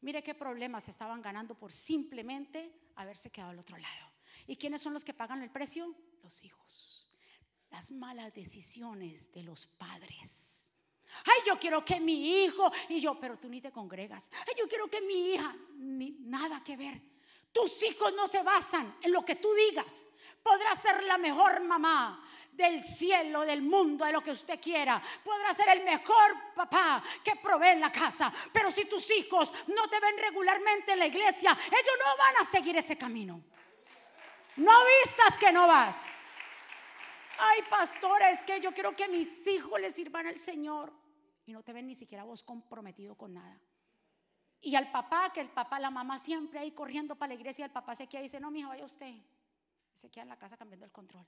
Mire 0.00 0.22
qué 0.22 0.34
problemas 0.34 0.88
estaban 0.88 1.22
ganando 1.22 1.54
por 1.54 1.72
simplemente 1.72 2.90
haberse 2.96 3.30
quedado 3.30 3.52
al 3.52 3.60
otro 3.60 3.76
lado. 3.76 4.11
¿Y 4.46 4.56
quiénes 4.56 4.82
son 4.82 4.92
los 4.92 5.04
que 5.04 5.14
pagan 5.14 5.42
el 5.42 5.50
precio? 5.50 5.94
Los 6.22 6.42
hijos. 6.42 7.08
Las 7.70 7.90
malas 7.90 8.32
decisiones 8.34 9.32
de 9.32 9.42
los 9.42 9.66
padres. 9.66 10.70
Ay, 11.24 11.40
yo 11.46 11.58
quiero 11.58 11.84
que 11.84 12.00
mi 12.00 12.44
hijo, 12.44 12.72
y 12.88 13.00
yo, 13.00 13.18
pero 13.18 13.38
tú 13.38 13.48
ni 13.48 13.60
te 13.60 13.70
congregas. 13.70 14.28
Ay, 14.46 14.54
yo 14.58 14.66
quiero 14.68 14.88
que 14.88 15.00
mi 15.00 15.32
hija, 15.32 15.54
ni, 15.76 16.10
nada 16.20 16.62
que 16.64 16.76
ver. 16.76 17.00
Tus 17.52 17.82
hijos 17.82 18.12
no 18.14 18.26
se 18.26 18.42
basan 18.42 18.96
en 19.02 19.12
lo 19.12 19.24
que 19.24 19.36
tú 19.36 19.52
digas. 19.54 20.04
Podrá 20.42 20.74
ser 20.74 21.04
la 21.04 21.18
mejor 21.18 21.62
mamá 21.62 22.24
del 22.50 22.82
cielo, 22.82 23.42
del 23.42 23.62
mundo, 23.62 24.04
de 24.04 24.12
lo 24.12 24.22
que 24.22 24.30
usted 24.30 24.60
quiera. 24.60 25.02
Podrá 25.22 25.54
ser 25.54 25.68
el 25.70 25.84
mejor 25.84 26.54
papá 26.54 27.02
que 27.22 27.36
provee 27.36 27.68
en 27.68 27.80
la 27.80 27.92
casa. 27.92 28.32
Pero 28.52 28.70
si 28.70 28.86
tus 28.86 29.10
hijos 29.10 29.52
no 29.68 29.88
te 29.88 30.00
ven 30.00 30.16
regularmente 30.18 30.92
en 30.92 30.98
la 30.98 31.06
iglesia, 31.06 31.56
ellos 31.66 31.94
no 31.98 32.16
van 32.16 32.36
a 32.40 32.50
seguir 32.50 32.76
ese 32.76 32.96
camino. 32.96 33.42
No 34.56 34.72
vistas 35.02 35.38
que 35.38 35.52
no 35.52 35.66
vas. 35.66 35.96
Ay, 37.38 37.60
pastora, 37.70 38.30
es 38.30 38.42
que 38.44 38.60
yo 38.60 38.72
quiero 38.72 38.94
que 38.94 39.08
mis 39.08 39.46
hijos 39.46 39.80
le 39.80 39.90
sirvan 39.92 40.26
al 40.26 40.38
Señor. 40.38 40.92
Y 41.46 41.52
no 41.52 41.62
te 41.62 41.72
ven 41.72 41.86
ni 41.86 41.94
siquiera 41.94 42.24
vos 42.24 42.42
comprometido 42.42 43.16
con 43.16 43.34
nada. 43.34 43.58
Y 44.60 44.76
al 44.76 44.92
papá, 44.92 45.32
que 45.32 45.40
el 45.40 45.48
papá, 45.48 45.80
la 45.80 45.90
mamá 45.90 46.18
siempre 46.18 46.60
ahí 46.60 46.70
corriendo 46.70 47.16
para 47.16 47.28
la 47.28 47.34
iglesia, 47.34 47.64
el 47.64 47.72
papá 47.72 47.96
se 47.96 48.06
queda 48.06 48.20
y 48.20 48.24
dice, 48.24 48.38
no, 48.38 48.50
mija, 48.50 48.68
vaya 48.68 48.84
usted. 48.84 49.12
Se 49.96 50.08
queda 50.08 50.22
en 50.22 50.28
la 50.28 50.38
casa 50.38 50.56
cambiando 50.56 50.86
el 50.86 50.92
control. 50.92 51.26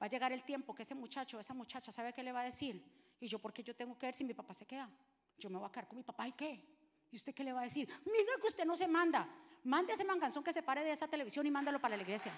Va 0.00 0.06
a 0.06 0.08
llegar 0.08 0.32
el 0.32 0.44
tiempo 0.44 0.74
que 0.74 0.82
ese 0.82 0.94
muchacho, 0.94 1.40
esa 1.40 1.54
muchacha, 1.54 1.92
¿sabe 1.92 2.12
qué 2.12 2.22
le 2.22 2.32
va 2.32 2.40
a 2.40 2.44
decir? 2.44 2.84
Y 3.20 3.26
yo, 3.28 3.38
¿por 3.38 3.52
qué 3.52 3.62
yo 3.62 3.74
tengo 3.74 3.96
que 3.96 4.06
ver 4.06 4.14
si 4.14 4.24
mi 4.24 4.34
papá 4.34 4.52
se 4.52 4.66
queda? 4.66 4.90
Yo 5.38 5.48
me 5.48 5.58
voy 5.58 5.66
a 5.66 5.72
quedar 5.72 5.88
con 5.88 5.96
mi 5.96 6.02
papá 6.02 6.28
y 6.28 6.32
qué. 6.32 6.62
¿Y 7.10 7.16
usted 7.16 7.32
qué 7.34 7.44
le 7.44 7.52
va 7.52 7.60
a 7.60 7.64
decir? 7.64 7.88
Mira 8.04 8.32
que 8.40 8.48
usted 8.48 8.64
no 8.64 8.76
se 8.76 8.86
manda. 8.86 9.28
Mande 9.64 9.92
ese 9.92 10.04
manganzón 10.04 10.42
que 10.42 10.52
se 10.52 10.62
pare 10.62 10.82
de 10.82 10.92
esa 10.92 11.06
televisión 11.06 11.46
y 11.46 11.50
mándalo 11.50 11.78
para 11.78 11.96
la 11.96 12.02
iglesia. 12.02 12.32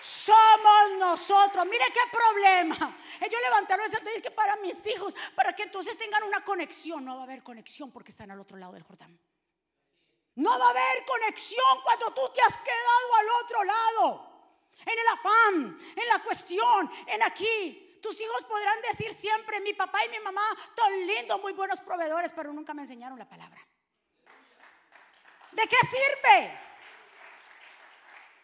Somos 0.00 0.98
nosotros. 0.98 1.66
Mire 1.66 1.86
qué 1.92 2.00
problema. 2.10 2.96
Ellos 3.20 3.40
levantaron 3.42 3.86
esa 3.86 3.98
que 4.22 4.30
para 4.30 4.56
mis 4.56 4.86
hijos, 4.86 5.14
para 5.34 5.52
que 5.52 5.64
entonces 5.64 5.98
tengan 5.98 6.22
una 6.22 6.44
conexión. 6.44 7.04
No 7.04 7.16
va 7.16 7.22
a 7.22 7.24
haber 7.24 7.42
conexión 7.42 7.90
porque 7.90 8.12
están 8.12 8.30
al 8.30 8.38
otro 8.38 8.56
lado 8.56 8.72
del 8.72 8.84
Jordán. 8.84 9.18
No 10.36 10.58
va 10.58 10.66
a 10.66 10.70
haber 10.70 11.04
conexión 11.06 11.80
cuando 11.82 12.12
tú 12.12 12.20
te 12.32 12.40
has 12.42 12.56
quedado 12.58 13.14
al 13.18 13.44
otro 13.44 13.64
lado. 13.64 14.36
En 14.84 14.98
el 14.98 15.08
afán, 15.08 15.78
en 15.96 16.08
la 16.08 16.22
cuestión, 16.22 16.90
en 17.06 17.22
aquí. 17.22 17.98
Tus 18.02 18.20
hijos 18.20 18.44
podrán 18.44 18.80
decir 18.82 19.12
siempre, 19.14 19.60
mi 19.60 19.72
papá 19.72 20.04
y 20.04 20.08
mi 20.10 20.20
mamá, 20.20 20.46
tan 20.76 21.06
lindos, 21.06 21.40
muy 21.40 21.52
buenos 21.54 21.80
proveedores, 21.80 22.32
pero 22.32 22.52
nunca 22.52 22.74
me 22.74 22.82
enseñaron 22.82 23.18
la 23.18 23.28
palabra. 23.28 23.66
¿De 25.56 25.62
qué 25.62 25.76
sirve? 25.86 26.52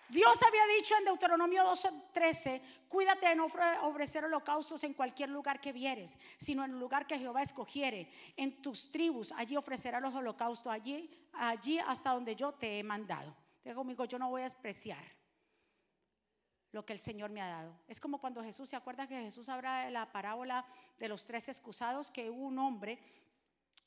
Dios 0.09 0.39
había 0.47 0.67
dicho 0.79 0.95
en 0.97 1.05
Deuteronomio 1.05 1.63
12:13, 1.65 2.63
cuídate 2.89 3.29
de 3.29 3.35
no 3.35 3.49
ofrecer 3.83 4.25
holocaustos 4.25 4.83
en 4.85 4.95
cualquier 4.95 5.29
lugar 5.29 5.61
que 5.61 5.73
vieres, 5.73 6.17
sino 6.39 6.65
en 6.65 6.71
el 6.71 6.81
lugar 6.81 7.07
que 7.07 7.19
Jehová 7.19 7.43
escogiere, 7.43 8.11
en 8.37 8.63
tus 8.63 8.91
tribus, 8.91 9.31
allí 9.33 9.57
ofrecerá 9.57 10.01
los 10.01 10.15
holocaustos, 10.15 10.73
allí, 10.73 11.11
allí 11.35 11.79
hasta 11.79 12.13
donde 12.13 12.35
yo 12.35 12.53
te 12.53 12.79
he 12.79 12.83
mandado. 12.83 13.37
Digo 13.63 13.77
conmigo, 13.77 14.07
yo 14.07 14.19
no 14.19 14.31
voy 14.31 14.41
a 14.41 14.45
despreciar 14.45 15.05
lo 16.73 16.85
que 16.87 16.95
el 16.95 16.99
Señor 16.99 17.31
me 17.31 17.43
ha 17.43 17.49
dado. 17.49 17.79
Es 17.89 18.01
como 18.01 18.19
cuando 18.19 18.43
Jesús, 18.43 18.71
¿se 18.71 18.77
acuerda 18.77 19.07
que 19.07 19.21
Jesús 19.21 19.51
habla 19.51 19.85
de 19.85 19.91
la 19.91 20.11
parábola 20.11 20.65
de 20.99 21.09
los 21.09 21.25
tres 21.27 21.49
excusados? 21.49 22.11
Que 22.11 22.31
hubo 22.31 22.47
un 22.47 22.59
hombre 22.59 22.99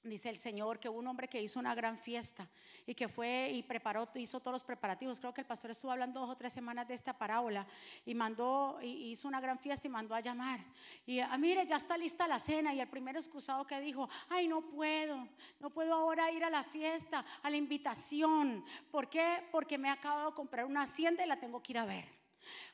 Dice 0.05 0.29
el 0.29 0.37
Señor 0.37 0.79
que 0.79 0.87
hubo 0.87 0.99
un 0.99 1.07
hombre 1.07 1.27
que 1.27 1.41
hizo 1.41 1.59
una 1.59 1.73
gran 1.73 1.97
fiesta 1.97 2.47
y 2.85 2.93
que 2.93 3.07
fue 3.07 3.49
y 3.51 3.63
preparó, 3.63 4.07
hizo 4.13 4.39
todos 4.39 4.53
los 4.53 4.63
preparativos. 4.63 5.19
Creo 5.19 5.33
que 5.33 5.41
el 5.41 5.47
pastor 5.47 5.71
estuvo 5.71 5.91
hablando 5.91 6.19
dos 6.19 6.29
o 6.29 6.37
tres 6.37 6.53
semanas 6.53 6.87
de 6.87 6.93
esta 6.93 7.17
parábola 7.17 7.65
y 8.05 8.13
mandó, 8.13 8.77
y 8.83 9.11
hizo 9.11 9.27
una 9.27 9.41
gran 9.41 9.57
fiesta 9.57 9.87
y 9.87 9.89
mandó 9.89 10.13
a 10.13 10.19
llamar. 10.19 10.59
Y 11.07 11.21
ah, 11.21 11.35
mire, 11.39 11.65
ya 11.65 11.77
está 11.77 11.97
lista 11.97 12.27
la 12.27 12.37
cena. 12.37 12.71
Y 12.75 12.81
el 12.81 12.87
primer 12.87 13.17
excusado 13.17 13.65
que 13.65 13.79
dijo, 13.79 14.07
ay, 14.29 14.47
no 14.47 14.61
puedo, 14.61 15.27
no 15.59 15.71
puedo 15.71 15.95
ahora 15.95 16.31
ir 16.31 16.43
a 16.43 16.51
la 16.51 16.63
fiesta, 16.63 17.25
a 17.41 17.49
la 17.49 17.57
invitación. 17.57 18.63
¿Por 18.91 19.09
qué? 19.09 19.43
Porque 19.51 19.79
me 19.79 19.87
he 19.87 19.91
acabado 19.91 20.29
de 20.29 20.35
comprar 20.35 20.65
una 20.65 20.83
hacienda 20.83 21.25
y 21.25 21.27
la 21.27 21.39
tengo 21.39 21.63
que 21.63 21.71
ir 21.71 21.79
a 21.79 21.85
ver. 21.85 22.05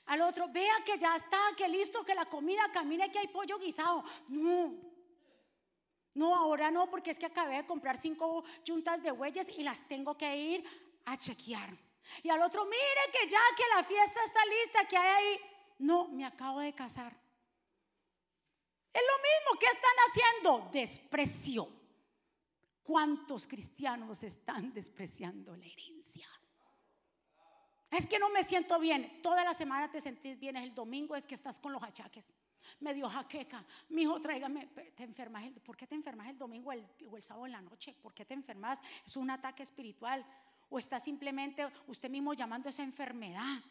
Al 0.08 0.20
otro, 0.20 0.50
vea 0.50 0.84
que 0.86 0.98
ya 0.98 1.16
está, 1.16 1.40
que 1.56 1.70
listo, 1.70 2.04
que 2.04 2.14
la 2.14 2.26
comida 2.26 2.64
camine, 2.74 3.10
que 3.10 3.20
hay 3.20 3.28
pollo 3.28 3.58
guisado. 3.58 4.04
No, 4.28 4.91
no, 6.14 6.36
ahora 6.36 6.70
no, 6.72 6.90
porque 6.90 7.12
es 7.12 7.20
que 7.20 7.26
acabé 7.26 7.58
de 7.58 7.66
comprar 7.66 7.98
cinco 7.98 8.44
juntas 8.68 9.02
de 9.02 9.12
bueyes 9.12 9.48
y 9.58 9.64
las 9.64 9.88
tengo 9.88 10.18
que 10.18 10.36
ir 10.36 10.64
a 11.06 11.18
chequear. 11.18 11.78
Y 12.24 12.30
al 12.30 12.42
otro, 12.42 12.66
mire 12.66 13.12
que 13.12 13.30
ya 13.30 13.40
que 13.56 13.64
la 13.76 13.84
fiesta 13.84 14.20
está 14.24 14.46
lista, 14.46 14.88
que 14.88 14.98
hay 14.98 15.08
ahí. 15.08 15.40
No, 15.80 16.10
me 16.10 16.26
acabo 16.26 16.60
de 16.60 16.74
casar. 16.74 17.16
Es 18.94 19.02
lo 19.02 19.18
mismo 19.18 19.60
que 19.60 19.68
están 19.68 19.96
haciendo, 20.10 20.70
desprecio. 20.72 21.70
¿Cuántos 22.84 23.48
cristianos 23.48 24.22
están 24.24 24.74
despreciando 24.74 25.56
la 25.56 25.66
herencia? 25.66 26.28
Es 27.90 28.06
que 28.08 28.20
no 28.20 28.30
me 28.30 28.44
siento 28.44 28.80
bien. 28.80 29.22
Toda 29.22 29.46
la 29.46 29.54
semana 29.54 29.90
te 29.90 30.02
sentís 30.02 30.40
bien, 30.40 30.58
es 30.58 30.64
el 30.64 30.76
domingo 30.76 31.16
es 31.16 31.26
que 31.26 31.36
estás 31.36 31.60
con 31.60 31.72
los 31.72 31.84
achaques 31.84 32.28
me 32.80 32.94
dio 32.94 33.10
jaqueca. 33.10 33.64
Mi 33.90 34.04
hijo, 34.04 34.20
tráigame, 34.22 34.68
te. 34.68 35.04
El, 35.04 35.54
¿Por 35.62 35.78
qué 35.78 35.88
te 35.88 35.96
enfermas 35.96 36.30
el 36.30 36.38
domingo 36.38 36.72
o 36.72 37.18
el 37.18 37.24
sábado 37.24 37.46
en 37.46 37.52
la 37.52 37.62
noche? 37.62 37.96
¿Por 38.02 38.14
qué 38.14 38.26
te 38.26 38.34
enfermas? 38.34 38.80
Es 39.06 39.16
un 39.18 39.30
ataque 39.30 39.64
espiritual. 39.64 40.26
O 40.70 40.80
está 40.80 41.00
simplemente 41.00 41.68
usted 41.88 42.10
mismo 42.10 42.34
llamando 42.34 42.70
esa 42.70 42.82
enfermedad 42.84 43.62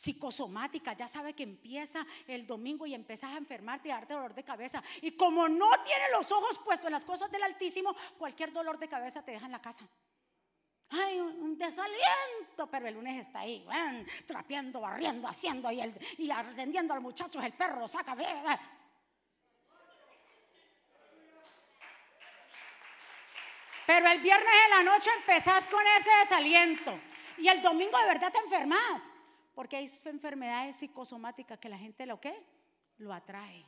psicosomática. 0.00 0.94
Ya 0.94 1.08
sabe 1.08 1.34
que 1.34 1.42
empieza 1.42 2.06
el 2.26 2.46
domingo 2.46 2.86
y 2.86 2.94
empiezas 2.94 3.34
a 3.34 3.36
enfermarte 3.36 3.88
y 3.88 3.90
a 3.90 3.96
darte 3.96 4.14
dolor 4.14 4.34
de 4.34 4.44
cabeza. 4.44 4.82
Y 5.02 5.10
como 5.12 5.48
no 5.48 5.68
tiene 5.84 6.04
los 6.12 6.32
ojos 6.32 6.58
puestos 6.64 6.86
en 6.86 6.92
las 6.92 7.04
cosas 7.04 7.30
del 7.30 7.42
Altísimo, 7.42 7.94
cualquier 8.16 8.52
dolor 8.52 8.78
de 8.78 8.88
cabeza 8.88 9.22
te 9.22 9.32
deja 9.32 9.46
en 9.46 9.52
la 9.52 9.60
casa. 9.60 9.86
Ay, 10.90 11.20
un 11.20 11.56
desaliento, 11.56 12.66
pero 12.68 12.88
el 12.88 12.94
lunes 12.94 13.24
está 13.24 13.40
ahí, 13.40 13.64
trapeando, 14.26 14.80
barriendo, 14.80 15.28
haciendo 15.28 15.70
y, 15.70 15.80
el, 15.80 15.94
y 16.18 16.30
atendiendo 16.30 16.92
al 16.94 17.00
muchacho, 17.00 17.40
el 17.40 17.52
perro 17.52 17.86
saca. 17.86 18.16
Pero 23.86 24.08
el 24.08 24.20
viernes 24.20 24.52
en 24.64 24.70
la 24.70 24.92
noche 24.92 25.10
empezás 25.18 25.66
con 25.68 25.84
ese 25.98 26.10
desaliento 26.22 27.00
y 27.38 27.48
el 27.48 27.62
domingo 27.62 27.96
de 27.98 28.06
verdad 28.06 28.32
te 28.32 28.38
enfermas, 28.38 29.02
porque 29.54 29.76
hay 29.76 29.90
enfermedades 30.04 30.76
psicosomáticas 30.76 31.58
que 31.58 31.68
la 31.68 31.78
gente 31.78 32.04
lo 32.04 32.20
que 32.20 32.34
lo 32.98 33.12
atrae. 33.12 33.64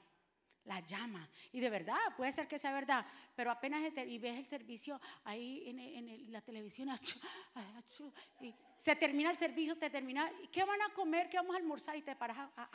La 0.64 0.80
llama. 0.80 1.28
Y 1.52 1.60
de 1.60 1.70
verdad, 1.70 1.98
puede 2.16 2.32
ser 2.32 2.48
que 2.48 2.58
sea 2.58 2.72
verdad, 2.72 3.04
pero 3.34 3.50
apenas 3.50 3.82
y 4.06 4.18
ves 4.18 4.38
el 4.38 4.46
servicio 4.46 5.00
ahí 5.24 5.64
en, 5.66 6.32
la 6.32 6.40
televisión, 6.40 6.88
se 8.78 8.96
termina 8.96 9.30
el 9.30 9.36
servicio, 9.36 9.76
te 9.76 9.90
termina, 9.90 10.30
¿qué 10.50 10.64
van 10.64 10.80
a 10.82 10.88
comer? 10.90 11.28
¿Qué 11.28 11.36
vamos 11.36 11.54
a 11.54 11.58
almorzar? 11.58 11.96
Y 11.96 12.02
te 12.02 12.16
paras 12.16 12.38
a, 12.56 12.68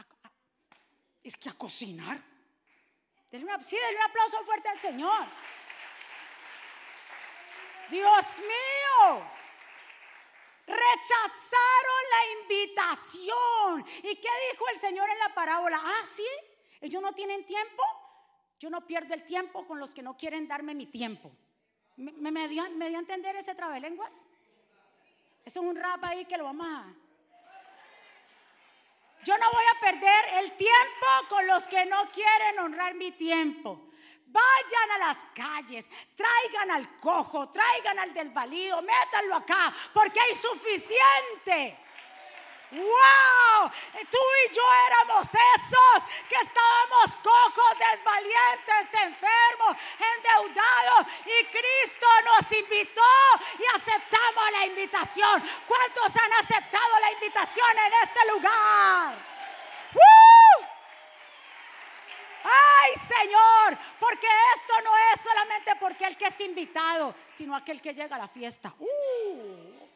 es 1.24 1.36
que 1.38 1.50
a 1.50 1.54
cocinar. 1.54 2.18
sí, 3.30 3.38
denle 3.76 3.96
un 3.96 4.02
aplauso 4.04 4.44
fuerte 4.46 4.70
al 4.70 4.78
Señor. 4.78 5.28
Dios 7.90 8.40
mío. 8.40 9.32
Rechazaron 10.68 12.04
la 12.12 12.42
invitación. 12.42 13.86
¿Y 14.04 14.16
qué 14.18 14.30
dijo 14.52 14.68
el 14.70 14.80
Señor 14.80 15.10
en 15.10 15.20
la 15.20 15.34
parábola? 15.34 15.82
Ah, 15.82 16.06
sí, 16.14 16.28
ellos 16.82 17.02
no 17.02 17.14
tienen 17.14 17.46
tiempo. 17.46 17.84
Yo 18.60 18.70
no 18.70 18.86
pierdo 18.86 19.14
el 19.14 19.26
tiempo 19.26 19.66
con 19.68 19.80
los 19.80 19.94
que 19.94 20.02
no 20.02 20.18
quieren 20.18 20.48
darme 20.48 20.74
mi 20.74 20.88
tiempo. 20.88 21.32
¿Me, 21.98 22.48
dio 22.48 22.64
a 22.64 22.68
entender 22.68 23.36
ese 23.36 23.56
trabalenguas? 23.56 24.12
Eso 25.46 25.62
es 25.62 25.66
un 25.66 25.76
rap 25.76 26.04
ahí 26.04 26.26
que 26.26 26.38
lo 26.38 26.44
vamos 26.44 26.68
a... 26.68 26.94
Yo 29.24 29.38
no 29.38 29.52
voy 29.52 29.64
a 29.76 29.80
perder 29.80 30.26
el 30.44 30.58
tiempo 30.58 31.08
con 31.30 31.46
los 31.48 31.68
que 31.68 31.86
no 31.86 32.10
quieren 32.12 32.60
honrar 32.60 32.94
mi 32.96 33.12
tiempo. 33.12 33.90
Vayan 34.28 34.92
a 34.96 34.98
las 35.00 35.18
calles, 35.34 35.88
traigan 36.16 36.72
al 36.72 36.98
cojo, 36.98 37.50
traigan 37.50 37.98
al 38.00 38.14
desvalido, 38.14 38.82
métanlo 38.82 39.36
acá, 39.36 39.74
porque 39.94 40.20
hay 40.20 40.36
suficiente. 40.36 41.78
¡Wow! 42.72 43.72
Tú 44.12 44.18
y 44.46 44.54
yo 44.54 44.62
éramos 44.88 45.28
esos 45.28 46.04
que 46.28 46.36
estábamos 46.36 47.16
cojos, 47.24 47.80
desvalientes, 47.80 49.02
enfermos, 49.02 49.78
endeudados 50.16 51.08
y 51.26 51.46
Cristo 51.46 52.08
nos 52.26 52.52
invitó 52.52 53.02
y 53.58 53.76
aceptamos 53.76 54.52
la 54.52 54.66
invitación. 54.66 55.44
¿Cuántos 55.66 56.22
han 56.22 56.34
aceptado 56.34 57.00
la 57.00 57.12
invitación 57.14 57.78
en 57.86 57.94
este 58.04 58.32
lugar? 58.34 59.16
¡Woo! 59.94 60.68
Ay, 62.44 62.94
Señor, 63.08 63.78
porque 64.00 64.28
esto 64.56 64.82
no 64.84 64.92
es 65.14 65.22
solamente 65.22 65.76
porque 65.80 66.06
el 66.06 66.18
que 66.18 66.26
es 66.26 66.40
invitado, 66.42 67.16
sino 67.32 67.56
aquel 67.56 67.82
que 67.82 67.94
llega 67.94 68.18
a 68.18 68.20
la 68.20 68.28
fiesta. 68.28 68.74
Uh, 68.78 69.88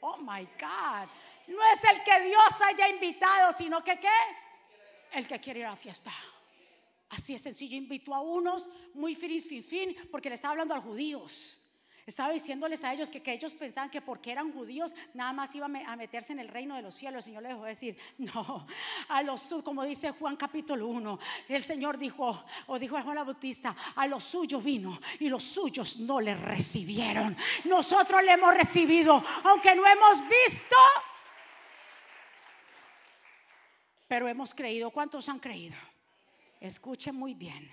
oh 0.00 0.16
my 0.18 0.46
God. 0.58 1.08
No 1.48 1.58
es 1.72 1.84
el 1.84 2.02
que 2.04 2.20
Dios 2.28 2.48
haya 2.60 2.88
invitado, 2.88 3.52
sino 3.56 3.82
que 3.82 3.98
qué? 3.98 4.08
El 5.12 5.26
que 5.26 5.40
quiere 5.40 5.60
ir 5.60 5.66
a 5.66 5.70
la 5.70 5.76
fiesta. 5.76 6.12
Así 7.10 7.34
es 7.34 7.42
sencillo. 7.42 7.76
Invitó 7.76 8.14
a 8.14 8.20
unos 8.20 8.68
muy 8.94 9.14
fin, 9.14 9.42
fin, 9.42 9.64
fin, 9.64 9.96
porque 10.10 10.28
le 10.28 10.34
estaba 10.34 10.52
hablando 10.52 10.74
a 10.74 10.76
los 10.76 10.86
judíos. 10.86 11.58
Estaba 12.08 12.32
diciéndoles 12.32 12.82
a 12.84 12.94
ellos 12.94 13.10
que, 13.10 13.22
que, 13.22 13.34
ellos 13.34 13.52
pensaban 13.52 13.90
que 13.90 14.00
porque 14.00 14.32
eran 14.32 14.50
judíos 14.50 14.94
nada 15.12 15.30
más 15.34 15.54
iban 15.54 15.76
a 15.76 15.94
meterse 15.94 16.32
en 16.32 16.38
el 16.38 16.48
reino 16.48 16.74
de 16.74 16.80
los 16.80 16.94
cielos. 16.94 17.18
El 17.18 17.24
Señor 17.24 17.42
les 17.42 17.52
dejó 17.52 17.64
decir, 17.64 17.98
no, 18.18 18.66
a 19.08 19.22
los 19.22 19.54
como 19.62 19.84
dice 19.84 20.12
Juan 20.12 20.36
capítulo 20.36 20.86
1, 20.88 21.18
el 21.48 21.62
Señor 21.62 21.98
dijo, 21.98 22.44
o 22.66 22.78
dijo 22.78 22.96
a 22.96 23.02
Juan 23.02 23.16
la 23.16 23.24
Bautista, 23.24 23.76
a 23.94 24.06
los 24.06 24.24
suyos 24.24 24.64
vino 24.64 24.98
y 25.20 25.28
los 25.28 25.42
suyos 25.42 25.98
no 25.98 26.18
le 26.18 26.34
recibieron. 26.34 27.36
Nosotros 27.64 28.22
le 28.24 28.32
hemos 28.32 28.54
recibido, 28.54 29.22
aunque 29.44 29.74
no 29.74 29.86
hemos 29.86 30.22
visto, 30.22 30.76
pero 34.08 34.26
hemos 34.26 34.54
creído. 34.54 34.90
¿Cuántos 34.90 35.28
han 35.28 35.38
creído? 35.38 35.76
Escuchen 36.60 37.14
muy 37.14 37.34
bien. 37.34 37.70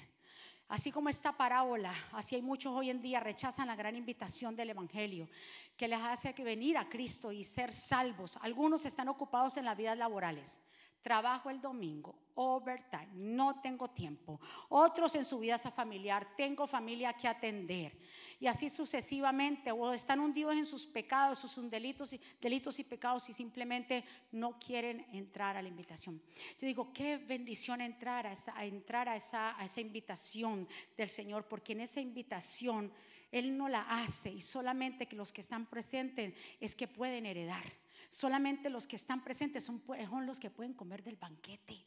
Así 0.67 0.91
como 0.91 1.09
esta 1.09 1.31
parábola, 1.31 1.93
así 2.11 2.35
hay 2.35 2.41
muchos 2.41 2.73
hoy 2.75 2.89
en 2.89 3.01
día 3.01 3.19
rechazan 3.19 3.67
la 3.67 3.75
gran 3.75 3.95
invitación 3.95 4.55
del 4.55 4.71
Evangelio 4.71 5.29
que 5.77 5.87
les 5.87 5.99
hace 5.99 6.33
que 6.33 6.43
venir 6.43 6.77
a 6.77 6.89
Cristo 6.89 7.31
y 7.31 7.43
ser 7.43 7.71
salvos. 7.71 8.37
Algunos 8.41 8.85
están 8.85 9.07
ocupados 9.07 9.57
en 9.57 9.65
las 9.65 9.77
vidas 9.77 9.97
laborales 9.97 10.59
trabajo 11.05 11.51
el 11.51 11.61
domingo, 11.61 12.15
overtime, 12.33 13.09
no 13.13 13.61
tengo 13.61 13.91
tiempo. 13.91 14.41
Otros 14.69 15.13
en 15.13 15.23
su 15.23 15.37
vida 15.37 15.59
familiar, 15.59 16.35
tengo 16.35 16.65
familia 16.65 17.13
que 17.13 17.27
atender. 17.27 17.95
Y 18.39 18.47
así 18.47 18.71
sucesivamente, 18.71 19.71
o 19.71 19.93
están 19.93 20.19
hundidos 20.19 20.55
en 20.55 20.65
sus 20.65 20.87
pecados, 20.87 21.37
sus 21.37 21.69
delitos 21.69 22.11
y, 22.11 22.19
delitos 22.41 22.79
y 22.79 22.83
pecados 22.83 23.29
y 23.29 23.33
simplemente 23.33 24.03
no 24.31 24.57
quieren 24.57 25.05
entrar 25.13 25.55
a 25.55 25.61
la 25.61 25.69
invitación. 25.69 26.19
Yo 26.59 26.65
digo, 26.65 26.91
qué 26.91 27.17
bendición 27.17 27.81
entrar 27.81 28.25
a 28.25 28.31
esa, 28.31 28.65
entrar 28.65 29.07
a 29.07 29.15
esa, 29.15 29.55
a 29.59 29.65
esa 29.65 29.81
invitación 29.81 30.67
del 30.97 31.09
Señor, 31.09 31.47
porque 31.47 31.73
en 31.73 31.81
esa 31.81 32.01
invitación 32.01 32.91
Él 33.31 33.55
no 33.55 33.69
la 33.69 33.81
hace 33.81 34.31
y 34.31 34.41
solamente 34.41 35.05
que 35.05 35.15
los 35.15 35.31
que 35.31 35.41
están 35.41 35.67
presentes 35.67 36.33
es 36.59 36.75
que 36.75 36.87
pueden 36.87 37.27
heredar. 37.27 37.84
Solamente 38.09 38.69
los 38.69 38.87
que 38.87 38.95
están 38.95 39.23
presentes 39.23 39.63
son, 39.63 39.81
los 40.25 40.39
que 40.39 40.49
pueden 40.49 40.73
comer 40.73 41.03
del 41.03 41.15
banquete. 41.15 41.85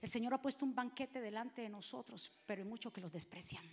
El 0.00 0.08
Señor 0.08 0.34
ha 0.34 0.42
puesto 0.42 0.64
un 0.64 0.74
banquete 0.74 1.20
delante 1.20 1.62
de 1.62 1.68
nosotros, 1.68 2.30
pero 2.46 2.62
hay 2.62 2.68
muchos 2.68 2.92
que 2.92 3.00
los 3.00 3.12
desprecian. 3.12 3.64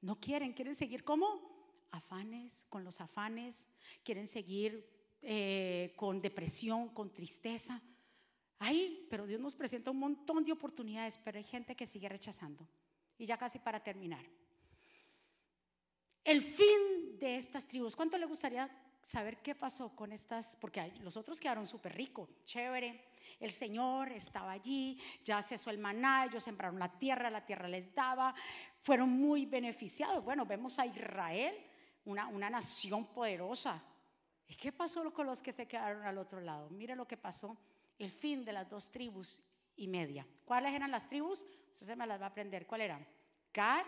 No 0.00 0.20
quieren, 0.20 0.52
quieren 0.52 0.74
seguir 0.74 1.04
como 1.04 1.86
afanes, 1.90 2.66
con 2.68 2.84
los 2.84 3.00
afanes, 3.00 3.66
quieren 4.02 4.26
seguir 4.26 4.86
eh, 5.22 5.94
con 5.96 6.20
depresión, 6.20 6.90
con 6.90 7.12
tristeza. 7.12 7.80
Ahí, 8.58 9.06
pero 9.08 9.26
Dios 9.26 9.40
nos 9.40 9.54
presenta 9.54 9.90
un 9.90 9.98
montón 9.98 10.44
de 10.44 10.52
oportunidades, 10.52 11.18
pero 11.24 11.38
hay 11.38 11.44
gente 11.44 11.74
que 11.74 11.86
sigue 11.86 12.08
rechazando. 12.08 12.68
Y 13.16 13.26
ya 13.26 13.38
casi 13.38 13.58
para 13.58 13.82
terminar. 13.82 14.24
El 16.24 16.42
fin 16.42 17.18
de 17.18 17.36
estas 17.36 17.66
tribus, 17.66 17.94
¿cuánto 17.94 18.18
le 18.18 18.26
gustaría 18.26 18.70
saber 19.04 19.38
qué 19.38 19.54
pasó 19.54 19.94
con 19.94 20.12
estas, 20.12 20.56
porque 20.56 20.92
los 21.00 21.16
otros 21.16 21.38
quedaron 21.38 21.66
súper 21.66 21.94
ricos, 21.94 22.28
chévere. 22.44 23.04
El 23.38 23.50
Señor 23.50 24.12
estaba 24.12 24.52
allí, 24.52 24.98
ya 25.22 25.42
cesó 25.42 25.70
el 25.70 25.78
maná, 25.78 26.24
ellos 26.24 26.44
sembraron 26.44 26.78
la 26.78 26.98
tierra, 26.98 27.30
la 27.30 27.44
tierra 27.44 27.68
les 27.68 27.94
daba, 27.94 28.34
fueron 28.80 29.10
muy 29.10 29.44
beneficiados. 29.44 30.24
Bueno, 30.24 30.46
vemos 30.46 30.78
a 30.78 30.86
Israel, 30.86 31.54
una, 32.04 32.28
una 32.28 32.48
nación 32.48 33.06
poderosa. 33.06 33.82
¿Y 34.46 34.54
qué 34.54 34.72
pasó 34.72 35.12
con 35.12 35.26
los 35.26 35.42
que 35.42 35.52
se 35.52 35.66
quedaron 35.66 36.04
al 36.04 36.18
otro 36.18 36.40
lado? 36.40 36.70
Mire 36.70 36.94
lo 36.94 37.06
que 37.06 37.16
pasó, 37.16 37.56
el 37.98 38.10
fin 38.10 38.44
de 38.44 38.52
las 38.52 38.68
dos 38.68 38.90
tribus 38.90 39.40
y 39.76 39.88
media. 39.88 40.26
¿Cuáles 40.44 40.72
eran 40.72 40.90
las 40.90 41.08
tribus? 41.08 41.44
Usted 41.72 41.86
se 41.86 41.96
me 41.96 42.06
las 42.06 42.20
va 42.20 42.26
a 42.26 42.28
aprender. 42.28 42.66
¿Cuál 42.66 42.82
eran? 42.82 43.06
Gad, 43.52 43.84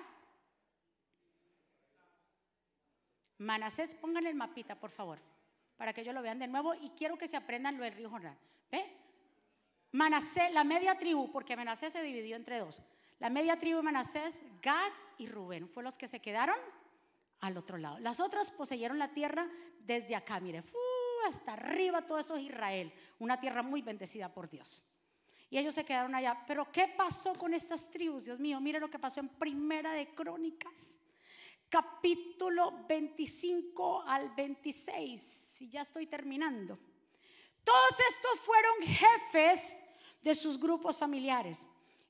Manasés, 3.38 3.94
pónganle 3.94 4.30
el 4.30 4.36
mapita, 4.36 4.74
por 4.74 4.90
favor, 4.90 5.18
para 5.76 5.92
que 5.92 6.00
ellos 6.00 6.14
lo 6.14 6.22
vean 6.22 6.38
de 6.38 6.46
nuevo 6.46 6.74
y 6.74 6.90
quiero 6.90 7.18
que 7.18 7.28
se 7.28 7.36
aprendan 7.36 7.76
lo 7.76 7.84
del 7.84 7.92
río 7.92 8.10
Jordán. 8.10 8.38
¿Ve? 8.70 8.84
Manasés, 9.92 10.52
la 10.52 10.64
media 10.64 10.96
tribu, 10.98 11.30
porque 11.30 11.56
Manasés 11.56 11.92
se 11.92 12.02
dividió 12.02 12.36
entre 12.36 12.58
dos. 12.58 12.82
La 13.18 13.30
media 13.30 13.58
tribu 13.58 13.78
de 13.78 13.82
Manasés, 13.82 14.40
Gad 14.62 14.92
y 15.18 15.26
Rubén, 15.26 15.68
fue 15.68 15.82
los 15.82 15.96
que 15.96 16.08
se 16.08 16.20
quedaron 16.20 16.56
al 17.40 17.56
otro 17.56 17.78
lado. 17.78 17.98
Las 17.98 18.20
otras 18.20 18.50
poseyeron 18.50 18.98
la 18.98 19.12
tierra 19.12 19.48
desde 19.80 20.16
acá, 20.16 20.40
mire, 20.40 20.64
hasta 21.26 21.54
arriba 21.54 22.02
todo 22.02 22.18
eso 22.18 22.36
es 22.36 22.44
Israel, 22.44 22.92
una 23.18 23.40
tierra 23.40 23.62
muy 23.62 23.82
bendecida 23.82 24.32
por 24.32 24.48
Dios. 24.48 24.82
Y 25.48 25.58
ellos 25.58 25.74
se 25.74 25.84
quedaron 25.84 26.14
allá. 26.14 26.44
Pero 26.46 26.70
¿qué 26.72 26.88
pasó 26.88 27.32
con 27.34 27.54
estas 27.54 27.88
tribus? 27.90 28.24
Dios 28.24 28.40
mío, 28.40 28.60
mire 28.60 28.80
lo 28.80 28.90
que 28.90 28.98
pasó 28.98 29.20
en 29.20 29.28
Primera 29.28 29.92
de 29.92 30.08
Crónicas 30.14 30.92
capítulo 31.68 32.84
25 32.88 34.02
al 34.02 34.34
26. 34.34 35.62
Y 35.62 35.68
ya 35.70 35.82
estoy 35.82 36.06
terminando. 36.06 36.78
Todos 37.64 37.92
estos 38.10 38.40
fueron 38.40 38.82
jefes 38.82 39.78
de 40.22 40.34
sus 40.34 40.58
grupos 40.58 40.96
familiares. 40.98 41.64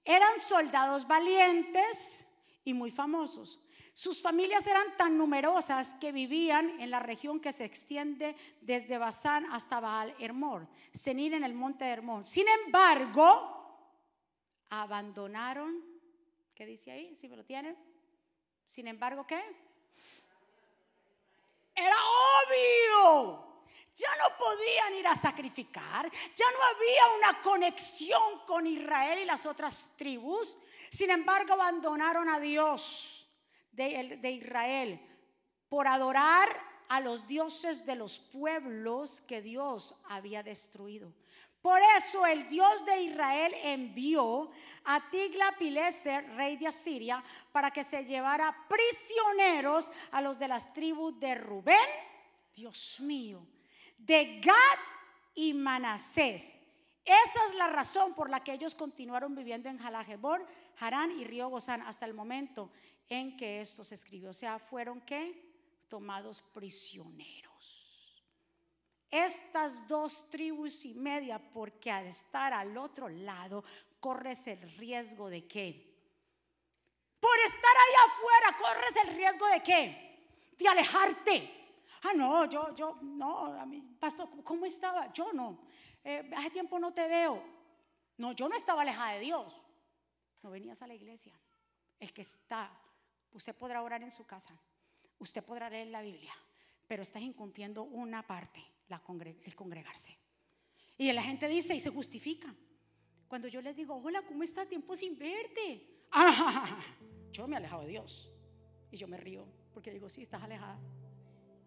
Eran 0.04 0.38
soldados 0.40 1.06
valientes 1.06 2.24
y 2.64 2.74
muy 2.74 2.90
famosos. 2.90 3.58
Sus 3.94 4.20
familias 4.20 4.66
eran 4.66 4.94
tan 4.98 5.16
numerosas 5.16 5.94
que 5.94 6.12
vivían 6.12 6.78
en 6.80 6.90
la 6.90 7.00
región 7.00 7.40
que 7.40 7.52
se 7.52 7.64
extiende 7.64 8.36
desde 8.60 8.98
Basán 8.98 9.46
hasta 9.50 9.80
Baal 9.80 10.14
Hermor, 10.18 10.68
Senir 10.92 11.32
en 11.32 11.44
el 11.44 11.54
monte 11.54 11.86
de 11.86 11.92
Hermón. 11.92 12.26
Sin 12.26 12.46
embargo, 12.46 13.56
abandonaron, 14.68 15.82
¿qué 16.54 16.66
dice 16.66 16.90
ahí? 16.90 17.16
Si 17.16 17.26
me 17.26 17.36
lo 17.36 17.44
tienen, 17.46 17.74
sin 18.68 18.88
embargo, 18.88 19.26
¿qué? 19.26 19.42
Era 21.74 21.96
obvio. 22.44 23.46
Ya 23.94 24.08
no 24.16 24.36
podían 24.36 24.94
ir 24.94 25.06
a 25.06 25.16
sacrificar, 25.16 26.10
ya 26.34 26.44
no 26.52 26.62
había 26.62 27.16
una 27.16 27.40
conexión 27.40 28.40
con 28.46 28.66
Israel 28.66 29.20
y 29.20 29.24
las 29.24 29.46
otras 29.46 29.90
tribus. 29.96 30.58
Sin 30.90 31.10
embargo, 31.10 31.54
abandonaron 31.54 32.28
a 32.28 32.38
Dios 32.38 33.26
de, 33.72 34.18
de 34.20 34.30
Israel 34.32 35.00
por 35.70 35.86
adorar 35.86 36.48
a 36.88 37.00
los 37.00 37.26
dioses 37.26 37.86
de 37.86 37.96
los 37.96 38.18
pueblos 38.18 39.22
que 39.22 39.40
Dios 39.40 39.94
había 40.08 40.42
destruido 40.42 41.12
Por 41.66 41.80
eso 41.98 42.24
el 42.24 42.48
Dios 42.48 42.86
de 42.86 43.02
Israel 43.02 43.52
envió 43.64 44.52
a 44.84 45.10
Tigla-Pileser, 45.10 46.36
rey 46.36 46.56
de 46.56 46.68
Asiria, 46.68 47.24
para 47.50 47.72
que 47.72 47.82
se 47.82 48.04
llevara 48.04 48.54
prisioneros 48.68 49.90
a 50.12 50.20
los 50.20 50.38
de 50.38 50.46
las 50.46 50.72
tribus 50.72 51.18
de 51.18 51.34
Rubén, 51.34 51.88
Dios 52.54 53.00
mío, 53.00 53.44
de 53.98 54.38
Gad 54.38 54.78
y 55.34 55.54
Manasés. 55.54 56.54
Esa 57.04 57.46
es 57.48 57.54
la 57.56 57.66
razón 57.66 58.14
por 58.14 58.30
la 58.30 58.44
que 58.44 58.52
ellos 58.52 58.76
continuaron 58.76 59.34
viviendo 59.34 59.68
en 59.68 59.78
Jalajebor, 59.78 60.46
Harán 60.78 61.18
y 61.18 61.24
Río 61.24 61.48
Gozán 61.48 61.82
hasta 61.82 62.06
el 62.06 62.14
momento 62.14 62.70
en 63.08 63.36
que 63.36 63.60
esto 63.60 63.82
se 63.82 63.96
escribió. 63.96 64.30
O 64.30 64.34
sea, 64.34 64.60
fueron 64.60 65.00
qué? 65.00 65.42
Tomados 65.88 66.42
prisioneros. 66.42 67.55
Estas 69.16 69.88
dos 69.88 70.28
tribus 70.28 70.84
y 70.84 70.92
media, 70.92 71.38
porque 71.38 71.90
al 71.90 72.04
estar 72.04 72.52
al 72.52 72.76
otro 72.76 73.08
lado, 73.08 73.64
corres 73.98 74.46
el 74.46 74.60
riesgo 74.76 75.30
de 75.30 75.46
qué? 75.48 75.86
Por 77.18 77.38
estar 77.46 77.62
ahí 77.62 77.94
afuera, 78.10 78.58
corres 78.58 79.08
el 79.08 79.16
riesgo 79.16 79.46
de 79.46 79.62
qué? 79.62 80.52
De 80.58 80.68
alejarte. 80.68 81.50
Ah, 82.02 82.12
no, 82.14 82.44
yo, 82.44 82.74
yo, 82.74 82.98
no, 83.00 83.46
a 83.58 83.64
mí, 83.64 83.80
pastor, 83.98 84.28
¿cómo 84.44 84.66
estaba? 84.66 85.10
Yo 85.14 85.32
no. 85.32 85.62
Eh, 86.04 86.30
hace 86.36 86.50
tiempo 86.50 86.78
no 86.78 86.92
te 86.92 87.08
veo. 87.08 87.42
No, 88.18 88.32
yo 88.32 88.50
no 88.50 88.54
estaba 88.54 88.82
alejada 88.82 89.12
de 89.12 89.20
Dios. 89.20 89.62
No 90.42 90.50
venías 90.50 90.82
a 90.82 90.86
la 90.86 90.94
iglesia. 90.94 91.32
El 91.98 92.12
que 92.12 92.20
está, 92.20 92.70
usted 93.32 93.56
podrá 93.56 93.80
orar 93.80 94.02
en 94.02 94.10
su 94.10 94.26
casa, 94.26 94.60
usted 95.18 95.42
podrá 95.42 95.70
leer 95.70 95.86
la 95.86 96.02
Biblia, 96.02 96.34
pero 96.86 97.02
estás 97.02 97.22
incumpliendo 97.22 97.82
una 97.82 98.26
parte, 98.26 98.62
la 98.88 99.02
el 99.44 99.54
congregarse. 99.54 100.18
Y 100.98 101.12
la 101.12 101.22
gente 101.22 101.48
dice 101.48 101.74
y 101.74 101.80
se 101.80 101.90
justifica. 101.90 102.54
Cuando 103.28 103.48
yo 103.48 103.60
les 103.60 103.76
digo, 103.76 103.94
hola, 103.96 104.22
¿cómo 104.22 104.42
está? 104.42 104.66
Tiempo 104.66 104.96
sin 104.96 105.18
verte. 105.18 106.06
Ah, 106.12 106.78
yo 107.32 107.46
me 107.46 107.54
he 107.54 107.58
alejado 107.58 107.82
de 107.82 107.88
Dios. 107.88 108.30
Y 108.90 108.96
yo 108.96 109.08
me 109.08 109.16
río 109.16 109.46
porque 109.76 109.90
digo, 109.90 110.08
sí, 110.08 110.22
estás 110.22 110.42
alejada. 110.42 110.78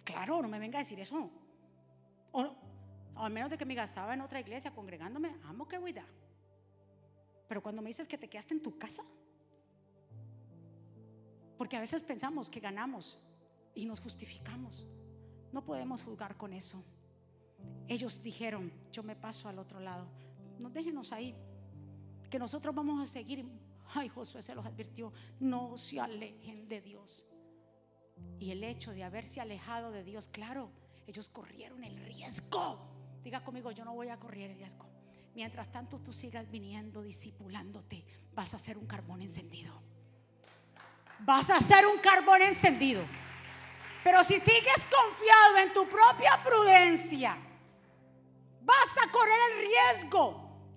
Claro, 0.04 0.42
no 0.42 0.48
me 0.48 0.58
venga 0.58 0.80
a 0.80 0.82
decir 0.82 1.00
eso. 1.00 1.30
O, 2.32 2.56
al 3.16 3.32
menos 3.32 3.52
de 3.52 3.58
que 3.58 3.66
me 3.66 3.76
gastaba 3.76 4.14
en 4.14 4.22
otra 4.22 4.40
iglesia 4.40 4.72
congregándome, 4.72 5.36
amo 5.44 5.68
que 5.68 5.80
cuida. 5.80 6.06
Pero 7.48 7.62
cuando 7.62 7.82
me 7.82 7.90
dices 7.90 8.08
que 8.08 8.18
te 8.18 8.28
quedaste 8.28 8.56
en 8.56 8.64
tu 8.64 8.80
casa, 8.80 9.04
porque 11.58 11.78
a 11.78 11.82
veces 11.82 12.02
pensamos 12.02 12.50
que 12.50 12.60
ganamos 12.60 13.24
y 13.76 13.86
nos 13.86 14.00
justificamos. 14.00 14.88
No 15.52 15.64
podemos 15.64 16.02
juzgar 16.02 16.38
con 16.38 16.54
eso. 16.54 16.84
Ellos 17.88 18.22
dijeron, 18.22 18.72
yo 18.92 19.04
me 19.04 19.16
paso 19.16 19.50
al 19.50 19.60
otro 19.60 19.80
lado. 19.80 20.08
No 20.60 20.70
déjenos 20.70 21.12
ahí, 21.12 21.36
que 22.30 22.40
nosotros 22.40 22.74
vamos 22.74 23.02
a 23.02 23.08
seguir. 23.12 23.46
Ay, 23.94 24.10
Josué 24.10 24.42
se 24.42 24.54
los 24.54 24.66
advirtió, 24.66 25.12
no 25.40 25.78
se 25.78 26.00
alejen 26.00 26.68
de 26.68 26.82
Dios. 26.82 27.26
Y 28.40 28.52
el 28.52 28.64
hecho 28.64 28.92
de 28.92 29.04
haberse 29.04 29.42
alejado 29.42 29.92
de 29.92 30.04
Dios, 30.04 30.28
claro, 30.28 30.72
ellos 31.08 31.30
corrieron 31.30 31.84
el 31.84 31.98
riesgo. 31.98 32.80
Diga 33.24 33.44
conmigo, 33.44 33.72
yo 33.72 33.84
no 33.84 33.96
voy 33.96 34.10
a 34.10 34.18
correr 34.18 34.52
el 34.52 34.58
riesgo. 34.58 34.86
Mientras 35.34 35.72
tanto 35.72 36.00
tú 36.00 36.14
sigas 36.14 36.50
viniendo, 36.52 37.02
disipulándote, 37.02 38.06
vas 38.34 38.54
a 38.54 38.60
ser 38.60 38.78
un 38.78 38.86
carbón 38.86 39.22
encendido. 39.22 39.74
Vas 41.22 41.50
a 41.50 41.60
ser 41.60 41.86
un 41.88 42.00
carbón 42.00 42.42
encendido. 42.42 43.04
Pero 44.04 44.24
si 44.24 44.40
sigues 44.40 44.86
confiado 44.90 45.58
en 45.58 45.74
tu 45.74 45.88
propia 45.88 46.42
prudencia, 46.44 47.38
vas 48.70 49.08
a 49.08 49.12
correr 49.12 49.40
el 49.52 49.68
riesgo 49.68 50.26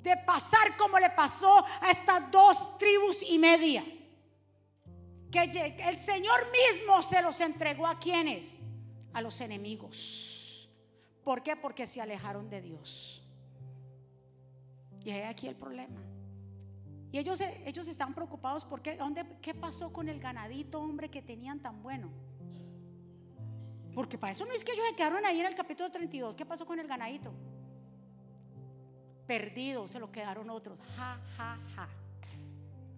de 0.02 0.16
pasar 0.16 0.76
como 0.76 0.98
le 0.98 1.10
pasó 1.10 1.64
a 1.80 1.90
estas 1.90 2.30
dos 2.30 2.76
tribus 2.78 3.22
y 3.22 3.38
media 3.38 3.84
que 5.32 5.74
el 5.88 5.96
Señor 5.96 6.40
mismo 6.52 7.02
se 7.02 7.22
los 7.22 7.40
entregó 7.40 7.86
a 7.86 7.98
quienes? 7.98 8.58
A 9.14 9.22
los 9.22 9.40
enemigos. 9.40 10.70
¿Por 11.24 11.42
qué? 11.42 11.56
Porque 11.56 11.86
se 11.86 12.00
alejaron 12.00 12.50
de 12.50 12.60
Dios. 12.60 13.22
Y 15.04 15.10
aquí 15.10 15.48
el 15.48 15.56
problema. 15.56 16.00
Y 17.10 17.18
ellos, 17.18 17.40
ellos 17.64 17.88
están 17.88 18.14
preocupados 18.14 18.64
porque 18.64 18.96
¿dónde, 18.96 19.24
¿qué 19.40 19.54
pasó 19.54 19.92
con 19.92 20.08
el 20.08 20.20
ganadito, 20.20 20.80
hombre, 20.80 21.10
que 21.10 21.22
tenían 21.22 21.60
tan 21.60 21.82
bueno? 21.82 22.10
Porque 23.94 24.16
para 24.16 24.32
eso 24.32 24.46
no 24.46 24.52
es 24.52 24.64
que 24.64 24.72
ellos 24.72 24.86
se 24.88 24.94
quedaron 24.94 25.24
ahí 25.26 25.40
en 25.40 25.46
el 25.46 25.54
capítulo 25.54 25.90
32. 25.90 26.36
¿Qué 26.36 26.46
pasó 26.46 26.64
con 26.64 26.78
el 26.78 26.86
ganadito? 26.86 27.32
Perdido, 29.26 29.88
se 29.88 29.98
lo 29.98 30.10
quedaron 30.10 30.50
otros. 30.50 30.78
Ja, 30.96 31.18
ja, 31.36 31.58
ja. 31.74 31.88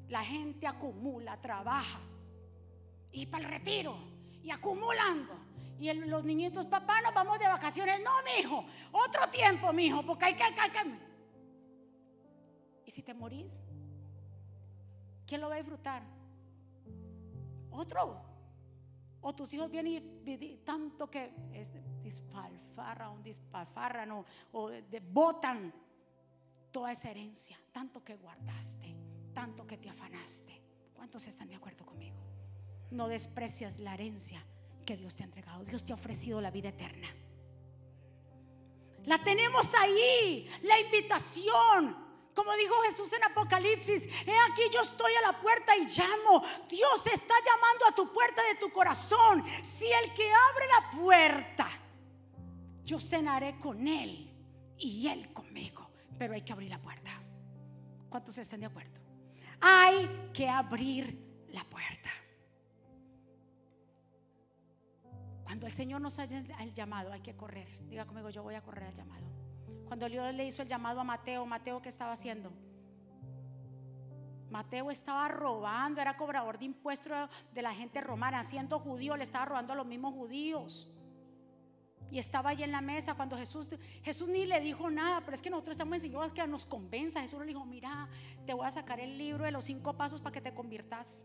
La 0.09 0.25
gente 0.25 0.67
acumula, 0.67 1.41
trabaja 1.41 2.01
y 3.13 3.27
para 3.27 3.45
el 3.45 3.51
retiro 3.51 3.97
y 4.43 4.51
acumulando. 4.51 5.35
Y 5.79 5.93
los 5.93 6.25
niñitos, 6.25 6.67
papá, 6.67 7.01
nos 7.01 7.15
vamos 7.15 7.39
de 7.39 7.47
vacaciones. 7.47 8.01
No, 8.03 8.11
mi 8.23 8.41
hijo, 8.41 8.65
otro 8.93 9.29
tiempo, 9.29 9.73
mi 9.73 9.87
hijo, 9.87 10.05
porque 10.05 10.27
hay 10.27 10.35
que, 10.35 10.43
hay 10.43 10.71
que. 10.71 10.99
¿Y 12.87 12.91
si 12.91 13.03
te 13.03 13.15
morís? 13.15 13.53
¿Quién 15.27 15.41
lo 15.41 15.49
va 15.49 15.55
a 15.55 15.59
disfrutar? 15.59 16.03
Otro. 17.71 18.23
O 19.21 19.35
tus 19.35 19.53
hijos 19.55 19.71
vienen 19.71 20.23
y, 20.27 20.57
tanto 20.65 21.11
que 21.11 21.33
es 21.53 21.69
dispalfarra, 22.03 23.11
un 23.11 23.23
no 24.09 24.27
o 24.53 24.69
de, 24.69 25.01
botan 25.01 25.73
toda 26.75 26.93
esa 26.93 27.11
herencia, 27.11 27.59
tanto 27.73 28.05
que 28.05 28.17
guardaste, 28.17 28.95
tanto 29.33 29.67
que 29.67 29.79
te 29.79 29.89
afanaste. 29.89 30.61
¿Cuántos 30.93 31.27
están 31.27 31.49
de 31.49 31.55
acuerdo 31.55 31.87
conmigo? 31.87 32.25
no 32.95 33.09
desprecias 33.09 33.79
la 33.79 33.95
herencia 33.95 34.45
que 34.87 34.97
Dios 34.97 35.15
te 35.15 35.23
ha 35.23 35.27
entregado. 35.27 35.65
Dios 35.65 35.85
te 35.85 35.93
ha 35.93 35.97
ofrecido 35.97 36.41
la 36.41 36.51
vida 36.51 36.69
eterna. 36.71 37.09
La 39.05 39.23
tenemos 39.23 39.71
ahí, 39.75 40.49
la 40.63 40.81
invitación. 40.81 42.05
Como 42.35 42.53
dijo 42.57 42.75
Jesús 42.89 43.13
en 43.13 43.25
Apocalipsis, 43.25 44.03
he 44.03 44.37
aquí 44.51 44.63
yo 44.73 44.81
estoy 44.81 45.13
a 45.15 45.33
la 45.33 45.41
puerta 45.41 45.77
y 45.77 45.85
llamo. 45.85 46.43
Dios 46.69 47.07
está 47.07 47.35
llamando 47.45 47.87
a 47.87 47.95
tu 47.95 48.13
puerta 48.13 48.43
de 48.45 48.55
tu 48.57 48.71
corazón. 48.71 49.45
Si 49.63 49.87
el 49.87 50.13
que 50.15 50.31
abre 50.33 50.67
la 50.67 50.99
puerta, 50.99 51.69
yo 52.85 53.01
cenaré 53.01 53.59
con 53.59 53.87
él 53.87 54.31
y 54.79 55.07
él 55.09 55.33
conmigo. 55.33 55.84
Pero 56.19 56.35
hay 56.35 56.43
que 56.43 56.53
abrir 56.53 56.71
la 56.71 56.81
puerta. 56.81 57.11
¿Cuántos 58.09 58.39
están 58.39 58.61
de 58.61 58.67
acuerdo? 58.67 59.01
Hay 59.61 60.31
que 60.33 60.49
abrir 60.49 61.19
la 61.49 61.65
puerta. 61.65 62.11
Cuando 65.45 65.67
el 65.67 65.73
Señor 65.73 66.01
nos 66.01 66.19
haya 66.19 66.43
el 66.61 66.75
llamado, 66.75 67.13
hay 67.13 67.21
que 67.21 67.37
correr. 67.37 67.69
Diga 67.89 68.07
conmigo, 68.07 68.31
yo 68.31 68.43
voy 68.43 68.55
a 68.55 68.63
correr 68.63 68.85
al 68.85 68.95
llamado. 68.95 69.27
Cuando 69.87 70.09
Dios 70.09 70.35
le 70.35 70.47
hizo 70.47 70.63
el 70.63 70.69
llamado 70.69 71.01
a 71.01 71.05
Mateo, 71.05 71.45
Mateo, 71.47 71.83
¿qué 71.83 71.89
estaba 71.89 72.13
haciendo? 72.13 72.53
Mateo 74.51 74.91
estaba 74.91 75.27
robando, 75.29 76.01
era 76.01 76.17
cobrador 76.17 76.59
de 76.59 76.67
impuestos 76.67 77.29
de 77.53 77.63
la 77.63 77.75
gente 77.75 78.01
romana, 78.01 78.45
siendo 78.45 78.79
judío, 78.79 79.17
le 79.17 79.25
estaba 79.25 79.45
robando 79.45 79.73
a 79.73 79.77
los 79.77 79.87
mismos 79.87 80.15
judíos. 80.15 80.94
Y 82.11 82.19
estaba 82.19 82.51
ahí 82.51 82.63
en 82.63 82.71
la 82.71 82.81
mesa 82.81 83.15
cuando 83.15 83.37
Jesús, 83.37 83.69
Jesús 84.03 84.29
ni 84.29 84.47
le 84.47 84.61
dijo 84.61 84.91
nada, 84.91 85.21
pero 85.25 85.35
es 85.35 85.43
que 85.43 85.51
nosotros 85.51 85.75
estamos 85.75 85.95
enseñados 85.97 86.33
que 86.33 86.47
nos 86.47 86.65
convenza. 86.65 87.21
Jesús 87.21 87.41
le 87.41 87.47
dijo, 87.47 87.65
mira, 87.65 88.09
te 88.47 88.55
voy 88.55 88.67
a 88.67 88.71
sacar 88.71 89.01
el 89.01 89.19
libro 89.19 89.45
de 89.45 89.51
los 89.51 89.65
cinco 89.65 89.95
pasos 89.95 90.21
para 90.21 90.33
que 90.33 90.41
te 90.41 90.55
conviertas. 90.55 91.25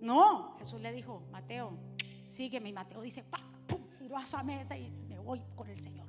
No, 0.00 0.56
Jesús 0.58 0.80
le 0.80 0.92
dijo, 0.92 1.22
Mateo, 1.30 1.76
sígueme. 2.28 2.68
Y 2.68 2.72
Mateo 2.72 3.00
dice, 3.02 3.22
pa, 3.22 3.40
pum, 3.66 3.82
tiro 3.98 4.16
a 4.16 4.24
esa 4.24 4.42
mesa 4.42 4.76
y 4.76 4.90
me 5.08 5.18
voy 5.18 5.42
con 5.56 5.68
el 5.68 5.80
Señor. 5.80 6.06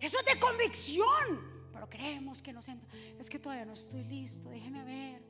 Eso 0.00 0.18
es 0.18 0.34
de 0.34 0.40
convicción. 0.40 1.58
Pero 1.72 1.88
creemos 1.88 2.42
que 2.42 2.52
no 2.52 2.62
sé. 2.62 2.76
Es 3.18 3.28
que 3.30 3.38
todavía 3.38 3.64
no 3.64 3.74
estoy 3.74 4.04
listo. 4.04 4.48
Déjeme 4.50 4.84
ver. 4.84 5.22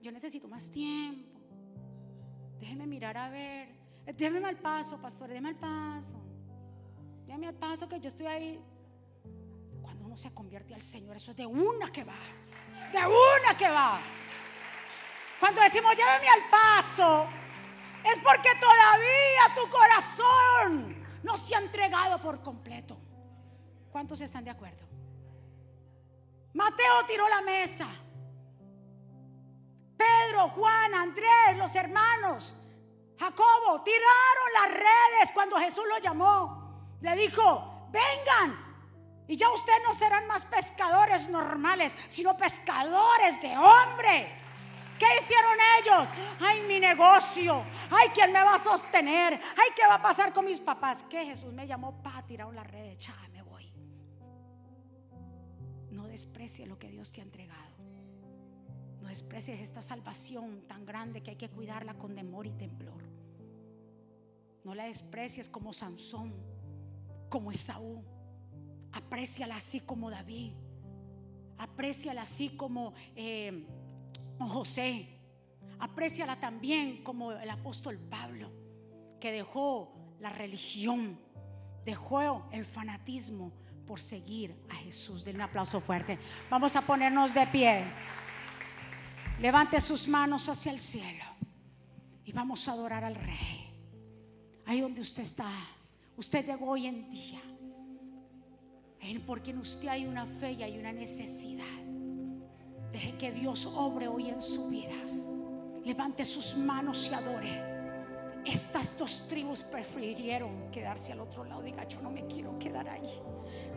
Yo 0.00 0.12
necesito 0.12 0.48
más 0.48 0.70
tiempo. 0.70 1.40
Déjeme 2.60 2.86
mirar 2.86 3.16
a 3.16 3.28
ver. 3.28 3.75
Déjeme 4.06 4.48
al 4.48 4.56
paso, 4.56 5.00
pastor. 5.00 5.28
Déjeme 5.28 5.50
al 5.50 5.56
paso. 5.56 6.14
Déjeme 7.26 7.48
al 7.48 7.54
paso 7.54 7.88
que 7.88 8.00
yo 8.00 8.08
estoy 8.08 8.26
ahí. 8.26 8.64
Cuando 9.82 10.04
uno 10.04 10.16
se 10.16 10.32
convierte 10.32 10.74
al 10.74 10.82
Señor, 10.82 11.16
eso 11.16 11.32
es 11.32 11.36
de 11.36 11.46
una 11.46 11.90
que 11.90 12.04
va. 12.04 12.18
De 12.92 12.98
una 12.98 13.56
que 13.56 13.68
va. 13.68 14.00
Cuando 15.40 15.60
decimos, 15.60 15.92
lléveme 15.94 16.28
al 16.28 16.50
paso, 16.50 17.26
es 18.04 18.18
porque 18.22 18.48
todavía 18.58 19.54
tu 19.54 19.70
corazón 19.70 21.06
no 21.22 21.36
se 21.36 21.54
ha 21.54 21.58
entregado 21.58 22.20
por 22.20 22.40
completo. 22.40 22.96
¿Cuántos 23.90 24.20
están 24.20 24.44
de 24.44 24.50
acuerdo? 24.50 24.86
Mateo 26.54 27.04
tiró 27.06 27.28
la 27.28 27.42
mesa. 27.42 27.88
Pedro, 29.96 30.48
Juan, 30.50 30.94
Andrés, 30.94 31.56
los 31.56 31.74
hermanos, 31.74 32.54
Jacobo, 33.18 33.82
tiraron 33.82 34.52
las 34.54 34.70
redes 34.70 35.32
cuando 35.32 35.56
Jesús 35.56 35.84
los 35.88 36.00
llamó. 36.00 36.96
Le 37.00 37.16
dijo, 37.16 37.88
vengan, 37.90 38.64
Y 39.28 39.36
ya 39.36 39.50
ustedes 39.50 39.80
no 39.84 39.92
serán 39.94 40.26
más 40.28 40.46
pescadores 40.46 41.28
normales, 41.28 41.92
sino 42.08 42.36
pescadores 42.36 43.40
de 43.42 43.56
hombre. 43.56 44.46
¿Qué 44.98 45.06
hicieron 45.20 45.56
ellos? 45.80 46.08
Ay, 46.40 46.62
mi 46.62 46.80
negocio. 46.80 47.64
Ay, 47.90 48.08
¿quién 48.14 48.32
me 48.32 48.42
va 48.42 48.54
a 48.54 48.58
sostener? 48.58 49.34
Ay, 49.34 49.70
¿qué 49.74 49.86
va 49.86 49.96
a 49.96 50.02
pasar 50.02 50.32
con 50.32 50.44
mis 50.44 50.60
papás? 50.60 50.98
Que 51.10 51.24
Jesús 51.24 51.52
me 51.52 51.66
llamó 51.66 52.02
para 52.02 52.22
tirar 52.24 52.52
la 52.52 52.64
red. 52.64 52.96
Ya 52.98 53.14
me 53.32 53.42
voy. 53.42 53.72
No 55.90 56.06
desprecie 56.06 56.66
lo 56.66 56.78
que 56.78 56.88
Dios 56.88 57.12
te 57.12 57.20
ha 57.20 57.24
entregado. 57.24 57.76
No 59.02 59.08
desprecies 59.08 59.60
esta 59.60 59.82
salvación 59.82 60.66
tan 60.66 60.86
grande 60.86 61.22
que 61.22 61.30
hay 61.30 61.36
que 61.36 61.50
cuidarla 61.50 61.94
con 61.94 62.14
temor 62.14 62.46
y 62.46 62.52
temblor. 62.52 63.05
No 64.66 64.74
la 64.74 64.86
desprecies 64.86 65.48
como 65.48 65.72
Sansón, 65.72 66.34
como 67.28 67.52
Esaú. 67.52 68.02
Apréciala 68.90 69.54
así 69.54 69.78
como 69.78 70.10
David. 70.10 70.54
Apréciala 71.56 72.22
así 72.22 72.48
como 72.48 72.92
eh, 73.14 73.64
José. 74.40 75.20
Apréciala 75.78 76.40
también 76.40 77.04
como 77.04 77.30
el 77.30 77.48
apóstol 77.48 77.96
Pablo, 77.96 78.50
que 79.20 79.30
dejó 79.30 80.16
la 80.18 80.30
religión, 80.30 81.20
dejó 81.84 82.48
el 82.50 82.64
fanatismo 82.64 83.52
por 83.86 84.00
seguir 84.00 84.60
a 84.68 84.74
Jesús. 84.74 85.24
Denle 85.24 85.44
un 85.44 85.48
aplauso 85.48 85.80
fuerte. 85.80 86.18
Vamos 86.50 86.74
a 86.74 86.82
ponernos 86.82 87.32
de 87.32 87.46
pie. 87.46 87.84
Levante 89.38 89.80
sus 89.80 90.08
manos 90.08 90.48
hacia 90.48 90.72
el 90.72 90.80
cielo 90.80 91.24
y 92.24 92.32
vamos 92.32 92.66
a 92.66 92.72
adorar 92.72 93.04
al 93.04 93.14
Rey. 93.14 93.65
Ahí 94.66 94.80
donde 94.80 95.00
usted 95.00 95.22
está, 95.22 95.48
usted 96.16 96.44
llegó 96.44 96.70
hoy 96.70 96.86
en 96.86 97.10
día. 97.10 97.40
Porque 99.24 99.52
en 99.52 99.58
usted 99.58 99.88
hay 99.88 100.04
una 100.04 100.26
fe 100.26 100.52
y 100.52 100.62
hay 100.64 100.78
una 100.78 100.92
necesidad. 100.92 101.64
Deje 102.92 103.16
que 103.16 103.32
Dios 103.32 103.66
obre 103.66 104.08
hoy 104.08 104.28
en 104.28 104.42
su 104.42 104.68
vida. 104.68 104.96
Levante 105.84 106.24
sus 106.24 106.56
manos 106.56 107.08
y 107.10 107.14
adore. 107.14 107.76
Estas 108.44 108.96
dos 108.98 109.26
tribus 109.28 109.62
prefirieron 109.62 110.70
quedarse 110.72 111.12
al 111.12 111.20
otro 111.20 111.44
lado. 111.44 111.62
Diga, 111.62 111.86
yo 111.86 112.00
no 112.02 112.10
me 112.10 112.26
quiero 112.26 112.58
quedar 112.58 112.88
ahí. 112.88 113.20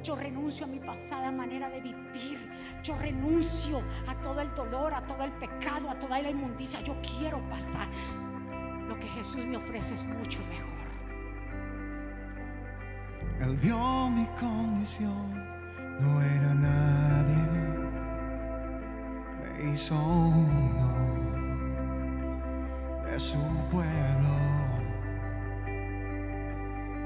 Yo 0.04 0.16
renuncio 0.16 0.66
a 0.66 0.68
mi 0.68 0.80
pasada 0.80 1.32
manera 1.32 1.70
de 1.70 1.82
vivir. 1.82 2.40
Yo 2.84 2.96
renuncio 2.98 3.82
a 4.08 4.18
todo 4.18 4.42
el 4.42 4.54
dolor, 4.56 4.94
a 4.94 5.06
todo 5.06 5.24
el 5.24 5.32
pecado, 5.34 5.90
a 5.90 6.00
toda 6.00 6.22
la 6.22 6.32
inmundicia. 6.32 6.82
Yo 6.82 6.96
quiero 7.02 7.40
pasar. 7.50 7.88
Lo 8.88 8.98
que 8.98 9.08
Jesús 9.08 9.46
me 9.46 9.58
ofrece 9.58 9.94
es 9.94 10.04
mucho 10.06 10.40
mejor. 10.46 10.79
Él 13.42 13.56
vio 13.56 14.10
mi 14.10 14.28
condición, 14.38 15.34
no 16.02 16.22
era 16.22 16.54
nadie. 16.54 17.44
Me 19.40 19.72
hizo 19.72 19.96
uno 19.96 20.92
de 23.06 23.18
su 23.18 23.38
pueblo. 23.72 24.36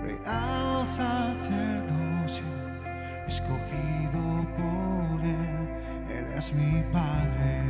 Real 0.01 0.85
sacerdocio, 0.85 2.45
escogido 3.27 4.45
por 4.57 5.21
Él. 5.23 5.69
Él 6.09 6.25
es 6.35 6.51
mi 6.51 6.83
Padre 6.91 7.63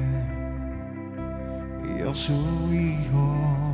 y 1.84 1.99
yo 1.99 2.16
su 2.16 2.74
Hijo. 2.74 3.72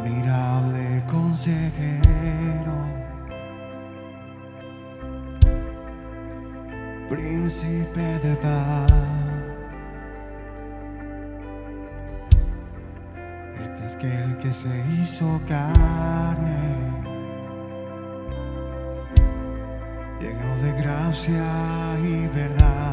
Admirable 0.00 1.02
consejero, 1.06 2.76
príncipe 7.08 8.18
de 8.20 8.34
paz, 8.36 8.92
el 13.58 13.76
que 13.76 13.86
es 13.86 13.94
que 13.96 14.22
el 14.24 14.38
que 14.38 14.54
se 14.54 14.84
hizo 14.98 15.40
carne, 15.46 16.58
lleno 20.20 20.56
de 20.62 20.82
gracia 20.82 21.44
y 22.02 22.26
verdad. 22.28 22.89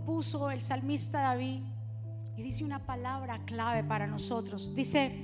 Lo 0.00 0.04
puso 0.06 0.50
el 0.50 0.62
salmista 0.62 1.20
David 1.20 1.62
y 2.36 2.42
dice 2.42 2.64
una 2.64 2.86
palabra 2.86 3.44
clave 3.44 3.84
para 3.84 4.06
nosotros. 4.06 4.74
Dice, 4.74 5.14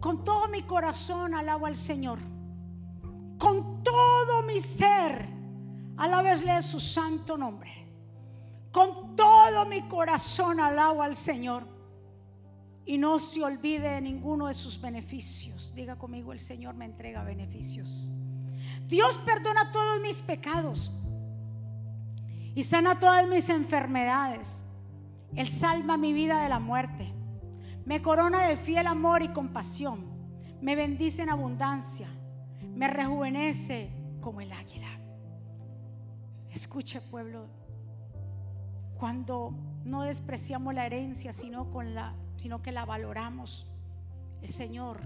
con 0.00 0.22
todo 0.24 0.48
mi 0.48 0.62
corazón 0.62 1.34
alabo 1.34 1.66
al 1.66 1.76
Señor, 1.76 2.18
con 3.38 3.82
todo 3.82 4.42
mi 4.42 4.60
ser, 4.60 5.28
alábesle 5.96 6.60
su 6.62 6.78
santo 6.78 7.38
nombre. 7.38 7.70
Con 8.70 9.16
todo 9.16 9.66
mi 9.66 9.82
corazón 9.82 10.60
alabo 10.60 11.02
al 11.02 11.16
Señor 11.16 11.64
y 12.84 12.96
no 12.98 13.18
se 13.18 13.42
olvide 13.42 13.90
de 13.90 14.00
ninguno 14.00 14.46
de 14.46 14.54
sus 14.54 14.80
beneficios. 14.80 15.74
Diga 15.74 15.96
conmigo, 15.96 16.32
el 16.32 16.40
Señor 16.40 16.74
me 16.74 16.86
entrega 16.86 17.22
beneficios. 17.22 18.08
Dios 18.88 19.18
perdona 19.24 19.70
todos 19.72 20.00
mis 20.00 20.22
pecados 20.22 20.90
y 22.54 22.62
sana 22.64 22.98
todas 22.98 23.26
mis 23.28 23.48
enfermedades. 23.48 24.64
Él 25.34 25.48
salva 25.48 25.96
mi 25.96 26.12
vida 26.12 26.42
de 26.42 26.48
la 26.48 26.58
muerte. 26.58 27.12
Me 27.84 28.02
corona 28.02 28.46
de 28.46 28.56
fiel 28.56 28.86
amor 28.86 29.22
y 29.22 29.28
compasión. 29.28 30.06
Me 30.60 30.76
bendice 30.76 31.22
en 31.22 31.30
abundancia. 31.30 32.08
Me 32.74 32.88
rejuvenece 32.88 33.90
como 34.20 34.40
el 34.40 34.52
águila. 34.52 34.88
Escuche 36.50 37.00
pueblo, 37.00 37.48
cuando 38.98 39.54
no 39.84 40.02
despreciamos 40.02 40.74
la 40.74 40.86
herencia, 40.86 41.32
sino 41.32 41.70
con 41.70 41.94
la 41.94 42.14
sino 42.36 42.60
que 42.60 42.72
la 42.72 42.84
valoramos, 42.84 43.66
el 44.42 44.50
Señor 44.50 45.00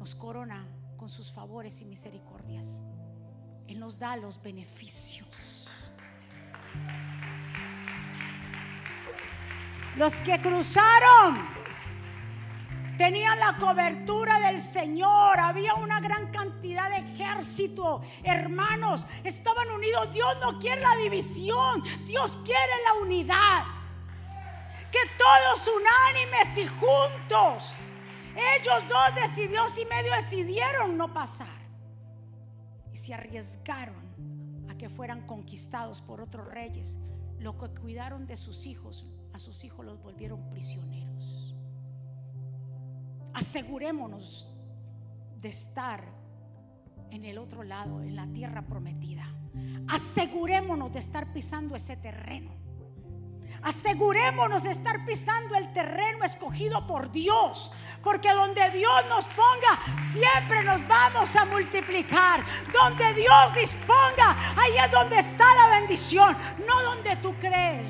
nos 0.00 0.16
corona 0.16 0.66
con 0.96 1.08
sus 1.08 1.30
favores 1.30 1.80
y 1.80 1.84
misericordias. 1.84 2.80
Él 3.68 3.78
nos 3.78 3.98
da 3.98 4.16
los 4.16 4.42
beneficios. 4.42 5.28
Los 9.96 10.14
que 10.16 10.40
cruzaron 10.40 11.46
tenían 12.96 13.38
la 13.38 13.56
cobertura 13.56 14.38
del 14.40 14.60
Señor, 14.60 15.38
había 15.38 15.74
una 15.74 16.00
gran 16.00 16.30
cantidad 16.30 16.88
de 16.88 16.98
ejército, 16.98 18.02
hermanos, 18.22 19.04
estaban 19.24 19.68
unidos. 19.70 20.12
Dios 20.12 20.36
no 20.40 20.58
quiere 20.58 20.80
la 20.80 20.96
división, 20.96 21.82
Dios 22.06 22.38
quiere 22.44 22.72
la 22.86 23.02
unidad. 23.02 23.64
Que 24.90 25.00
todos 25.18 25.68
unánimes 25.76 26.56
y 26.56 26.66
juntos, 26.66 27.74
ellos 28.56 28.84
dos 28.88 29.14
decidió 29.14 29.64
y 29.76 29.84
medio 29.86 30.14
decidieron 30.14 30.96
no 30.96 31.12
pasar. 31.12 31.60
Y 32.92 32.96
se 32.96 33.14
arriesgaron 33.14 34.11
a 34.72 34.78
que 34.78 34.88
fueran 34.88 35.22
conquistados 35.26 36.00
por 36.00 36.20
otros 36.20 36.48
reyes. 36.48 36.96
Lo 37.38 37.56
que 37.56 37.68
cuidaron 37.68 38.26
de 38.26 38.36
sus 38.36 38.66
hijos, 38.66 39.06
a 39.32 39.38
sus 39.38 39.64
hijos 39.64 39.84
los 39.84 40.02
volvieron 40.02 40.48
prisioneros. 40.50 41.54
Asegurémonos 43.34 44.50
de 45.40 45.48
estar 45.48 46.04
en 47.10 47.24
el 47.24 47.38
otro 47.38 47.62
lado, 47.62 48.02
en 48.02 48.16
la 48.16 48.26
tierra 48.26 48.62
prometida. 48.62 49.26
Asegurémonos 49.88 50.92
de 50.92 50.98
estar 50.98 51.32
pisando 51.32 51.76
ese 51.76 51.96
terreno. 51.96 52.61
Asegurémonos 53.62 54.62
de 54.64 54.70
estar 54.70 55.04
pisando 55.04 55.54
el 55.54 55.72
terreno 55.72 56.24
escogido 56.24 56.86
por 56.86 57.12
Dios. 57.12 57.70
Porque 58.02 58.32
donde 58.32 58.70
Dios 58.70 59.04
nos 59.08 59.26
ponga, 59.28 60.00
siempre 60.12 60.64
nos 60.64 60.86
vamos 60.88 61.34
a 61.36 61.44
multiplicar. 61.44 62.44
Donde 62.72 63.14
Dios 63.14 63.54
disponga, 63.54 64.36
ahí 64.56 64.76
es 64.84 64.90
donde 64.90 65.18
está 65.18 65.54
la 65.54 65.80
bendición. 65.80 66.36
No 66.66 66.82
donde 66.82 67.16
tú 67.16 67.34
crees, 67.38 67.86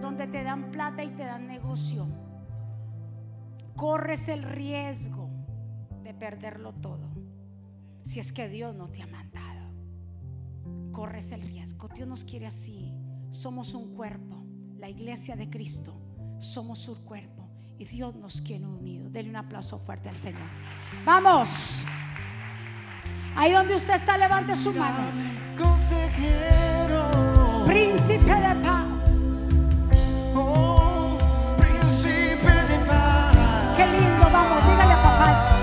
donde 0.00 0.26
te 0.28 0.44
dan 0.44 0.70
plata 0.70 1.02
y 1.02 1.08
te 1.10 1.24
dan 1.24 1.48
negocio. 1.48 2.06
Corres 3.74 4.28
el 4.28 4.44
riesgo 4.44 5.28
de 6.04 6.14
perderlo 6.14 6.72
todo. 6.74 7.10
Si 8.04 8.20
es 8.20 8.32
que 8.32 8.48
Dios 8.48 8.74
no 8.76 8.88
te 8.88 9.02
ha 9.02 9.06
mandado. 9.06 9.72
Corres 10.92 11.32
el 11.32 11.42
riesgo. 11.42 11.88
Dios 11.88 12.06
nos 12.06 12.24
quiere 12.24 12.46
así. 12.46 12.94
Somos 13.30 13.74
un 13.74 13.94
cuerpo 13.94 14.39
la 14.80 14.88
iglesia 14.88 15.36
de 15.36 15.50
Cristo, 15.50 15.94
somos 16.38 16.78
su 16.78 17.04
cuerpo 17.04 17.46
y 17.78 17.84
Dios 17.84 18.14
nos 18.16 18.40
quiere 18.40 18.66
unidos. 18.66 19.12
Denle 19.12 19.30
un 19.30 19.36
aplauso 19.36 19.78
fuerte 19.78 20.08
al 20.08 20.16
Señor. 20.16 20.48
Vamos. 21.04 21.82
Ahí 23.36 23.52
donde 23.52 23.74
usted 23.74 23.94
está, 23.94 24.16
levante 24.16 24.56
su 24.56 24.72
mano. 24.72 25.10
Consejero. 25.58 27.10
Príncipe 27.66 28.34
de 28.34 28.54
paz. 28.64 28.88
Oh, 30.34 31.18
príncipe 31.58 32.50
de 32.50 32.78
paz. 32.86 33.36
Qué 33.76 33.86
lindo, 33.86 34.24
vamos, 34.32 34.64
dígale 34.66 34.94
a 34.94 35.02
papá. 35.02 35.56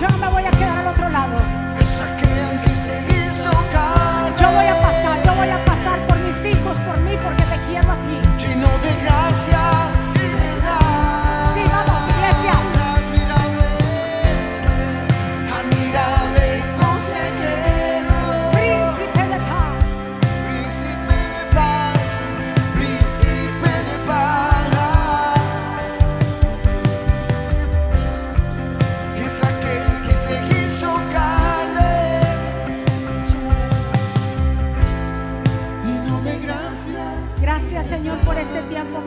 Yo 0.00 0.08
no 0.08 0.18
me 0.18 0.28
voy 0.32 0.44
a 0.44 0.50
quedar 0.52 0.78
al 0.78 0.86
otro 0.86 1.08
lado. 1.08 1.38
Es 1.80 2.00
aquel 2.00 2.60
que 2.60 2.70
se 2.70 2.94
hizo. 3.08 3.50
Yo 4.40 4.52
voy 4.52 4.66
a 4.66 4.80
pasar, 4.80 4.93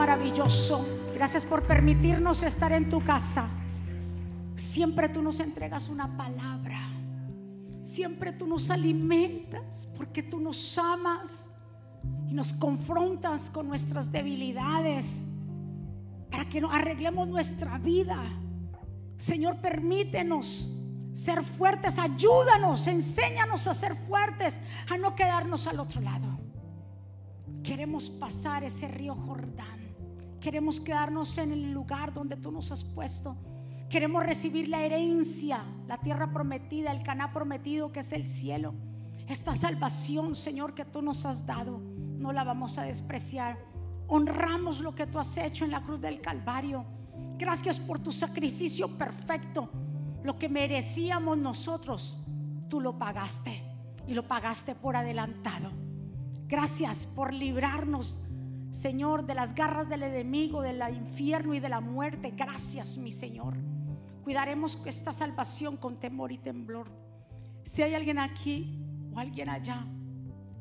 maravilloso. 0.07 0.85
Gracias 1.13 1.43
por 1.43 1.63
permitirnos 1.63 2.41
estar 2.41 2.71
en 2.71 2.89
tu 2.89 3.03
casa. 3.03 3.49
Siempre 4.55 5.09
tú 5.09 5.21
nos 5.21 5.41
entregas 5.41 5.89
una 5.89 6.15
palabra. 6.15 6.79
Siempre 7.83 8.31
tú 8.31 8.47
nos 8.47 8.69
alimentas 8.69 9.85
porque 9.97 10.23
tú 10.23 10.39
nos 10.39 10.77
amas 10.77 11.49
y 12.25 12.33
nos 12.33 12.53
confrontas 12.53 13.49
con 13.49 13.67
nuestras 13.67 14.09
debilidades 14.09 15.25
para 16.31 16.45
que 16.45 16.59
arreglemos 16.59 17.27
nuestra 17.27 17.77
vida. 17.77 18.23
Señor, 19.17 19.57
permítenos 19.57 20.71
ser 21.15 21.43
fuertes, 21.43 21.99
ayúdanos, 21.99 22.87
enséñanos 22.87 23.67
a 23.67 23.73
ser 23.73 23.93
fuertes, 23.93 24.57
a 24.89 24.97
no 24.97 25.15
quedarnos 25.15 25.67
al 25.67 25.81
otro 25.81 25.99
lado. 25.99 26.39
Queremos 27.61 28.09
pasar 28.09 28.63
ese 28.63 28.87
río 28.87 29.13
Jordán. 29.13 29.86
Queremos 30.39 30.79
quedarnos 30.79 31.37
en 31.37 31.51
el 31.51 31.71
lugar 31.71 32.13
donde 32.13 32.35
tú 32.35 32.51
nos 32.51 32.71
has 32.71 32.83
puesto. 32.83 33.35
Queremos 33.89 34.25
recibir 34.25 34.67
la 34.67 34.83
herencia, 34.83 35.63
la 35.87 35.97
tierra 35.99 36.31
prometida, 36.31 36.91
el 36.91 37.03
caná 37.03 37.31
prometido 37.31 37.91
que 37.91 38.01
es 38.01 38.11
el 38.11 38.27
cielo. 38.27 38.73
Esta 39.27 39.55
salvación, 39.55 40.35
Señor, 40.35 40.73
que 40.73 40.85
tú 40.85 41.01
nos 41.01 41.25
has 41.25 41.45
dado, 41.45 41.79
no 41.79 42.31
la 42.31 42.43
vamos 42.43 42.77
a 42.77 42.83
despreciar. 42.83 43.57
Honramos 44.07 44.79
lo 44.79 44.95
que 44.95 45.07
tú 45.07 45.19
has 45.19 45.35
hecho 45.37 45.65
en 45.65 45.71
la 45.71 45.81
cruz 45.81 45.99
del 45.99 46.21
Calvario. 46.21 46.85
Gracias 47.37 47.79
por 47.79 47.99
tu 47.99 48.11
sacrificio 48.11 48.97
perfecto. 48.97 49.69
Lo 50.23 50.37
que 50.37 50.49
merecíamos 50.49 51.37
nosotros, 51.37 52.17
tú 52.69 52.79
lo 52.79 52.97
pagaste 52.97 53.63
y 54.07 54.13
lo 54.13 54.27
pagaste 54.27 54.75
por 54.75 54.95
adelantado. 54.95 55.71
Gracias 56.47 57.07
por 57.07 57.33
librarnos, 57.33 58.19
Señor, 58.71 59.25
de 59.25 59.33
las 59.33 59.55
garras 59.55 59.89
del 59.89 60.03
enemigo, 60.03 60.61
del 60.61 60.81
infierno 60.93 61.53
y 61.53 61.59
de 61.59 61.69
la 61.69 61.79
muerte. 61.79 62.33
Gracias, 62.35 62.97
mi 62.97 63.11
Señor. 63.11 63.55
Cuidaremos 64.23 64.81
esta 64.85 65.13
salvación 65.13 65.77
con 65.77 65.99
temor 65.99 66.31
y 66.31 66.37
temblor. 66.37 66.91
Si 67.65 67.81
hay 67.81 67.95
alguien 67.95 68.19
aquí 68.19 68.79
o 69.13 69.19
alguien 69.19 69.49
allá 69.49 69.85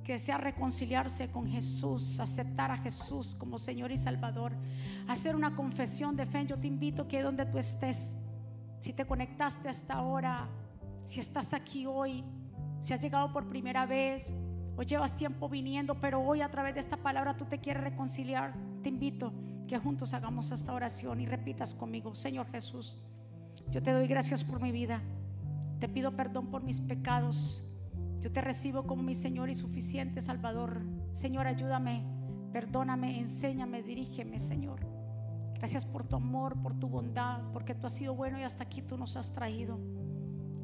que 0.05 0.13
desea 0.13 0.39
reconciliarse 0.39 1.31
con 1.33 1.49
Jesús, 1.49 2.21
aceptar 2.21 2.71
a 2.71 2.77
Jesús 2.77 3.35
como 3.35 3.59
Señor 3.59 3.91
y 3.91 3.99
Salvador, 3.99 4.53
hacer 5.09 5.35
una 5.35 5.57
confesión 5.57 6.15
de 6.15 6.27
fe, 6.27 6.47
yo 6.47 6.57
te 6.59 6.69
invito 6.69 7.09
que 7.09 7.23
donde 7.23 7.45
tú 7.45 7.59
estés, 7.59 8.17
si 8.79 8.93
te 8.93 9.05
conectaste 9.05 9.69
hasta 9.69 9.95
ahora, 9.95 10.49
si 11.07 11.19
estás 11.19 11.53
aquí 11.53 11.87
hoy, 11.87 12.25
si 12.83 12.93
has 12.93 13.01
llegado 13.01 13.33
por 13.33 13.49
primera 13.49 13.85
vez 13.85 14.33
o 14.77 14.83
llevas 14.83 15.17
tiempo 15.17 15.49
viniendo, 15.49 15.95
pero 16.01 16.21
hoy 16.21 16.43
a 16.43 16.51
través 16.51 16.75
de 16.75 16.81
esta 16.81 16.97
palabra 16.97 17.37
tú 17.37 17.47
te 17.47 17.59
quieres 17.59 17.83
reconciliar, 17.83 18.55
te 18.83 18.89
invito 18.89 19.33
que 19.67 19.79
juntos 19.79 20.15
hagamos 20.15 20.51
esta 20.53 20.73
oración 20.73 21.21
y 21.21 21.27
repitas 21.27 21.75
conmigo, 21.75 22.15
Señor 22.15 22.47
Jesús, 22.49 23.03
Yo 23.71 23.83
te 23.83 23.93
doy 23.93 24.07
gracias 24.07 24.45
por 24.45 24.61
mi 24.61 24.71
vida. 24.71 25.01
Te 25.81 25.89
pido 25.89 26.13
perdón 26.13 26.49
por 26.49 26.63
mis 26.63 26.81
pecados. 26.81 27.65
Yo 28.21 28.31
te 28.31 28.41
recibo 28.41 28.87
como 28.87 29.03
mi 29.03 29.15
Señor 29.15 29.49
y 29.49 29.55
suficiente 29.55 30.21
Salvador. 30.21 30.83
Señor, 31.13 31.47
ayúdame, 31.47 32.05
perdóname, 32.53 33.19
enséñame, 33.19 33.83
dirígeme, 33.83 34.39
Señor. 34.39 34.81
Gracias 35.55 35.87
por 35.87 36.05
tu 36.05 36.17
amor, 36.17 36.61
por 36.63 36.79
tu 36.79 36.87
bondad, 36.87 37.41
porque 37.53 37.75
tú 37.75 37.87
has 37.87 37.95
sido 37.95 38.15
bueno 38.15 38.39
y 38.39 38.43
hasta 38.43 38.65
aquí 38.65 38.83
tú 38.83 38.97
nos 38.97 39.17
has 39.17 39.33
traído. 39.33 39.79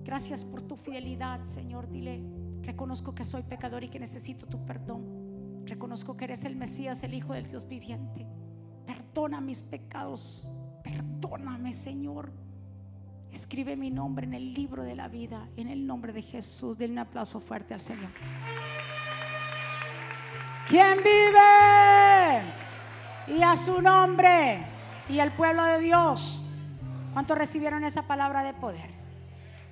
Gracias 0.04 0.44
por 0.44 0.62
tu 0.62 0.76
fidelidad, 0.76 1.44
Señor. 1.46 1.90
Dile, 1.90 2.22
reconozco 2.62 3.14
que 3.14 3.24
soy 3.24 3.42
pecador 3.42 3.84
y 3.84 3.88
que 3.88 3.98
necesito 3.98 4.46
tu 4.46 4.64
perdón. 4.64 5.64
Reconozco 5.66 6.16
que 6.16 6.24
eres 6.24 6.44
el 6.44 6.56
Mesías, 6.56 7.02
el 7.02 7.14
Hijo 7.14 7.32
del 7.34 7.46
Dios 7.46 7.66
viviente. 7.68 8.26
Perdona 8.86 9.40
mis 9.40 9.62
pecados. 9.62 10.52
Perdóname, 10.82 11.72
Señor. 11.72 12.32
Escribe 13.30 13.76
mi 13.76 13.90
nombre 13.90 14.26
en 14.26 14.34
el 14.34 14.52
libro 14.52 14.82
de 14.82 14.94
la 14.94 15.08
vida, 15.08 15.48
en 15.56 15.68
el 15.68 15.86
nombre 15.86 16.12
de 16.12 16.22
Jesús. 16.22 16.76
Denle 16.76 16.94
un 16.94 16.98
aplauso 17.06 17.40
fuerte 17.40 17.74
al 17.74 17.80
Señor. 17.80 18.10
¿Quién 20.68 20.98
vive? 20.98 22.42
Y 23.28 23.42
a 23.42 23.56
su 23.56 23.80
nombre. 23.80 24.64
Y 25.08 25.18
el 25.18 25.32
pueblo 25.32 25.64
de 25.64 25.78
Dios. 25.80 26.44
¿Cuántos 27.12 27.36
recibieron 27.38 27.84
esa 27.84 28.02
palabra 28.02 28.42
de 28.42 28.54
poder? 28.54 28.90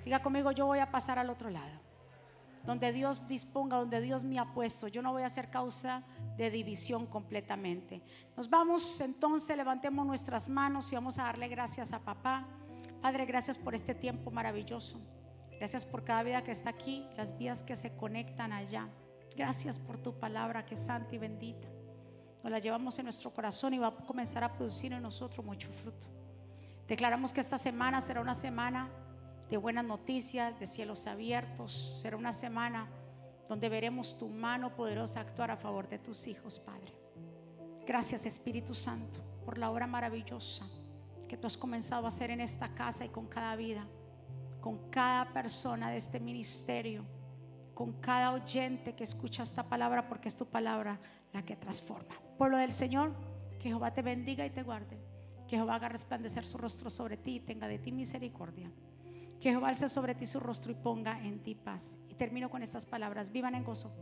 Diga 0.05 0.20
conmigo, 0.20 0.53
yo 0.53 0.66
voy 0.66 0.78
a 0.78 0.91
pasar 0.91 1.18
al 1.18 1.30
otro 1.30 1.51
lado. 1.51 1.80
Donde 2.65 2.93
Dios 2.93 3.27
disponga, 3.27 3.79
donde 3.79 4.01
Dios 4.01 4.23
me 4.23 4.39
ha 4.39 4.53
puesto. 4.53 4.89
Yo 4.89 5.03
no 5.03 5.13
voy 5.13 5.23
a 5.23 5.29
ser 5.31 5.51
causa 5.51 6.03
de 6.37 6.51
división 6.51 7.07
completamente. 7.07 8.03
Nos 8.37 8.49
vamos 8.49 9.01
entonces, 9.01 9.57
levantemos 9.57 10.07
nuestras 10.07 10.49
manos 10.49 10.93
y 10.93 10.95
vamos 10.95 11.19
a 11.19 11.25
darle 11.25 11.49
gracias 11.49 11.93
a 11.93 12.01
papá. 12.01 12.47
Padre, 13.01 13.25
gracias 13.25 13.57
por 13.57 13.75
este 13.75 13.95
tiempo 13.95 14.31
maravilloso. 14.31 15.01
Gracias 15.59 15.85
por 15.85 16.05
cada 16.05 16.23
vida 16.23 16.43
que 16.43 16.53
está 16.53 16.71
aquí, 16.71 17.07
las 17.17 17.37
vías 17.37 17.63
que 17.63 17.77
se 17.77 17.95
conectan 17.97 18.53
allá. 18.53 18.89
Gracias 19.37 19.79
por 19.79 19.99
tu 19.99 20.19
palabra 20.19 20.65
que 20.65 20.75
es 20.75 20.81
santa 20.81 21.15
y 21.15 21.19
bendita. 21.19 21.69
Nos 22.43 22.51
la 22.51 22.59
llevamos 22.59 22.99
en 22.99 23.05
nuestro 23.05 23.33
corazón 23.33 23.75
y 23.75 23.79
va 23.79 23.89
a 23.89 23.95
comenzar 23.95 24.43
a 24.43 24.53
producir 24.53 24.93
en 24.93 25.03
nosotros 25.03 25.45
mucho 25.45 25.71
fruto. 25.71 26.07
Declaramos 26.89 27.33
que 27.33 27.41
esta 27.41 27.59
semana 27.59 28.01
será 28.01 28.21
una 28.21 28.35
semana 28.35 28.89
de 29.51 29.57
buenas 29.57 29.85
noticias, 29.85 30.59
de 30.61 30.67
cielos 30.67 31.09
abiertos. 31.09 31.99
Será 32.01 32.17
una 32.17 32.33
semana 32.33 32.89
donde 33.49 33.69
veremos 33.69 34.17
tu 34.17 34.29
mano 34.29 34.77
poderosa 34.77 35.21
actuar 35.21 35.51
a 35.51 35.57
favor 35.57 35.89
de 35.89 35.99
tus 35.99 36.29
hijos, 36.29 36.61
Padre. 36.61 36.95
Gracias 37.85 38.25
Espíritu 38.25 38.77
Santo 38.77 39.21
por 39.45 39.59
la 39.59 39.71
obra 39.71 39.89
maravillosa 39.89 40.65
que 41.29 41.37
tú 41.37 41.49
has 41.49 41.57
comenzado 41.57 42.05
a 42.05 42.09
hacer 42.09 42.31
en 42.31 42.41
esta 42.41 42.75
casa 42.75 43.05
y 43.05 43.09
con 43.09 43.27
cada 43.27 43.57
vida, 43.57 43.87
con 44.61 44.89
cada 44.91 45.33
persona 45.33 45.91
de 45.91 45.97
este 45.97 46.21
ministerio, 46.21 47.05
con 47.75 47.95
cada 47.95 48.33
oyente 48.33 48.95
que 48.95 49.03
escucha 49.03 49.43
esta 49.43 49.65
palabra, 49.65 50.09
porque 50.09 50.29
es 50.29 50.37
tu 50.37 50.47
palabra 50.47 51.01
la 51.33 51.45
que 51.45 51.57
transforma. 51.57 52.15
Pueblo 52.39 52.57
del 52.57 52.73
Señor, 52.73 53.15
que 53.59 53.69
Jehová 53.69 53.93
te 53.93 54.03
bendiga 54.03 54.47
y 54.47 54.51
te 54.51 54.63
guarde. 54.63 54.99
Que 55.49 55.57
Jehová 55.57 55.75
haga 55.75 55.89
resplandecer 55.89 56.45
su 56.45 56.57
rostro 56.57 56.91
sobre 56.91 57.17
ti 57.17 57.37
y 57.37 57.41
tenga 57.41 57.67
de 57.67 57.81
ti 57.81 57.91
misericordia. 57.91 58.71
Que 59.41 59.51
Jehová 59.51 59.68
alce 59.70 59.88
sobre 59.88 60.14
ti 60.14 60.26
su 60.26 60.38
rostro 60.38 60.70
y 60.70 60.74
ponga 60.74 61.24
en 61.24 61.43
ti 61.43 61.55
paz. 61.55 61.82
Y 62.09 62.14
termino 62.14 62.51
con 62.51 62.62
estas 62.62 62.86
palabras. 62.86 63.32
Vivan 63.32 63.55
en 63.55 63.64
gozo. 63.64 63.93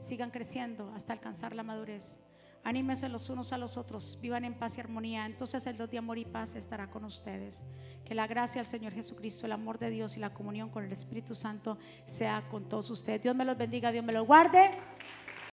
Sigan 0.00 0.30
creciendo 0.30 0.92
hasta 0.94 1.12
alcanzar 1.12 1.54
la 1.54 1.62
madurez. 1.62 2.18
Anímense 2.62 3.08
los 3.08 3.30
unos 3.30 3.52
a 3.52 3.58
los 3.58 3.76
otros. 3.76 4.18
Vivan 4.20 4.44
en 4.44 4.54
paz 4.54 4.76
y 4.76 4.80
armonía. 4.80 5.26
Entonces 5.26 5.66
el 5.66 5.76
Dios 5.76 5.90
de 5.90 5.98
amor 5.98 6.18
y 6.18 6.24
paz 6.24 6.56
estará 6.56 6.90
con 6.90 7.04
ustedes. 7.04 7.64
Que 8.04 8.14
la 8.14 8.26
gracia 8.26 8.62
del 8.62 8.70
Señor 8.70 8.92
Jesucristo, 8.92 9.46
el 9.46 9.52
amor 9.52 9.78
de 9.78 9.90
Dios 9.90 10.16
y 10.16 10.20
la 10.20 10.34
comunión 10.34 10.68
con 10.70 10.84
el 10.84 10.92
Espíritu 10.92 11.34
Santo 11.34 11.78
sea 12.06 12.42
con 12.50 12.68
todos 12.68 12.90
ustedes. 12.90 13.22
Dios 13.22 13.36
me 13.36 13.44
los 13.44 13.56
bendiga, 13.56 13.92
Dios 13.92 14.04
me 14.04 14.12
los 14.12 14.26
guarde. 14.26 14.70